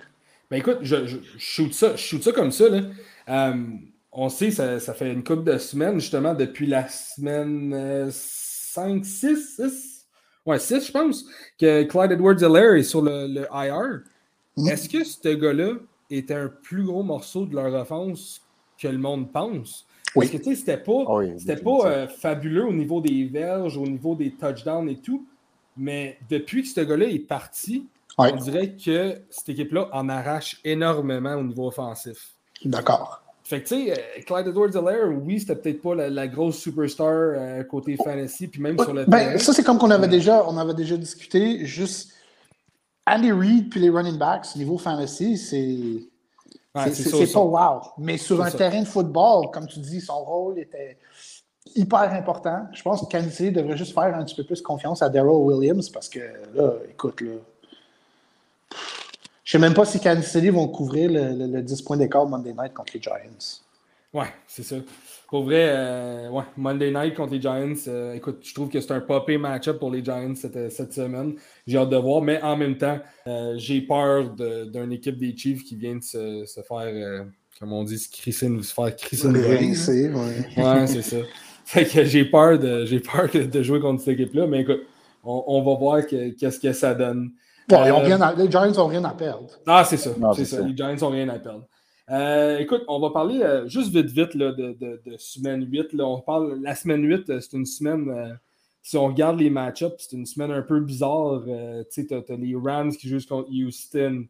Ben 0.51 0.57
écoute, 0.57 0.79
je, 0.83 1.07
je, 1.07 1.19
je 1.19 1.39
shoot 1.39 1.73
ça, 1.73 1.93
je 1.93 2.03
shoot 2.03 2.25
ça 2.25 2.33
comme 2.33 2.51
ça. 2.51 2.69
Là. 2.69 2.81
Euh, 3.29 3.55
on 4.17 4.31
sait, 4.31 4.51
ça, 4.51 4.81
ça 4.81 4.95
fait 4.95 5.13
une 5.13 5.23
couple 5.23 5.45
de 5.45 5.59
semaines, 5.59 6.01
justement, 6.01 6.35
depuis 6.35 6.67
la 6.67 6.89
semaine 6.89 7.73
euh, 7.75 8.09
5, 8.11 9.05
6, 9.05 9.57
6. 9.57 10.07
Ouais, 10.47 10.59
6, 10.59 10.87
je 10.87 10.93
pense, 10.93 11.25
que 11.61 11.83
Clyde 11.83 12.13
Edwards-Helaire 12.13 12.75
est 12.75 12.83
sur 12.83 13.03
le, 13.03 13.27
le 13.27 13.47
IR. 13.53 14.01
Mm. 14.57 14.69
Est-ce 14.69 14.89
que 14.89 15.05
ce 15.05 15.35
gars-là 15.35 15.75
est 16.11 16.31
un 16.31 16.49
plus 16.49 16.85
gros 16.85 17.03
morceau 17.03 17.45
de 17.45 17.55
leur 17.55 17.75
offense 17.75 18.41
que 18.81 18.89
le 18.89 18.99
monde 18.99 19.31
pense? 19.31 19.87
Oui. 20.15 20.27
Parce 20.27 20.31
que, 20.31 20.37
tu 20.39 20.51
sais, 20.51 20.57
c'était 20.57 20.79
pas, 20.79 21.05
Ah 21.07 21.17
oui, 21.17 21.33
c'était 21.37 21.57
pas 21.57 21.85
euh, 21.85 22.09
fabuleux 22.09 22.65
au 22.65 22.73
niveau 22.73 23.03
des 23.03 23.25
verges, 23.25 23.77
au 23.77 23.87
niveau 23.87 24.15
des 24.15 24.31
touchdowns 24.31 24.89
et 24.89 24.97
tout. 24.97 25.27
Mais 25.77 26.19
depuis 26.31 26.63
que 26.63 26.69
ce 26.69 26.81
gars-là 26.81 27.07
est 27.07 27.19
parti, 27.19 27.87
on 28.17 28.35
dirait 28.37 28.77
que 28.83 29.21
cette 29.29 29.51
équipe-là 29.51 29.91
en 29.93 30.09
arrache 30.09 30.59
énormément 30.65 31.35
au 31.35 31.43
niveau 31.43 31.67
offensif. 31.67 32.35
D'accord. 32.65 33.26
Fait 33.49 33.63
que, 33.63 33.69
tu 33.69 33.87
sais, 33.87 33.93
euh, 33.93 34.23
Clyde 34.27 34.49
Edwards-Helaire, 34.49 35.09
oui, 35.25 35.39
c'était 35.39 35.55
peut-être 35.55 35.81
pas 35.81 35.95
la, 35.95 36.11
la 36.11 36.27
grosse 36.27 36.57
superstar 36.59 37.07
euh, 37.13 37.63
côté 37.63 37.97
fantasy, 37.97 38.49
puis 38.49 38.61
même 38.61 38.77
sur 38.77 38.93
le 38.93 39.05
Ben, 39.05 39.19
terrain. 39.19 39.39
ça, 39.39 39.53
c'est 39.53 39.63
comme 39.63 39.79
qu'on 39.79 39.93
avait 39.93 40.03
Ouais. 40.07 40.09
déjà, 40.09 40.45
on 40.49 40.57
avait 40.57 40.75
déjà 40.75 40.97
discuté. 40.97 41.65
Juste 41.65 42.13
Andy 43.07 43.31
Reid 43.31 43.71
puis 43.71 43.79
les 43.79 43.89
running 43.89 44.19
backs, 44.19 44.57
niveau 44.57 44.79
fantasy, 44.79 45.39
c'est. 45.39 45.79
Ouais, 46.75 46.93
c'est 46.93 47.33
pas 47.33 47.39
wow. 47.41 47.81
Mais 47.99 48.19
sur 48.19 48.43
un 48.43 48.51
terrain 48.51 48.83
de 48.83 48.87
football, 48.89 49.51
comme 49.53 49.69
tu 49.69 49.79
dis, 49.79 50.01
son 50.01 50.25
rôle 50.25 50.59
était 50.59 50.99
hyper 51.77 52.13
important. 52.15 52.67
Je 52.73 52.83
pense 52.83 53.01
que 53.01 53.07
Kansas 53.07 53.33
City 53.33 53.53
devrait 53.53 53.77
juste 53.77 53.95
faire 53.95 54.13
un 54.17 54.25
petit 54.25 54.35
peu 54.35 54.43
plus 54.45 54.61
confiance 54.61 55.03
à 55.03 55.09
Daryl 55.09 55.31
Williams 55.31 55.89
parce 55.89 56.09
que 56.09 56.19
là, 56.55 56.73
écoute, 56.91 57.21
là. 57.21 57.33
Je 59.47 59.53
sais 59.53 59.59
même 59.61 59.75
pas 59.75 59.85
si 59.85 60.01
Kansas 60.01 60.33
City 60.33 60.49
vont 60.51 60.67
couvrir 60.67 61.09
le, 61.09 61.63
10 61.63 61.83
points 61.83 61.97
d'écart 61.97 62.27
Monday 62.27 62.53
night 62.53 62.75
contre 62.75 62.93
les 62.95 63.01
Giants. 63.01 63.63
Ouais, 64.13 64.27
c'est 64.49 64.65
ça. 64.65 64.75
Pour 65.29 65.45
vrai, 65.45 65.69
euh, 65.69 66.31
ouais, 66.31 66.43
Monday 66.57 66.91
night 66.91 67.15
contre 67.15 67.33
les 67.35 67.41
Giants, 67.41 67.75
euh, 67.87 68.15
écoute, 68.15 68.41
je 68.43 68.53
trouve 68.53 68.69
que 68.69 68.81
c'est 68.81 68.91
un 68.91 69.01
popé 69.01 69.39
match-up 69.39 69.79
pour 69.79 69.93
les 69.93 70.05
Giants 70.05 70.35
cette, 70.35 70.73
cette 70.73 70.93
semaine. 70.93 71.37
J'ai 71.65 71.79
hâte 71.79 71.91
de 71.91 71.97
voir, 71.97 72.23
mais 72.23 72.43
en 72.43 72.57
même 72.57 72.77
temps, 72.77 72.99
euh, 73.29 73.55
j'ai 73.57 73.83
peur 73.83 74.35
d'une 74.35 74.91
équipe 74.91 75.17
des 75.17 75.37
Chiefs 75.37 75.63
qui 75.63 75.77
vient 75.77 75.95
de 75.95 76.03
se, 76.03 76.45
se 76.45 76.61
faire, 76.63 77.25
comme 77.61 77.73
on 77.73 77.85
dit, 77.85 78.01
se, 78.01 78.11
crisser, 78.11 78.49
se 78.63 78.75
faire 78.75 78.97
crisser. 78.97 79.29
Ouais, 80.11 80.61
ouais 80.61 80.87
c'est 80.89 81.03
ça. 81.03 81.19
Fait 81.65 81.85
que 81.85 82.05
j'ai 82.05 82.25
peur, 82.25 82.59
de, 82.59 82.99
peur 82.99 83.29
de 83.33 83.63
jouer 83.63 83.79
contre 83.79 84.03
cette 84.03 84.19
équipe-là, 84.19 84.49
mais 84.49 84.63
écoute, 84.63 84.83
on, 85.23 85.45
on 85.47 85.63
va 85.63 85.79
voir 85.79 86.05
qu'est-ce 86.05 86.59
que 86.59 86.73
ça 86.73 86.95
donne. 86.95 87.31
Bon, 87.69 87.85
ils 87.85 87.93
ont 87.93 88.01
rien 88.01 88.21
à, 88.21 88.35
les 88.35 88.51
Giants 88.51 88.71
n'ont 88.71 88.87
rien 88.87 89.05
à 89.05 89.11
perdre. 89.11 89.49
Ah, 89.67 89.85
c'est 89.85 89.97
ça. 89.97 90.11
c'est 90.35 90.45
ça. 90.45 90.61
Les 90.61 90.77
Giants 90.77 90.95
n'ont 90.95 91.11
rien 91.11 91.29
à 91.29 91.39
perdre. 91.39 91.67
Euh, 92.11 92.59
écoute, 92.59 92.85
on 92.87 93.01
va 93.01 93.11
parler 93.11 93.41
euh, 93.43 93.67
juste 93.67 93.93
vite, 93.93 94.07
vite 94.07 94.35
là, 94.35 94.53
de, 94.53 94.73
de, 94.75 95.03
de, 95.05 95.17
semaine 95.17 95.67
8. 95.69 95.93
Là. 95.93 96.07
On 96.07 96.21
parle, 96.21 96.61
la 96.63 96.77
semaine 96.77 97.03
8, 97.03 97.31
euh, 97.31 97.41
c'est 97.41 97.57
une 97.57 97.67
semaine, 97.67 98.09
euh, 98.09 98.33
si 98.83 98.97
on 98.97 99.07
regarde 99.07 99.41
les 99.41 99.51
match-ups, 99.51 99.97
c'est 99.99 100.17
une 100.17 100.27
semaine 100.27 100.53
un 100.53 100.63
peu 100.63 100.79
bizarre. 100.79 101.43
tu 101.45 101.51
sais, 101.91 102.07
tu 102.07 102.15
as, 102.15 102.37
les 102.37 102.55
Rams 102.55 102.93
qui 102.93 103.09
jouent 103.09 103.27
contre 103.29 103.51
Houston. 103.51 104.27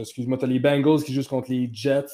excuse-moi, 0.00 0.38
tu 0.38 0.44
as 0.44 0.48
les 0.48 0.58
Bengals 0.58 1.02
qui 1.02 1.12
jouent 1.12 1.28
contre 1.28 1.50
les 1.50 1.68
Jets. 1.70 2.06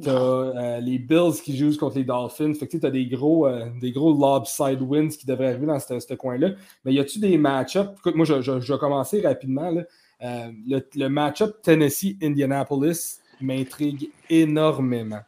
Tu 0.00 0.08
as 0.08 0.80
les 0.80 0.98
Bills 0.98 1.40
qui 1.44 1.56
jouent 1.56 1.76
contre 1.76 1.98
les 1.98 2.04
Dolphins. 2.04 2.54
Fait 2.54 2.66
que 2.66 2.76
tu 2.76 2.86
as 2.86 2.90
des 2.90 3.06
gros, 3.06 3.48
des 3.80 3.92
gros 3.92 4.18
lopside 4.18 4.80
wins 4.80 5.08
qui 5.08 5.26
devraient 5.26 5.48
arriver 5.48 5.66
dans 5.66 5.78
ce 5.78 6.14
coin-là. 6.14 6.50
Mais 6.84 6.94
y 6.94 7.00
a-tu 7.00 7.18
des 7.18 7.36
match-ups? 7.36 7.90
Écoute, 7.98 8.14
moi, 8.14 8.24
je, 8.24 8.40
je, 8.40 8.60
je, 8.60 8.72
vais 8.72 8.78
commencer 8.78 9.20
rapidement. 9.20 9.70
Là. 9.70 9.82
Euh, 10.22 10.52
le, 10.94 11.08
match-up 11.08 11.56
Tennessee-Indianapolis 11.62 13.18
m'intrigue 13.40 14.10
énormément. 14.30 15.20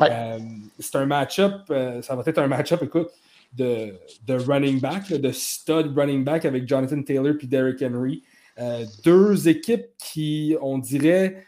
Euh, 0.00 0.38
c'est 0.78 0.96
un 0.96 1.06
match-up, 1.06 1.62
euh, 1.70 2.00
ça 2.02 2.14
va 2.14 2.22
être 2.26 2.38
un 2.38 2.46
match-up, 2.46 2.82
écoute, 2.82 3.08
de, 3.52 3.94
de, 4.26 4.34
running 4.34 4.80
back, 4.80 5.08
de 5.08 5.32
stud 5.32 5.96
running 5.96 6.22
back 6.22 6.44
avec 6.44 6.68
Jonathan 6.68 7.02
Taylor 7.02 7.34
et 7.40 7.46
Derrick 7.46 7.82
Henry. 7.82 8.22
deux 9.04 9.48
équipes 9.48 9.86
qui, 9.98 10.56
on 10.60 10.78
dirait, 10.78 11.44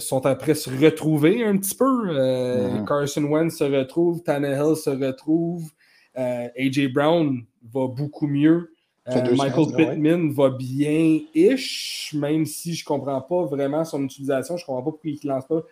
sont 0.00 0.26
après 0.26 0.54
se 0.54 0.70
retrouver 0.70 1.44
un 1.44 1.56
petit 1.56 1.74
peu. 1.74 2.12
Mm-hmm. 2.12 2.84
Carson 2.86 3.24
Wentz 3.24 3.56
se 3.58 3.64
retrouve, 3.64 4.22
Tannehill 4.22 4.76
se 4.76 4.90
retrouve, 4.90 5.70
AJ 6.14 6.92
Brown 6.92 7.44
va 7.72 7.86
beaucoup 7.86 8.26
mieux. 8.26 8.72
Euh, 9.08 9.34
Michael 9.36 9.74
Pittman 9.76 10.32
va 10.32 10.50
bien-ish, 10.50 12.14
même 12.14 12.46
si 12.46 12.74
je 12.74 12.84
ne 12.84 12.86
comprends 12.86 13.20
pas 13.20 13.44
vraiment 13.46 13.84
son 13.84 14.04
utilisation. 14.04 14.56
Je 14.56 14.62
ne 14.62 14.66
comprends 14.66 14.82
pas 14.82 14.90
pourquoi 14.92 15.10
il 15.10 15.18
ne 15.24 15.28
lance, 15.28 15.46
pas, 15.46 15.62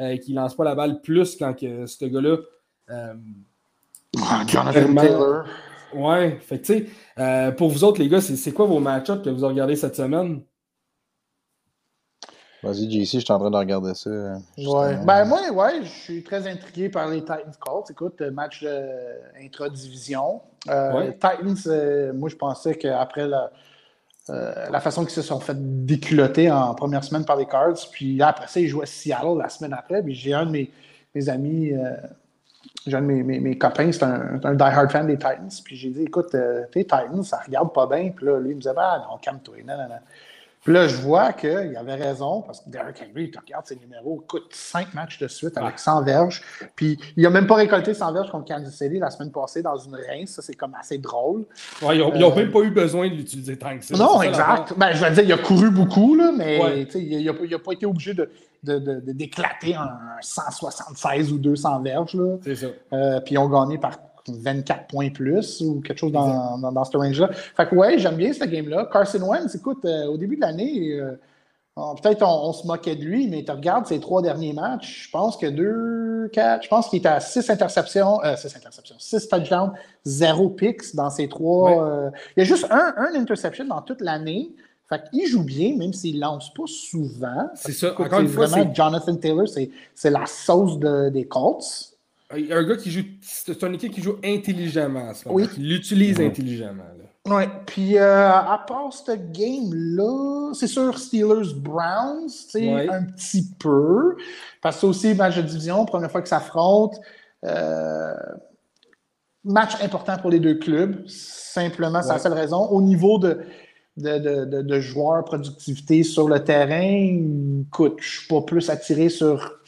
euh, 0.00 0.16
lance 0.28 0.56
pas 0.56 0.64
la 0.64 0.74
balle 0.74 1.00
plus 1.02 1.36
quand 1.36 1.52
que 1.52 1.84
ce 1.84 2.04
gars-là. 2.06 2.36
Euh, 2.90 3.14
Jonathan 4.46 4.94
Taylor. 4.94 5.44
Ouais, 5.94 6.38
fait 6.40 6.60
tu 6.60 6.86
sais, 7.16 7.52
pour 7.56 7.70
vous 7.70 7.84
autres, 7.84 8.00
les 8.00 8.08
gars, 8.08 8.20
c'est 8.20 8.52
quoi 8.52 8.66
vos 8.66 8.80
match-ups 8.80 9.22
que 9.22 9.30
vous 9.30 9.44
avez 9.44 9.54
regardés 9.54 9.76
cette 9.76 9.96
semaine? 9.96 10.42
Vas-y, 12.62 12.90
JC, 12.90 13.20
je 13.20 13.24
suis 13.24 13.32
en 13.32 13.38
train 13.38 13.50
de 13.50 13.56
regarder 13.56 13.94
ça. 13.94 14.10
Ouais. 14.10 14.96
Ben, 15.04 15.24
moi, 15.24 15.50
ouais, 15.52 15.84
je 15.84 15.88
suis 15.88 16.22
très 16.24 16.46
intrigué 16.48 16.88
par 16.88 17.08
les 17.08 17.20
Titans 17.20 17.54
Colts. 17.60 17.90
Écoute, 17.90 18.20
match 18.20 18.64
intra-division. 19.40 20.40
Euh, 20.68 21.12
Titans, 21.12 21.56
euh, 21.68 22.12
moi, 22.12 22.28
je 22.28 22.34
pensais 22.34 22.74
qu'après 22.74 23.28
la, 23.28 23.52
euh, 24.30 24.68
la 24.70 24.80
façon 24.80 25.04
qu'ils 25.04 25.14
se 25.14 25.22
sont 25.22 25.38
fait 25.38 25.56
déculoter 25.86 26.50
en 26.50 26.74
première 26.74 27.04
semaine 27.04 27.24
par 27.24 27.36
les 27.36 27.46
Cards, 27.46 27.78
puis 27.92 28.20
après 28.20 28.48
ça, 28.48 28.58
ils 28.58 28.66
jouaient 28.66 28.86
Seattle 28.86 29.38
la 29.38 29.48
semaine 29.48 29.72
après. 29.72 30.02
Puis 30.02 30.14
j'ai 30.14 30.34
un 30.34 30.46
de 30.46 30.50
mes, 30.50 30.70
mes 31.14 31.28
amis, 31.28 31.72
j'ai 32.88 32.96
un 32.96 33.02
de 33.02 33.06
mes, 33.06 33.22
mes, 33.22 33.56
copains, 33.56 33.92
c'est 33.92 34.02
un, 34.02 34.40
un 34.42 34.54
die-hard 34.54 34.90
fan 34.90 35.06
des 35.06 35.16
Titans. 35.16 35.48
Puis 35.64 35.76
j'ai 35.76 35.90
dit, 35.90 36.02
écoute, 36.02 36.34
tes 36.72 36.82
Titans, 36.82 37.22
ça 37.22 37.38
regarde 37.46 37.72
pas 37.72 37.86
bien. 37.86 38.10
Puis 38.10 38.26
là, 38.26 38.40
lui, 38.40 38.50
il 38.50 38.56
me 38.56 38.60
disait, 38.60 38.74
ah 38.76 39.06
non, 39.08 39.16
calme-toi, 39.18 39.58
non, 39.64 39.76
non, 39.76 39.88
non. 39.88 40.00
Puis 40.68 40.74
là, 40.74 40.86
je 40.86 40.96
vois 40.96 41.32
qu'il 41.32 41.74
avait 41.78 41.94
raison, 41.94 42.42
parce 42.42 42.60
que 42.60 42.68
Derrick 42.68 42.96
Henry, 43.00 43.30
tu 43.30 43.38
regardes 43.38 43.64
ses 43.64 43.76
numéros, 43.76 44.22
coûte 44.28 44.50
cinq 44.50 44.92
matchs 44.92 45.18
de 45.18 45.26
suite 45.26 45.56
avec 45.56 45.78
100 45.78 46.02
verges. 46.02 46.42
Puis 46.76 46.98
il 47.16 47.22
n'a 47.22 47.30
même 47.30 47.46
pas 47.46 47.54
récolté 47.54 47.94
100 47.94 48.12
verges 48.12 48.30
contre 48.30 48.54
Kansas 48.54 48.74
City 48.74 48.98
la 48.98 49.08
semaine 49.08 49.32
passée 49.32 49.62
dans 49.62 49.78
une 49.78 49.94
rince. 49.94 50.32
Ça, 50.32 50.42
c'est 50.42 50.52
comme 50.52 50.74
assez 50.78 50.98
drôle. 50.98 51.46
Ouais, 51.80 51.96
ils 51.96 52.00
n'ont 52.00 52.32
euh, 52.32 52.36
même 52.36 52.50
pas 52.50 52.60
eu 52.60 52.70
besoin 52.70 53.08
de 53.08 53.14
l'utiliser 53.14 53.56
tant 53.56 53.78
que 53.78 53.82
ça. 53.86 53.96
Non, 53.96 54.20
exact. 54.20 54.74
Ben, 54.76 54.92
je 54.92 55.02
vais 55.02 55.10
dire, 55.12 55.24
il 55.24 55.32
a 55.32 55.38
couru 55.38 55.70
beaucoup, 55.70 56.14
là, 56.14 56.32
mais 56.36 56.86
il 56.94 57.24
n'a 57.24 57.58
pas 57.58 57.72
été 57.72 57.86
obligé 57.86 58.12
de, 58.12 58.28
d'éclater 59.10 59.74
un 59.74 59.96
176 60.20 61.32
ou 61.32 61.38
200 61.38 61.80
verges. 61.80 62.18
C'est 62.44 62.56
ça. 62.56 62.66
Euh, 62.92 63.20
puis 63.20 63.36
ils 63.36 63.38
ont 63.38 63.48
gagné 63.48 63.78
par 63.78 63.96
24 64.28 64.86
points 64.86 65.10
plus 65.10 65.60
ou 65.60 65.80
quelque 65.80 65.98
chose 65.98 66.12
dans, 66.12 66.58
dans, 66.58 66.84
ce 66.84 66.96
range-là. 66.96 67.30
Fait 67.32 67.68
que 67.68 67.74
ouais, 67.74 67.98
j'aime 67.98 68.16
bien 68.16 68.32
ce 68.32 68.44
game-là. 68.44 68.88
Carson 68.92 69.20
Wentz, 69.20 69.54
écoute, 69.54 69.84
euh, 69.84 70.06
au 70.06 70.16
début 70.16 70.36
de 70.36 70.40
l'année, 70.40 70.92
euh, 70.92 71.12
peut-être 72.02 72.22
on, 72.22 72.52
se 72.52 72.66
moquait 72.66 72.96
de 72.96 73.04
lui, 73.04 73.28
mais 73.28 73.44
tu 73.44 73.50
regardes 73.52 73.86
ses 73.86 74.00
trois 74.00 74.22
derniers 74.22 74.52
matchs, 74.52 75.06
je 75.06 75.10
pense 75.10 75.36
que 75.36 75.46
deux, 75.46 76.28
quatre, 76.32 76.64
je 76.64 76.68
pense 76.68 76.88
qu'il 76.88 76.98
était 76.98 77.08
à 77.08 77.20
six 77.20 77.48
interceptions, 77.50 78.22
euh, 78.24 78.36
six 78.36 78.54
interceptions, 78.56 78.96
six 78.98 79.28
touchdowns, 79.28 79.72
zéro 80.04 80.50
picks 80.50 80.94
dans 80.94 81.10
ses 81.10 81.28
trois. 81.28 82.12
il 82.36 82.40
y 82.40 82.42
a 82.42 82.44
juste 82.44 82.66
un, 82.70 82.94
un 82.96 83.14
interception 83.14 83.64
dans 83.64 83.82
toute 83.82 84.00
l'année. 84.00 84.54
Fait 84.88 85.02
qu'il 85.10 85.26
joue 85.26 85.44
bien, 85.44 85.76
même 85.76 85.92
s'il 85.92 86.16
ne 86.16 86.22
lance 86.22 86.52
pas 86.54 86.66
souvent. 86.66 87.50
C'est 87.54 87.72
ça. 87.72 87.92
Encore 87.92 88.20
une 88.20 88.28
fois, 88.28 88.46
vraiment 88.46 88.72
Jonathan 88.74 89.16
Taylor, 89.16 89.46
c'est 89.46 90.10
la 90.10 90.24
sauce 90.24 90.78
des 90.78 91.26
Colts. 91.26 91.97
Un 92.30 92.62
gars 92.64 92.76
qui 92.76 92.90
joue. 92.90 93.02
C'est 93.22 93.62
une 93.62 93.74
équipe 93.74 93.92
qui 93.92 94.02
joue 94.02 94.16
intelligemment 94.22 95.08
à 95.08 95.14
ce 95.14 95.26
moment. 95.26 95.40
Oui. 95.40 95.48
Qui 95.48 95.60
l'utilise 95.60 96.20
intelligemment. 96.20 96.84
Oui. 97.26 97.42
Puis 97.66 97.96
euh, 97.96 98.30
à 98.30 98.62
part 98.66 98.92
ce 98.92 99.12
game-là, 99.12 100.52
c'est 100.54 100.66
sûr 100.66 100.98
Steelers-Browns, 100.98 102.30
ouais. 102.54 102.88
un 102.88 103.04
petit 103.04 103.48
peu. 103.58 104.16
Parce 104.60 104.76
que 104.76 104.80
c'est 104.80 104.86
aussi 104.86 105.14
match 105.14 105.36
de 105.36 105.42
division, 105.42 105.84
première 105.84 106.10
fois 106.10 106.22
que 106.22 106.28
ça 106.28 106.38
s'affrontent. 106.38 106.98
Euh, 107.44 108.14
match 109.44 109.82
important 109.82 110.18
pour 110.18 110.30
les 110.30 110.40
deux 110.40 110.56
clubs. 110.56 111.06
Simplement, 111.06 112.02
c'est 112.02 112.12
la 112.12 112.18
seule 112.18 112.32
raison. 112.34 112.66
Au 112.68 112.82
niveau 112.82 113.18
de, 113.18 113.40
de, 113.96 114.18
de, 114.18 114.62
de, 114.62 114.80
joueurs, 114.80 115.24
productivité 115.24 116.02
sur 116.02 116.28
le 116.28 116.42
terrain, 116.44 117.62
écoute, 117.66 117.96
je 118.00 118.06
ne 118.06 118.18
suis 118.18 118.28
pas 118.28 118.42
plus 118.42 118.68
attiré 118.70 119.08
sur 119.08 119.60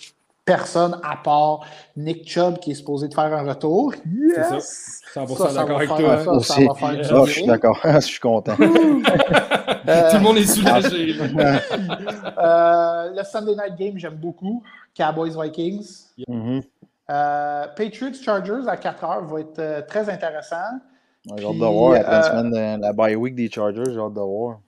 personne 0.45 0.99
à 1.03 1.17
part 1.17 1.61
Nick 1.97 2.29
Chubb 2.29 2.59
qui 2.59 2.73
est 2.73 2.75
supposé 2.75 3.09
de 3.09 3.15
faire 3.15 3.33
un 3.33 3.43
retour. 3.43 3.95
Yes! 4.07 5.03
Ça. 5.13 5.25
100% 5.25 5.55
d'accord 5.55 5.77
avec 5.77 5.89
toi. 5.89 6.41
Ça, 6.43 6.55
ça 6.55 6.61
va 6.61 6.75
faire 6.75 7.19
oh, 7.21 7.27
je 7.27 7.33
suis 7.33 7.47
d'accord. 7.47 7.81
je 7.85 8.01
suis 8.01 8.21
content. 8.21 8.57
Tout 8.57 8.65
le 8.65 10.21
monde 10.21 10.39
est 10.39 10.47
soulagé. 10.47 11.15
euh, 11.19 13.11
le 13.17 13.25
Sunday 13.25 13.57
Night 13.57 13.77
Game, 13.79 13.99
j'aime 13.99 14.15
beaucoup. 14.15 14.63
Cowboys 14.95 15.37
Vikings. 15.41 16.07
Mm-hmm. 16.29 16.63
euh, 17.11 17.67
Patriots 17.77 18.23
Chargers 18.23 18.69
à 18.69 18.77
4 18.77 19.05
heures 19.05 19.25
va 19.25 19.41
être 19.41 19.59
euh, 19.59 19.83
très 19.83 20.09
intéressant. 20.09 20.79
J'ai 21.37 21.45
hâte 21.45 21.55
de 21.55 21.67
voir. 21.67 22.25
Semaine 22.25 22.81
la 22.81 22.93
bye 22.93 23.17
week 23.17 23.35
des 23.35 23.51
Chargers, 23.51 23.93
j'ai 23.93 23.99
hâte 23.99 24.15
de 24.15 24.21
voir. 24.21 24.61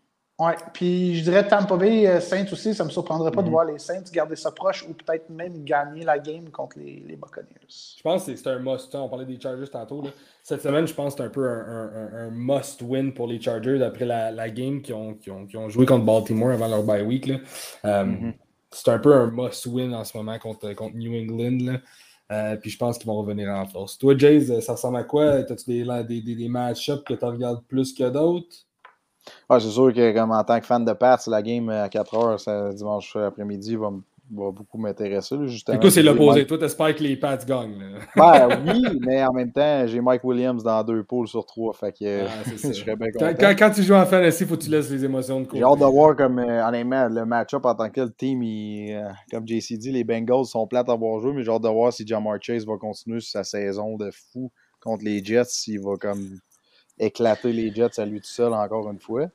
Oui, 0.42 0.50
puis 0.72 1.14
je 1.14 1.22
dirais 1.22 1.46
Tampa 1.46 1.76
Bay 1.76 2.04
euh, 2.04 2.20
Saints 2.20 2.46
aussi, 2.50 2.74
ça 2.74 2.82
ne 2.82 2.88
me 2.88 2.92
surprendrait 2.92 3.30
pas 3.30 3.42
de 3.42 3.46
mhm. 3.46 3.52
voir 3.52 3.64
les 3.64 3.78
Saints 3.78 4.02
garder 4.12 4.34
ça 4.34 4.50
proche 4.50 4.84
ou 4.88 4.92
peut-être 4.92 5.30
même 5.30 5.62
gagner 5.62 6.04
la 6.04 6.18
game 6.18 6.50
contre 6.50 6.80
les, 6.80 7.04
les 7.06 7.14
Buccaneers. 7.14 7.46
Je 7.68 8.02
pense 8.02 8.26
que 8.26 8.34
c'est 8.34 8.48
un 8.48 8.58
must. 8.58 8.92
On 8.96 9.08
parlait 9.08 9.24
des 9.24 9.40
Chargers 9.40 9.68
tantôt. 9.68 10.02
Cette 10.42 10.60
semaine, 10.60 10.88
je 10.88 10.94
pense 10.94 11.14
que 11.14 11.18
c'est 11.18 11.26
un 11.28 11.30
peu 11.30 11.48
un, 11.48 12.30
must-win 12.32 13.12
pour 13.12 13.28
les 13.28 13.40
Chargers 13.40 13.84
après 13.84 14.04
la, 14.04 14.32
la 14.32 14.50
game 14.50 14.82
qui 14.82 14.92
ont, 14.92 15.14
qui, 15.14 15.30
ont, 15.30 15.46
qui 15.46 15.56
ont, 15.56 15.68
joué 15.68 15.86
contre 15.86 16.04
Baltimore 16.04 16.50
avant 16.50 16.66
leur 16.66 16.82
bye 16.82 17.02
week. 17.02 17.30
Euh, 17.84 18.04
mhm. 18.04 18.34
C'est 18.72 18.90
un 18.90 18.98
peu 18.98 19.14
un 19.14 19.30
must-win 19.30 19.94
en 19.94 20.02
ce 20.02 20.16
moment 20.16 20.36
contre, 20.40 20.72
contre 20.72 20.96
New 20.96 21.14
England. 21.14 21.78
Euh, 22.32 22.56
puis 22.56 22.70
je 22.70 22.78
pense 22.78 22.98
qu'ils 22.98 23.06
vont 23.06 23.20
revenir 23.20 23.48
en 23.48 23.64
force. 23.66 23.96
Toi, 23.96 24.18
Jays, 24.18 24.60
ça 24.60 24.72
ressemble 24.72 24.96
à 24.96 25.04
quoi? 25.04 25.34
As-tu 25.34 25.66
des, 25.66 25.84
des, 26.08 26.20
des, 26.20 26.34
des 26.34 26.48
match-ups 26.48 27.04
que 27.04 27.14
tu 27.14 27.24
regardes 27.24 27.62
plus 27.68 27.92
que 27.92 28.10
d'autres? 28.10 28.66
C'est 29.50 29.60
sûr 29.70 29.92
que 29.92 30.12
comme 30.12 30.30
en 30.32 30.44
tant 30.44 30.58
que 30.60 30.66
fan 30.66 30.84
de 30.84 30.92
Pats, 30.92 31.18
la 31.26 31.42
game 31.42 31.68
à 31.70 31.88
4 31.88 32.14
heures 32.16 32.72
dimanche 32.74 33.14
après-midi 33.16 33.76
va, 33.76 33.90
va 34.34 34.50
beaucoup 34.50 34.78
m'intéresser. 34.78 35.36
Justement, 35.46 35.78
Écoute, 35.78 35.90
c'est 35.90 36.02
l'opposé. 36.02 36.40
Mike- 36.40 36.48
Toi, 36.48 36.58
t'espères 36.58 36.94
que 36.96 37.02
les 37.02 37.16
Pats 37.16 37.36
gagnent. 37.36 37.78
là. 37.78 37.98
Ben 38.16 38.62
oui, 38.66 38.98
mais 39.00 39.22
en 39.24 39.32
même 39.32 39.52
temps, 39.52 39.86
j'ai 39.86 40.00
Mike 40.00 40.24
Williams 40.24 40.62
dans 40.62 40.82
deux 40.82 41.02
poules 41.04 41.28
sur 41.28 41.44
trois. 41.44 41.72
Fait 41.74 41.92
que 41.92 42.24
Ah, 42.26 42.28
c'est 42.44 42.56
ça. 42.58 42.68
je 42.72 42.80
serais 42.80 42.96
bien 42.96 43.08
Quand, 43.12 43.26
content. 43.26 43.36
quand- 43.40 43.54
quand 43.58 43.70
tu 43.70 43.82
joues 43.82 43.94
en 43.94 44.06
fantasy, 44.06 44.44
il 44.44 44.48
faut 44.48 44.56
que 44.56 44.62
tu 44.62 44.70
laisses 44.70 44.90
les 44.90 45.04
émotions 45.04 45.40
de 45.40 45.46
côté. 45.46 45.58
J'ai 45.58 45.64
hâte 45.64 45.78
de 45.78 45.84
voir 45.84 46.16
comme 46.16 46.38
euh, 46.38 46.66
honnêtement 46.66 47.08
le 47.08 47.24
match-up 47.26 47.64
en 47.66 47.74
tant 47.74 47.90
que 47.90 48.00
le 48.00 48.10
team, 48.12 48.42
il, 48.42 48.92
euh, 48.94 49.08
comme 49.30 49.46
JC 49.46 49.76
dit, 49.76 49.92
les 49.92 50.04
Bengals 50.04 50.46
sont 50.46 50.66
plates 50.66 50.88
à 50.88 50.92
avoir 50.92 51.20
joué, 51.20 51.32
mais 51.32 51.42
j'ai 51.44 51.50
hâte 51.52 51.62
de 51.62 51.68
voir 51.68 51.92
si 51.92 52.06
Jamar 52.06 52.38
Chase 52.40 52.64
va 52.66 52.76
continuer 52.78 53.20
sa 53.20 53.44
saison 53.44 53.96
de 53.96 54.10
fou 54.32 54.50
contre 54.80 55.04
les 55.04 55.22
Jets, 55.22 55.44
s'il 55.44 55.80
va 55.80 55.96
comme 56.00 56.38
éclater 57.06 57.52
les 57.52 57.74
Jets 57.74 58.00
à 58.00 58.04
lui 58.06 58.20
tout 58.20 58.26
seul 58.26 58.52
encore 58.52 58.90
une 58.90 58.98
fois. 59.00 59.26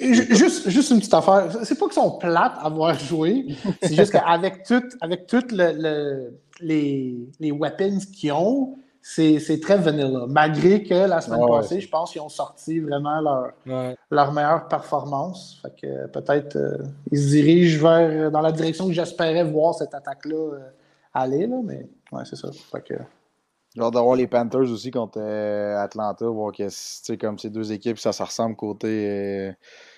Juste, 0.00 0.68
juste 0.70 0.90
une 0.92 0.98
petite 0.98 1.14
affaire. 1.14 1.48
C'est 1.64 1.76
pas 1.78 1.86
qu'ils 1.86 1.94
sont 1.94 2.12
plates 2.12 2.54
à 2.58 2.66
avoir 2.66 2.96
joué. 2.98 3.46
C'est 3.82 3.94
juste 3.94 4.12
qu'avec 4.12 4.62
tout, 4.62 4.82
avec 5.00 5.26
tout 5.26 5.42
le, 5.50 5.72
le- 5.72 6.38
les, 6.60 7.16
les 7.40 7.50
weapons 7.50 7.98
qu'ils 8.14 8.30
ont, 8.32 8.76
c'est 9.02 9.40
c'est 9.40 9.58
très 9.58 9.76
vanilla. 9.76 10.26
Malgré 10.28 10.84
que 10.84 10.94
la 10.94 11.20
semaine 11.20 11.40
Ouais, 11.42 11.50
passée, 11.58 11.80
je 11.80 11.88
pense 11.88 12.12
qu'ils 12.12 12.20
ont 12.22 12.28
sorti 12.28 12.78
vraiment 12.78 13.20
leur, 13.20 13.50
Ouais. 13.66 13.96
leur 14.12 14.32
meilleure 14.32 14.68
performance. 14.68 15.58
Fait 15.60 15.74
que 15.82 16.06
peut-être 16.06 16.54
euh, 16.56 16.78
ils 17.10 17.18
se 17.18 17.28
dirigent 17.30 17.82
vers 17.82 18.30
dans 18.30 18.40
la 18.40 18.52
direction 18.52 18.86
que 18.86 18.92
j'espérais 18.92 19.42
voir 19.42 19.74
cette 19.74 19.92
attaque-là 19.92 20.36
euh, 20.54 20.58
aller. 21.12 21.48
Là, 21.48 21.56
mais 21.64 21.88
ouais, 22.12 22.22
c'est 22.24 22.36
ça. 22.36 22.48
Fait 22.70 22.80
que, 22.82 22.94
J'ai 23.74 23.82
hâte 23.82 23.94
de 23.94 23.98
voir 23.98 24.14
les 24.14 24.28
Panthers 24.28 24.70
aussi 24.70 24.90
contre 24.92 25.18
euh, 25.20 25.76
Atlanta, 25.82 26.26
voir 26.26 26.52
que 26.52 27.14
comme 27.16 27.38
ces 27.38 27.50
deux 27.50 27.72
équipes, 27.72 27.98
ça 27.98 28.12
se 28.12 28.22
ressemble 28.22 28.54
côté, 28.54 29.52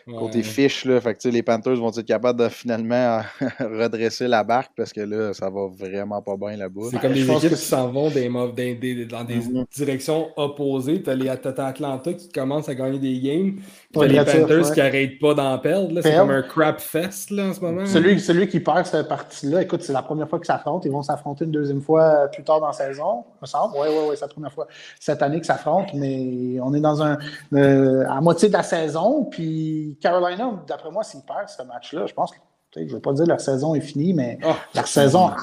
euh, 0.09 0.19
côté 0.19 0.39
Ouais. 0.39 0.45
fiche. 0.45 0.85
Là. 0.85 1.01
Fait 1.01 1.15
que, 1.15 1.21
tu 1.21 1.29
sais, 1.29 1.35
les 1.35 1.43
Panthers 1.43 1.77
vont 1.77 1.91
être 1.91 2.03
capables 2.03 2.41
de 2.41 2.49
finalement 2.49 3.21
redresser 3.61 4.29
la 4.29 4.45
barque 4.45 4.73
parce 4.77 4.93
que 4.93 5.01
là, 5.01 5.33
ça 5.35 5.51
va 5.51 5.67
vraiment 5.69 6.23
pas 6.23 6.37
bien 6.37 6.57
là-bas. 6.57 6.83
C'est 6.91 7.01
comme 7.01 7.13
je 7.15 7.21
des 7.23 7.27
pense 7.27 7.39
équipes 7.45 7.51
que 7.51 7.61
qui 7.61 7.67
s'en 7.67 7.89
vont 7.91 8.11
des, 8.11 8.29
des- 8.55 8.75
des- 8.75 9.07
dans 9.07 9.25
des 9.25 9.37
Mhm. 9.37 9.65
directions 9.75 10.29
opposées. 10.37 11.03
T'as 11.03 11.15
les 11.15 11.27
t'as 11.43 11.67
Atlanta 11.67 12.13
qui 12.13 12.29
commencent 12.31 12.69
à 12.69 12.75
gagner 12.75 12.99
des 12.99 13.19
games. 13.21 13.57
T'as 13.93 14.01
Ouais, 14.01 14.09
les 14.09 14.17
Panthers 14.19 14.67
ouais. 14.69 14.75
qui 14.75 14.81
arrêtent 14.81 15.19
pas 15.19 15.35
d'en 15.35 15.59
perdre. 15.59 15.93
là. 15.93 16.03
C'est 16.03 16.15
comme 16.17 16.31
un 16.31 16.43
crap 16.43 16.81
fest 16.81 17.31
là, 17.31 17.47
en 17.47 17.53
ce 17.55 17.61
moment. 17.61 17.87
Celui, 17.87 18.21
celui 18.21 18.49
qui 18.49 18.61
perd 18.61 18.87
cette 18.87 19.09
partie-là, 19.09 19.63
écoute, 19.63 19.83
c'est 19.83 19.93
la 19.93 20.03
première 20.03 20.29
fois 20.29 20.39
qu'ils 20.39 20.47
s'affrontent. 20.47 20.83
Ils 20.85 20.93
vont 20.93 21.03
s'affronter 21.03 21.45
une 21.45 21.51
deuxième 21.51 21.81
fois 21.83 22.03
euh, 22.03 22.27
plus 22.29 22.45
tard 22.45 22.61
dans 22.61 22.67
la 22.69 22.73
saison, 22.73 23.25
me 23.41 23.47
semble. 23.47 23.75
Oui, 23.75 23.87
oui, 23.91 23.97
oui, 24.11 24.15
c'est 24.17 24.23
la 24.25 24.29
première 24.29 24.53
fois 24.53 24.67
cette 25.01 25.23
année 25.23 25.37
qu'ils 25.37 25.45
s'affrontent, 25.47 25.93
mais 25.95 26.59
on 26.63 26.73
est 26.75 26.81
dans 26.81 27.03
un 27.03 27.19
euh, 27.55 28.05
à 28.09 28.21
moitié 28.21 28.49
de 28.49 28.53
la 28.55 28.63
saison. 28.63 29.25
Puis 29.31 29.96
Carolina, 30.01 30.51
d'après 30.67 30.91
moi, 30.91 31.03
s'ils 31.05 31.23
perdent 31.23 31.49
ce 31.49 31.63
match-là, 31.63 32.07
je 32.07 32.15
pense 32.15 32.31
que 32.31 32.37
tu 32.73 32.81
sais, 32.81 32.87
je 32.87 32.91
ne 32.91 32.97
veux 32.97 33.01
pas 33.01 33.13
dire 33.13 33.25
que 33.25 33.31
leur 33.31 33.41
saison 33.41 33.75
est 33.75 33.81
finie, 33.81 34.13
mais 34.13 34.39
Ah, 34.43 34.57
leur 34.75 34.87
saison 34.87 35.29
a, 35.29 35.37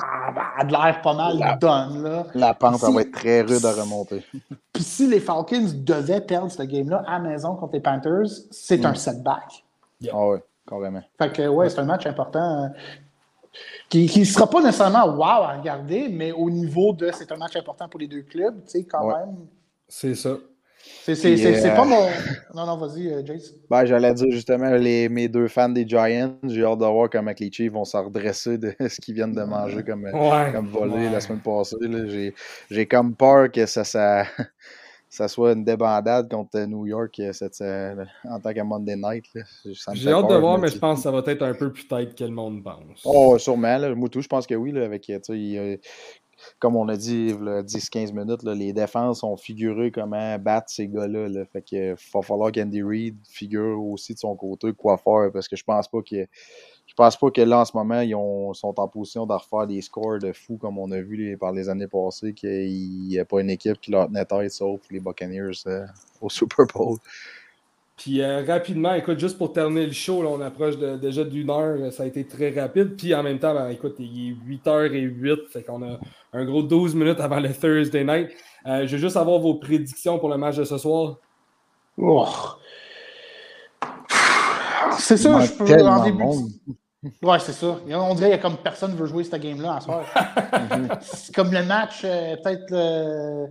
a 0.60 0.64
de 0.66 0.72
l'air 0.72 1.02
pas 1.02 1.14
mal 1.14 1.38
La- 1.40 1.56
donne. 1.56 2.04
Là. 2.04 2.26
La 2.36 2.54
pente, 2.54 2.80
va 2.82 3.02
être 3.02 3.12
très 3.14 3.42
rude 3.42 3.64
à 3.66 3.72
remonter. 3.74 4.24
Puis 4.74 4.84
si 4.84 5.08
les 5.08 5.20
Falcons 5.20 5.70
devaient 5.74 6.22
perdre 6.22 6.52
ce 6.52 6.64
game-là 6.64 7.04
à 7.08 7.14
la 7.14 7.20
maison 7.20 7.56
contre 7.56 7.74
les 7.74 7.80
Panthers, 7.80 8.28
c'est 8.52 8.80
Mm. 8.82 8.86
un 8.88 8.94
setback. 8.96 9.64
Ah 10.12 10.28
ouais, 10.28 10.44
carrément. 10.68 11.02
Fait 11.18 11.32
que, 11.32 11.48
ouais, 11.48 11.70
c'est 11.70 11.80
un 11.80 11.86
match 11.86 12.06
important 12.06 12.66
euh, 12.66 12.68
qui 13.90 14.20
ne 14.20 14.26
sera 14.26 14.48
pas 14.50 14.62
nécessairement 14.62 15.06
wow 15.06 15.24
à 15.44 15.54
regarder, 15.58 16.10
mais 16.10 16.32
au 16.32 16.50
niveau 16.50 16.92
de 16.94 17.10
c'est 17.14 17.32
un 17.32 17.38
match 17.38 17.56
important 17.56 17.88
pour 17.88 18.00
les 18.00 18.08
deux 18.08 18.24
clubs, 18.24 18.56
tu 18.66 18.72
sais, 18.72 18.84
quand 18.84 19.06
Ouais. 19.08 19.14
même. 19.20 19.36
c'est 19.88 20.16
ça. 20.16 20.32
C'est 21.06 21.16
c'est- 21.16 21.30
Puis, 21.34 21.38
c'est- 21.42 21.62
c'est 21.62 21.72
euh, 21.72 21.76
pas 21.76 21.86
mon. 21.86 22.08
Non, 22.56 22.66
non, 22.66 22.78
vas-y, 22.78 23.08
euh, 23.10 23.26
Jace. 23.26 23.54
Ben, 23.70 23.86
j'allais 23.86 24.14
dire 24.14 24.30
justement, 24.32 24.70
les, 24.72 25.08
mes 25.10 25.28
deux 25.30 25.48
fans 25.48 25.70
des 25.70 25.88
Giants, 25.88 26.36
j'ai 26.44 26.64
hâte 26.64 26.80
de 26.80 26.86
voir 26.86 27.10
comment 27.10 27.32
les 27.40 27.52
Chiefs 27.52 27.72
vont 27.72 27.86
se 27.86 27.98
redresser 27.98 28.58
de 28.58 28.74
ce 28.88 29.00
qu'ils 29.02 29.16
viennent 29.16 29.34
de 29.34 29.44
manger 29.44 29.84
comme, 29.84 30.04
Ouais. 30.04 30.52
comme 30.54 30.68
volé 30.68 30.94
Ouais. 30.94 31.10
la 31.12 31.20
semaine 31.20 31.42
passée. 31.42 31.78
là. 31.82 32.06
J'ai, 32.08 32.34
j'ai 32.70 32.86
comme 32.86 33.16
peur 33.16 33.50
que 33.52 33.66
ça, 33.66 33.84
ça, 33.84 34.24
ça 35.10 35.28
soit 35.28 35.54
une 35.54 35.64
débandade 35.64 36.30
contre 36.30 36.60
New 36.66 36.86
York 36.86 37.18
euh, 37.20 37.32
cette, 37.34 37.62
en 37.62 38.40
tant 38.40 38.54
que 38.54 38.62
Monday 38.62 38.96
Night. 38.96 39.26
J'ai 39.94 40.10
hâte 40.12 40.28
de 40.30 40.36
voir, 40.36 40.58
mais 40.58 40.68
je 40.70 40.78
pense 40.78 41.00
que 41.00 41.04
ça 41.04 41.12
va 41.12 41.22
être 41.26 41.44
un 41.44 41.54
peu 41.54 41.72
plus 41.72 41.88
tête 41.88 42.16
que 42.16 42.24
le 42.24 42.32
monde 42.32 42.64
pense. 42.64 43.02
Oh, 43.06 43.38
sûrement. 43.38 43.78
Là. 43.78 43.94
Moi, 43.96 44.10
tout, 44.10 44.22
je 44.22 44.28
pense 44.28 44.46
que 44.48 44.56
oui. 44.56 44.72
Là, 44.72 44.84
avec, 44.86 45.08
il 45.10 45.80
comme 46.60 46.76
on 46.76 46.88
a 46.90 46.96
dit 46.98 47.28
il 47.30 47.46
y 47.46 47.50
a 47.50 47.62
10-15 47.64 48.14
minutes, 48.14 48.44
les 48.44 48.74
défenses 48.74 49.24
ont 49.24 49.38
figuré 49.38 49.92
comment 49.92 50.38
battre 50.40 50.70
ces 50.70 50.88
gars-là. 50.88 51.28
Là. 51.30 51.46
Fait 51.46 51.62
que 51.62 51.92
va 52.14 52.22
falloir 52.22 52.52
qu'Andy 52.52 52.82
Reid 52.84 53.16
figure 53.28 53.82
aussi 53.84 54.14
de 54.14 54.20
son 54.20 54.36
côté 54.36 54.72
quoi 54.74 54.98
faire 54.98 55.30
parce 55.32 55.48
que 55.48 55.56
je 55.56 55.64
pense 55.64 55.88
pas 55.88 56.02
que 56.02 56.26
je 56.86 56.94
pense 56.96 57.16
pas 57.18 57.32
que 57.32 57.42
là 57.42 57.60
en 57.60 57.66
ce 57.66 57.76
moment 57.78 58.02
ils 58.02 58.14
ont- 58.14 58.54
sont 58.54 58.78
en 58.80 58.88
position 58.88 59.26
de 59.26 59.34
refaire 59.34 59.66
des 59.68 59.82
scores 59.82 60.20
de 60.20 60.34
fou 60.34 60.58
comme 60.58 60.78
on 60.78 60.92
a 60.92 61.00
vu 61.02 61.38
par 61.38 61.52
les 61.54 61.70
années 61.70 61.88
passées 61.88 62.34
qu'il 62.34 63.08
n'y 63.08 63.18
a 63.18 63.26
pas 63.26 63.40
une 63.42 63.50
équipe 63.50 63.80
qui 63.80 63.92
leur 63.92 64.08
tenait 64.08 64.26
tête 64.26 64.52
sauf 64.52 64.82
les 64.92 65.00
Buccaneers 65.00 65.52
euh, 65.68 65.86
au 66.22 66.30
Super 66.30 66.66
Bowl. 66.74 66.98
Puis 67.96 68.22
euh, 68.22 68.44
rapidement, 68.46 68.94
écoute, 68.96 69.20
juste 69.20 69.38
pour 69.38 69.54
terminer 69.54 69.86
le 69.86 69.92
show, 69.94 70.24
on 70.28 70.42
approche 70.42 70.78
de- 70.78 70.98
déjà 70.98 71.24
d'une 71.24 71.50
heure, 71.50 71.94
ça 71.94 72.04
a 72.04 72.06
été 72.08 72.26
très 72.26 72.50
rapide. 72.50 72.96
Puis 72.98 73.14
en 73.14 73.22
même 73.22 73.38
temps, 73.40 73.54
ben, 73.54 73.70
écoute, 73.70 73.96
il 74.00 74.32
est 74.32 74.36
8h08, 74.50 75.48
fait 75.50 75.62
qu'on 75.64 75.84
a 75.84 76.00
un 76.34 76.46
gros 76.46 76.64
12 76.64 76.96
minutes 76.96 77.20
avant 77.20 77.40
le 77.40 77.54
Thursday 77.54 78.04
night. 78.04 78.30
Euh, 78.66 78.86
je 78.88 78.94
veux 78.96 79.02
juste 79.02 79.18
avoir 79.18 79.40
vos 79.40 79.56
prédictions 79.56 80.20
pour 80.20 80.30
le 80.30 80.38
match 80.38 80.56
de 80.58 80.64
ce 80.64 80.78
soir. 80.78 81.18
Oh. 81.98 82.28
C'est 84.98 85.18
ça, 85.18 85.40
je 85.42 85.52
peux 85.54 85.86
en 85.86 86.04
début. 86.04 86.24
de-. 86.24 87.28
Ouais, 87.28 87.40
c'est 87.40 87.52
ça. 87.52 87.78
On 87.90 88.16
dirait 88.16 88.30
qu'il 88.30 88.38
y 88.38 88.40
a 88.40 88.42
comme 88.42 88.58
personne 88.58 88.92
ne 88.92 88.96
veut 88.98 89.06
jouer 89.08 89.24
cette 89.26 89.42
game-là 89.42 89.76
en 89.76 89.80
soir. 89.82 90.06
c'est 91.02 91.36
comme 91.36 91.52
le 91.52 91.64
match, 91.64 92.02
euh, 92.06 92.36
peut-être 92.42 92.70
le, 92.70 93.48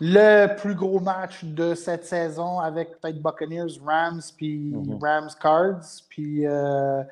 le 0.00 0.54
plus 0.56 0.74
gros 0.74 1.00
match 1.00 1.42
de 1.44 1.74
cette 1.74 2.04
saison 2.04 2.60
avec 2.60 3.00
peut-être 3.00 3.22
Buccaneers, 3.22 3.78
Rams, 3.84 4.20
puis 4.36 4.72
Mhm. 4.74 4.98
Rams 5.02 5.30
Cards, 5.40 5.80
puis 6.10 6.46
euh, 6.46 7.02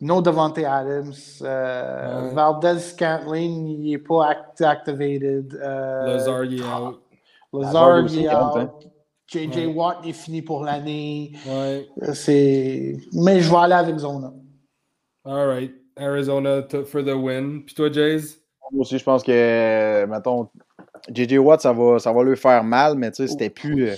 no 0.00 0.20
Devontae 0.22 0.64
Adams. 0.64 1.12
Euh, 1.42 2.28
Ouais. 2.28 2.34
Valdez 2.34 2.78
Scantling, 2.80 3.66
il 3.66 3.90
n'est 3.90 3.98
pas 3.98 4.28
act- 4.30 4.60
activated. 4.62 5.54
Euh, 5.62 6.06
Lazard, 6.06 6.44
il 6.44 6.60
est 6.60 6.64
out. 6.64 7.00
Lazard, 7.52 8.06
il 8.08 8.24
est 8.24 8.28
compte, 8.28 8.56
out. 8.56 8.58
hein. 8.58 8.70
JJ 9.30 9.56
Ouais. 9.56 9.66
Watt 9.74 9.98
est 10.06 10.12
fini 10.12 10.40
pour 10.42 10.64
l'année. 10.64 11.32
Ouais. 11.46 11.86
C'est... 12.14 12.96
Mais 13.12 13.40
je 13.40 13.50
vais 13.50 13.56
aller 13.56 13.74
avec 13.74 13.96
Zona. 13.98 14.32
All 15.24 15.46
right. 15.48 15.72
Arizona 15.98 16.62
for 16.86 17.02
the 17.04 17.12
win. 17.14 17.64
Puis 17.66 17.74
toi, 17.74 17.90
Jays? 17.92 18.38
Moi 18.72 18.82
aussi, 18.82 18.98
je 18.98 19.04
pense 19.04 19.22
que, 19.22 20.04
mettons, 20.06 20.48
JJ 21.12 21.38
Watt, 21.38 21.60
ça 21.60 21.72
va, 21.72 21.98
ça 21.98 22.12
va 22.12 22.22
lui 22.22 22.36
faire 22.36 22.62
mal, 22.64 22.94
mais 22.96 23.10
tu 23.10 23.16
sais, 23.16 23.26
c'était 23.28 23.50
plus, 23.50 23.88
euh, 23.88 23.94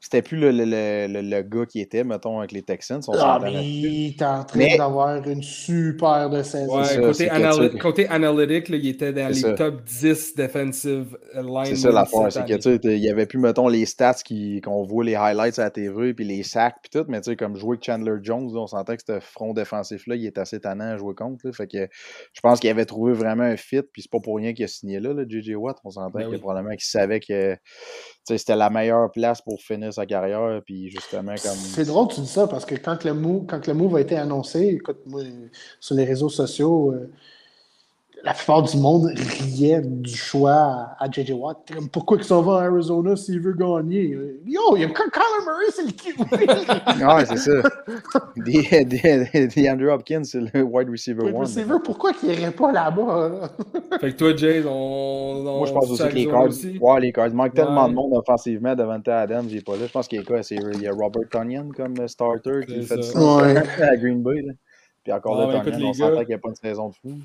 c'était 0.00 0.22
plus 0.22 0.38
le, 0.38 0.52
le, 0.52 0.64
le, 0.64 1.06
le- 1.12 1.20
le 1.28 1.42
gars 1.42 1.66
qui 1.66 1.80
était, 1.80 2.04
mettons, 2.04 2.38
avec 2.38 2.52
les 2.52 2.62
Texans. 2.62 3.00
On 3.08 3.12
Ah, 3.18 3.40
mais 3.42 3.52
il 3.64 4.06
est 4.14 4.22
en 4.22 4.44
train 4.44 4.58
Mais- 4.58 4.76
d'avoir 4.78 5.26
une 5.28 5.42
super 5.42 6.30
de 6.30 6.42
saison. 6.42 6.78
Ouais, 6.78 6.84
ça, 6.84 7.00
côté, 7.00 7.26
que 7.26 8.10
analytique, 8.12 8.68
là, 8.68 8.76
il 8.76 8.88
était 8.88 9.12
dans 9.12 9.28
les 9.28 9.34
ça. 9.34 9.52
top 9.54 9.82
10 9.84 10.36
defensive 10.36 11.18
line. 11.34 11.64
C'est 11.66 11.76
ça 11.76 11.90
l'affaire, 11.90 12.30
c'est 12.32 12.44
que 12.44 12.54
tu 12.54 12.62
sais, 12.62 12.78
il 12.84 12.98
y 13.04 13.10
avait 13.10 13.26
plus, 13.26 13.38
mettons, 13.38 13.66
les 13.68 13.86
stats 13.86 14.14
qui- 14.24 14.60
qu'on 14.60 14.84
voit 14.84 15.04
les 15.04 15.16
highlights 15.16 15.58
à 15.58 15.64
la 15.64 15.70
TV, 15.70 16.14
puis 16.14 16.24
les 16.24 16.42
sacs, 16.42 16.76
puis 16.82 16.90
tout, 17.00 17.04
mais 17.08 17.20
tu 17.20 17.30
sais, 17.30 17.36
comme 17.36 17.56
jouer 17.56 17.70
avec 17.76 17.84
Chandler 17.84 18.16
Jones, 18.22 18.52
là, 18.54 18.60
on 18.60 18.66
sentait 18.66 18.96
que 18.96 19.02
ce 19.06 19.18
front 19.20 19.52
défensif-là, 19.52 20.14
il 20.14 20.26
est 20.26 20.38
assez 20.38 20.60
tannant 20.60 20.92
à 20.92 20.96
jouer 20.96 21.14
contre. 21.14 21.46
là. 21.46 21.52
fait 21.52 21.66
que 21.66 21.88
je 22.32 22.40
pense 22.40 22.60
qu'il 22.60 22.70
avait 22.70 22.84
trouvé 22.84 23.12
vraiment 23.12 23.42
un 23.44 23.56
fit, 23.56 23.82
puis 23.82 24.02
c'est 24.02 24.10
pas 24.10 24.20
pour 24.20 24.36
rien 24.36 24.52
qu'il 24.54 24.64
a 24.64 24.68
signé 24.68 25.00
là, 25.00 25.12
le 25.12 25.26
JJ 25.28 25.54
Watt. 25.56 25.76
On 25.84 25.90
s'entend 25.90 26.10
Ben 26.18 26.26
que 26.26 26.30
oui. 26.32 26.38
probablement 26.38 26.74
qu'il 26.74 26.84
savait 26.88 27.20
que 27.20 27.54
tu 27.54 27.58
sais, 28.24 28.38
c'était 28.38 28.56
la 28.56 28.70
meilleure 28.70 29.10
place 29.10 29.40
pour 29.42 29.60
finir 29.60 29.87
sa 29.90 30.06
carrière, 30.06 30.60
puis 30.64 30.90
justement, 30.90 31.34
comme. 31.42 31.56
C'est 31.56 31.84
drôle 31.84 32.08
que 32.08 32.14
tu 32.14 32.20
dis 32.20 32.26
ça 32.26 32.46
parce 32.46 32.64
que 32.64 32.74
quand 32.74 33.04
le 33.04 33.14
move, 33.14 33.46
quand 33.46 33.66
le 33.66 33.74
move 33.74 33.96
a 33.96 34.00
été 34.00 34.16
annoncé, 34.16 34.78
écoute, 34.80 34.98
moi, 35.06 35.22
sur 35.80 35.94
les 35.94 36.04
réseaux 36.04 36.28
sociaux, 36.28 36.92
euh, 36.92 37.10
la 38.24 38.34
plupart 38.34 38.62
du 38.62 38.76
monde 38.78 39.06
riait 39.14 39.80
du 39.80 40.14
choix 40.14 40.88
à, 40.98 41.08
JJ 41.10 41.30
Watt. 41.32 41.58
Comme, 41.72 41.88
Pourquoi 41.88 42.16
il 42.18 42.24
s'en 42.24 42.42
va 42.42 42.60
à 42.60 42.64
Arizona 42.64 43.14
s'il 43.16 43.40
veut 43.40 43.52
gagner? 43.52 44.16
Yo, 44.44 44.76
il 44.76 44.82
y 44.82 44.84
a 44.84 44.88
Kyler 44.88 45.44
Murray, 45.46 45.70
c'est 45.70 45.84
le 45.84 45.92
QB. 45.92 47.08
Ouais, 47.08 47.24
c'est 47.26 47.36
ça. 47.36 47.68
Des, 48.36 48.84
des, 48.84 49.46
des 49.46 49.70
Andrew 49.70 49.88
Hopkins, 49.90 50.24
c'est 50.24 50.40
le 50.40 50.62
wide 50.62 50.90
receiver 50.90 51.22
Le 51.26 51.32
one. 51.34 51.40
receiver, 51.42 51.76
pourquoi 51.84 52.12
qu'il 52.12 52.28
n'irait 52.30 52.50
pas 52.50 52.72
là-bas? 52.72 53.28
là? 53.28 53.50
Fait 54.00 54.12
que 54.12 54.16
toi, 54.16 54.34
Jays, 54.36 54.64
on. 54.66 54.70
on 55.46 55.58
Moi, 55.58 55.66
je 55.66 55.72
pense 55.72 55.90
aussi 55.90 56.02
que 56.08 56.14
les 56.14 56.26
Cards. 56.26 56.48
aussi? 56.48 56.78
Ouais, 56.80 57.00
les 57.00 57.12
Cards. 57.12 57.28
Il 57.28 57.34
manque 57.34 57.54
tellement 57.54 57.88
de 57.88 57.94
monde 57.94 58.12
offensivement 58.14 58.74
devant 58.74 59.00
Adams, 59.06 59.46
il 59.48 59.58
est 59.58 59.64
pas 59.66 59.76
là. 59.76 59.86
Je 59.86 59.92
pense 59.92 60.08
qu'il 60.08 60.18
y 60.18 60.22
a 60.22 60.24
quoi 60.24 60.40
Il 60.50 60.82
y 60.82 60.86
a 60.88 60.92
Robert 60.92 61.28
Tonyan 61.30 61.68
comme 61.74 61.94
starter 62.08 62.60
qui 62.66 62.82
fait 62.82 62.96
du 62.96 63.02
ça. 63.04 63.18
à 63.80 63.96
Green 63.96 64.22
Bay. 64.22 64.42
Là. 64.42 64.52
Puis 65.04 65.12
encore 65.12 65.40
Ah, 65.40 65.52
là, 65.52 65.60
Tonyan, 65.60 65.88
on 65.88 65.92
s'entend 65.92 66.18
qu'il 66.18 66.28
n'y 66.28 66.34
a 66.34 66.38
pas 66.38 66.48
une 66.48 66.54
saison 66.56 66.88
de 66.88 66.94
fou. 66.94 67.18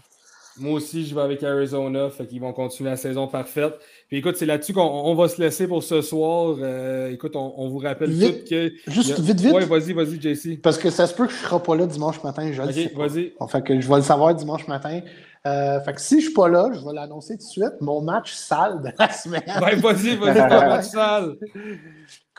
Moi 0.60 0.74
aussi, 0.74 1.06
je 1.06 1.16
vais 1.16 1.22
avec 1.22 1.44
Arizona. 1.44 2.10
Fait 2.10 2.28
qu'ils 2.28 2.42
vont 2.42 2.54
continuer 2.54 2.90
la 2.90 2.98
saison 2.98 3.28
parfaite. 3.28 3.74
Puis 4.08 4.18
écoute, 4.18 4.36
c'est 4.38 4.46
là-dessus 4.46 4.74
qu'on 4.74 5.16
va 5.16 5.28
se 5.28 5.42
laisser 5.42 5.68
pour 5.68 5.84
ce 5.84 6.02
soir. 6.02 6.58
Euh, 6.60 7.12
écoute, 7.12 7.36
on, 7.36 7.68
vous 7.70 7.80
rappelle 7.80 8.12
vite, 8.12 8.48
que. 8.48 8.72
Juste 8.88 9.20
vite, 9.20 9.42
vite. 9.42 9.54
Ouais, 9.54 9.66
vas-y, 9.66 9.94
vas-y, 9.94 10.22
JC. 10.22 10.62
Parce 10.62 10.78
que 10.78 10.90
ça 10.90 11.08
se 11.08 11.16
peut 11.16 11.26
que 11.26 11.32
je 11.34 11.38
ne 11.38 11.44
serai 11.44 11.62
pas 11.62 11.76
là 11.76 11.86
dimanche 11.88 12.24
matin. 12.24 12.52
Je 12.52 12.62
ok, 12.62 12.96
vas-y. 12.96 13.34
Fait 13.50 13.62
que 13.64 13.80
je 13.80 13.88
vais 13.88 13.96
le 13.96 14.02
savoir 14.02 14.36
dimanche 14.36 14.68
matin. 14.68 15.02
Euh, 15.46 15.82
fait 15.82 15.94
que 15.94 16.00
si 16.00 16.16
je 16.16 16.16
ne 16.16 16.22
suis 16.22 16.34
pas 16.34 16.48
là, 16.48 16.70
je 16.74 16.80
vais 16.80 16.94
l'annoncer 16.94 17.34
tout 17.34 17.44
de 17.44 17.50
suite. 17.50 17.82
Mon 17.82 18.02
match 18.02 18.34
sale 18.34 18.82
de 18.82 18.90
la 18.98 19.12
semaine. 19.12 19.44
Ben, 19.46 19.80
vas-y, 19.80 20.16
vas-y, 20.16 20.50
ton 20.50 20.68
match 20.68 20.86
sale. 20.86 21.36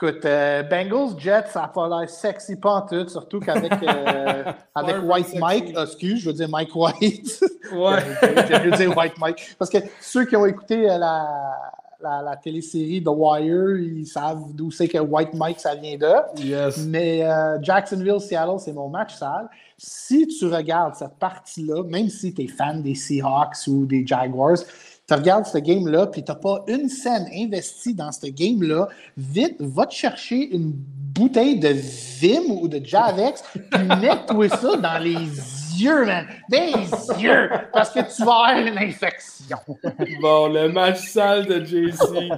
Écoute, 0.05 0.27
euh, 0.27 0.63
Bengals 0.65 1.19
Jets, 1.19 1.47
ça 1.51 1.63
n'a 1.63 1.69
pas 1.69 1.89
l'air 1.89 2.11
sexy 2.11 2.57
pas 2.57 2.73
en 2.73 2.83
tout, 2.83 3.09
surtout 3.09 3.41
qu'avec 3.41 3.73
euh, 3.73 4.45
avec 4.75 4.97
White 5.03 5.35
Mike, 5.39 5.75
excuse, 5.79 6.21
je 6.21 6.27
veux 6.29 6.35
dire 6.35 6.49
Mike 6.49 6.75
White. 6.75 7.45
Ouais. 7.73 8.01
J'ai 8.47 8.59
veux 8.59 8.77
dire 8.77 8.95
White 8.95 9.19
Mike. 9.19 9.57
Parce 9.59 9.71
que 9.71 9.79
ceux 9.99 10.27
qui 10.27 10.37
ont 10.37 10.45
écouté 10.45 10.91
euh, 10.91 10.99
la, 10.99 11.57
la, 12.03 12.21
la 12.23 12.37
télésérie 12.37 13.03
The 13.03 13.09
Wire, 13.09 13.79
ils 13.79 14.07
savent 14.07 14.53
d'où 14.53 14.71
c'est 14.71 14.87
que 14.87 14.99
White 14.99 15.33
Mike, 15.33 15.59
ça 15.59 15.75
vient 15.75 15.97
de. 15.97 16.43
Yes. 16.45 16.85
Mais 16.85 17.27
Jacksonville, 17.63 18.21
Seattle, 18.21 18.59
c'est 18.59 18.75
mon 18.75 18.91
match 18.91 19.15
sale. 19.15 19.49
Si 19.79 20.27
tu 20.27 20.47
regardes 20.47 20.95
cette 20.95 21.19
partie-là, 21.19 21.83
même 21.85 22.11
si 22.11 22.35
tu 22.35 22.43
es 22.43 22.49
fan 22.49 22.83
des 22.83 22.95
Seahawks 22.95 23.67
ou 23.67 23.87
des 23.87 24.07
Jaguars, 24.07 24.59
tu 25.07 25.15
regardes 25.15 25.47
ce 25.47 25.59
game-là, 25.59 26.07
puis 26.07 26.25
tu 26.25 26.33
n'as 26.33 26.39
pas 26.39 26.65
une 26.67 26.89
scène 26.89 27.27
investie 27.35 27.95
dans 27.95 28.11
ce 28.11 28.27
game-là, 28.27 28.89
vite, 29.17 29.57
va 29.61 29.87
te 29.87 29.95
chercher 29.95 30.49
une 30.55 30.73
bouteille 30.73 31.59
de 31.59 31.69
Vim 31.69 32.45
ou 32.49 32.69
de 32.69 32.85
Javex, 32.85 33.43
puis 33.53 33.85
mets-toi 34.01 34.49
ça 34.49 34.77
dans 34.77 34.99
les 34.99 35.29
yeux, 35.79 36.07
man. 36.07 36.27
Des 36.49 36.73
yeux! 37.21 37.51
Parce 37.73 37.91
que 37.91 38.01
tu 38.01 38.25
vas 38.25 38.33
avoir 38.33 38.59
une 38.59 38.79
infection. 38.79 39.59
Bon, 40.21 40.49
le 40.49 40.69
match 40.71 41.01
sale 41.01 41.47
de 41.47 41.65
JC. 41.65 42.31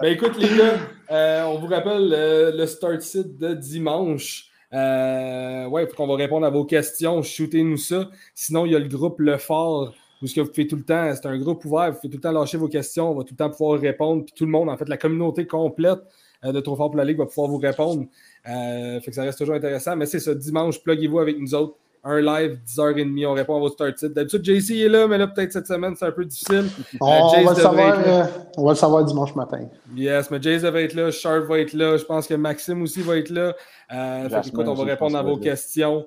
ben 0.00 0.12
écoute, 0.12 0.36
les 0.38 0.48
gars, 0.48 0.78
euh, 1.10 1.44
on 1.44 1.58
vous 1.58 1.68
rappelle 1.68 2.08
le, 2.56 2.66
start 2.66 3.02
site 3.02 3.36
de 3.36 3.54
dimanche. 3.54 4.46
Euh, 4.72 5.66
ouais, 5.66 5.86
qu'on 5.86 6.06
va 6.06 6.16
répondre 6.16 6.46
à 6.46 6.50
vos 6.50 6.64
questions. 6.64 7.22
Shootez-nous 7.22 7.76
ça. 7.76 8.08
Sinon, 8.34 8.66
il 8.66 8.72
y 8.72 8.76
a 8.76 8.78
le 8.78 8.88
groupe 8.88 9.20
Le 9.20 9.36
Fort 9.36 9.94
où 10.22 10.26
ce 10.26 10.34
que 10.34 10.40
vous 10.40 10.52
faites 10.52 10.68
tout 10.68 10.76
le 10.76 10.82
temps, 10.82 11.12
c'est 11.14 11.26
un 11.26 11.38
groupe 11.38 11.64
ouvert, 11.64 11.92
vous 11.92 11.98
faites 11.98 12.10
tout 12.10 12.18
le 12.18 12.22
temps 12.22 12.32
lâcher 12.32 12.58
vos 12.58 12.68
questions, 12.68 13.10
on 13.10 13.14
va 13.14 13.24
tout 13.24 13.32
le 13.32 13.36
temps 13.36 13.50
pouvoir 13.50 13.80
répondre, 13.80 14.24
puis 14.24 14.34
tout 14.36 14.44
le 14.44 14.50
monde, 14.50 14.68
en 14.68 14.76
fait, 14.76 14.88
la 14.88 14.98
communauté 14.98 15.46
complète 15.46 16.00
euh, 16.44 16.52
de 16.52 16.60
Trop 16.60 16.76
fort 16.76 16.90
pour 16.90 16.98
la 16.98 17.04
Ligue 17.04 17.18
va 17.18 17.26
pouvoir 17.26 17.48
vous 17.48 17.58
répondre. 17.58 18.04
Euh, 18.48 19.00
fait 19.00 19.10
que 19.10 19.14
ça 19.14 19.22
reste 19.22 19.38
toujours 19.38 19.54
intéressant, 19.54 19.96
mais 19.96 20.06
c'est 20.06 20.20
ce 20.20 20.30
dimanche, 20.30 20.82
pluguez-vous 20.82 21.18
avec 21.18 21.38
nous 21.38 21.54
autres. 21.54 21.76
Un 22.02 22.20
live, 22.20 22.58
10h30, 22.66 23.26
on 23.26 23.34
répond 23.34 23.56
à 23.56 23.60
vos 23.60 23.68
start 23.68 23.94
tips. 23.94 24.14
D'habitude, 24.14 24.42
JC 24.42 24.70
est 24.84 24.88
là, 24.88 25.06
mais 25.06 25.18
là, 25.18 25.26
peut-être 25.26 25.52
cette 25.52 25.66
semaine, 25.66 25.94
c'est 25.94 26.06
un 26.06 26.12
peu 26.12 26.24
difficile. 26.24 26.64
On, 26.98 27.06
euh, 27.06 27.44
va, 27.44 27.50
le 27.50 27.60
savoir, 27.60 28.28
on 28.56 28.64
va 28.64 28.70
le 28.70 28.76
savoir 28.76 29.04
dimanche 29.04 29.34
matin. 29.34 29.66
Yes, 29.94 30.30
mais 30.30 30.40
Jace 30.40 30.62
va 30.62 30.80
être 30.80 30.94
là, 30.94 31.10
Sharp 31.10 31.44
va 31.44 31.58
être 31.58 31.74
là, 31.74 31.98
je 31.98 32.04
pense 32.04 32.26
que 32.26 32.32
Maxime 32.32 32.80
aussi 32.80 33.02
va 33.02 33.18
être 33.18 33.28
là. 33.28 33.54
fait 33.90 34.48
écoute, 34.48 34.66
on 34.66 34.74
va 34.74 34.84
répondre 34.84 35.18
à 35.18 35.22
vos 35.22 35.36
questions. 35.36 36.06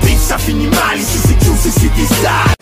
ça 0.31 0.37
finit 0.37 0.67
mal, 0.67 0.97
ici 0.97 1.17
c'est 1.17 1.45
tout, 1.45 1.57
c'est 1.57 1.93
des 1.93 2.05
salles 2.05 2.60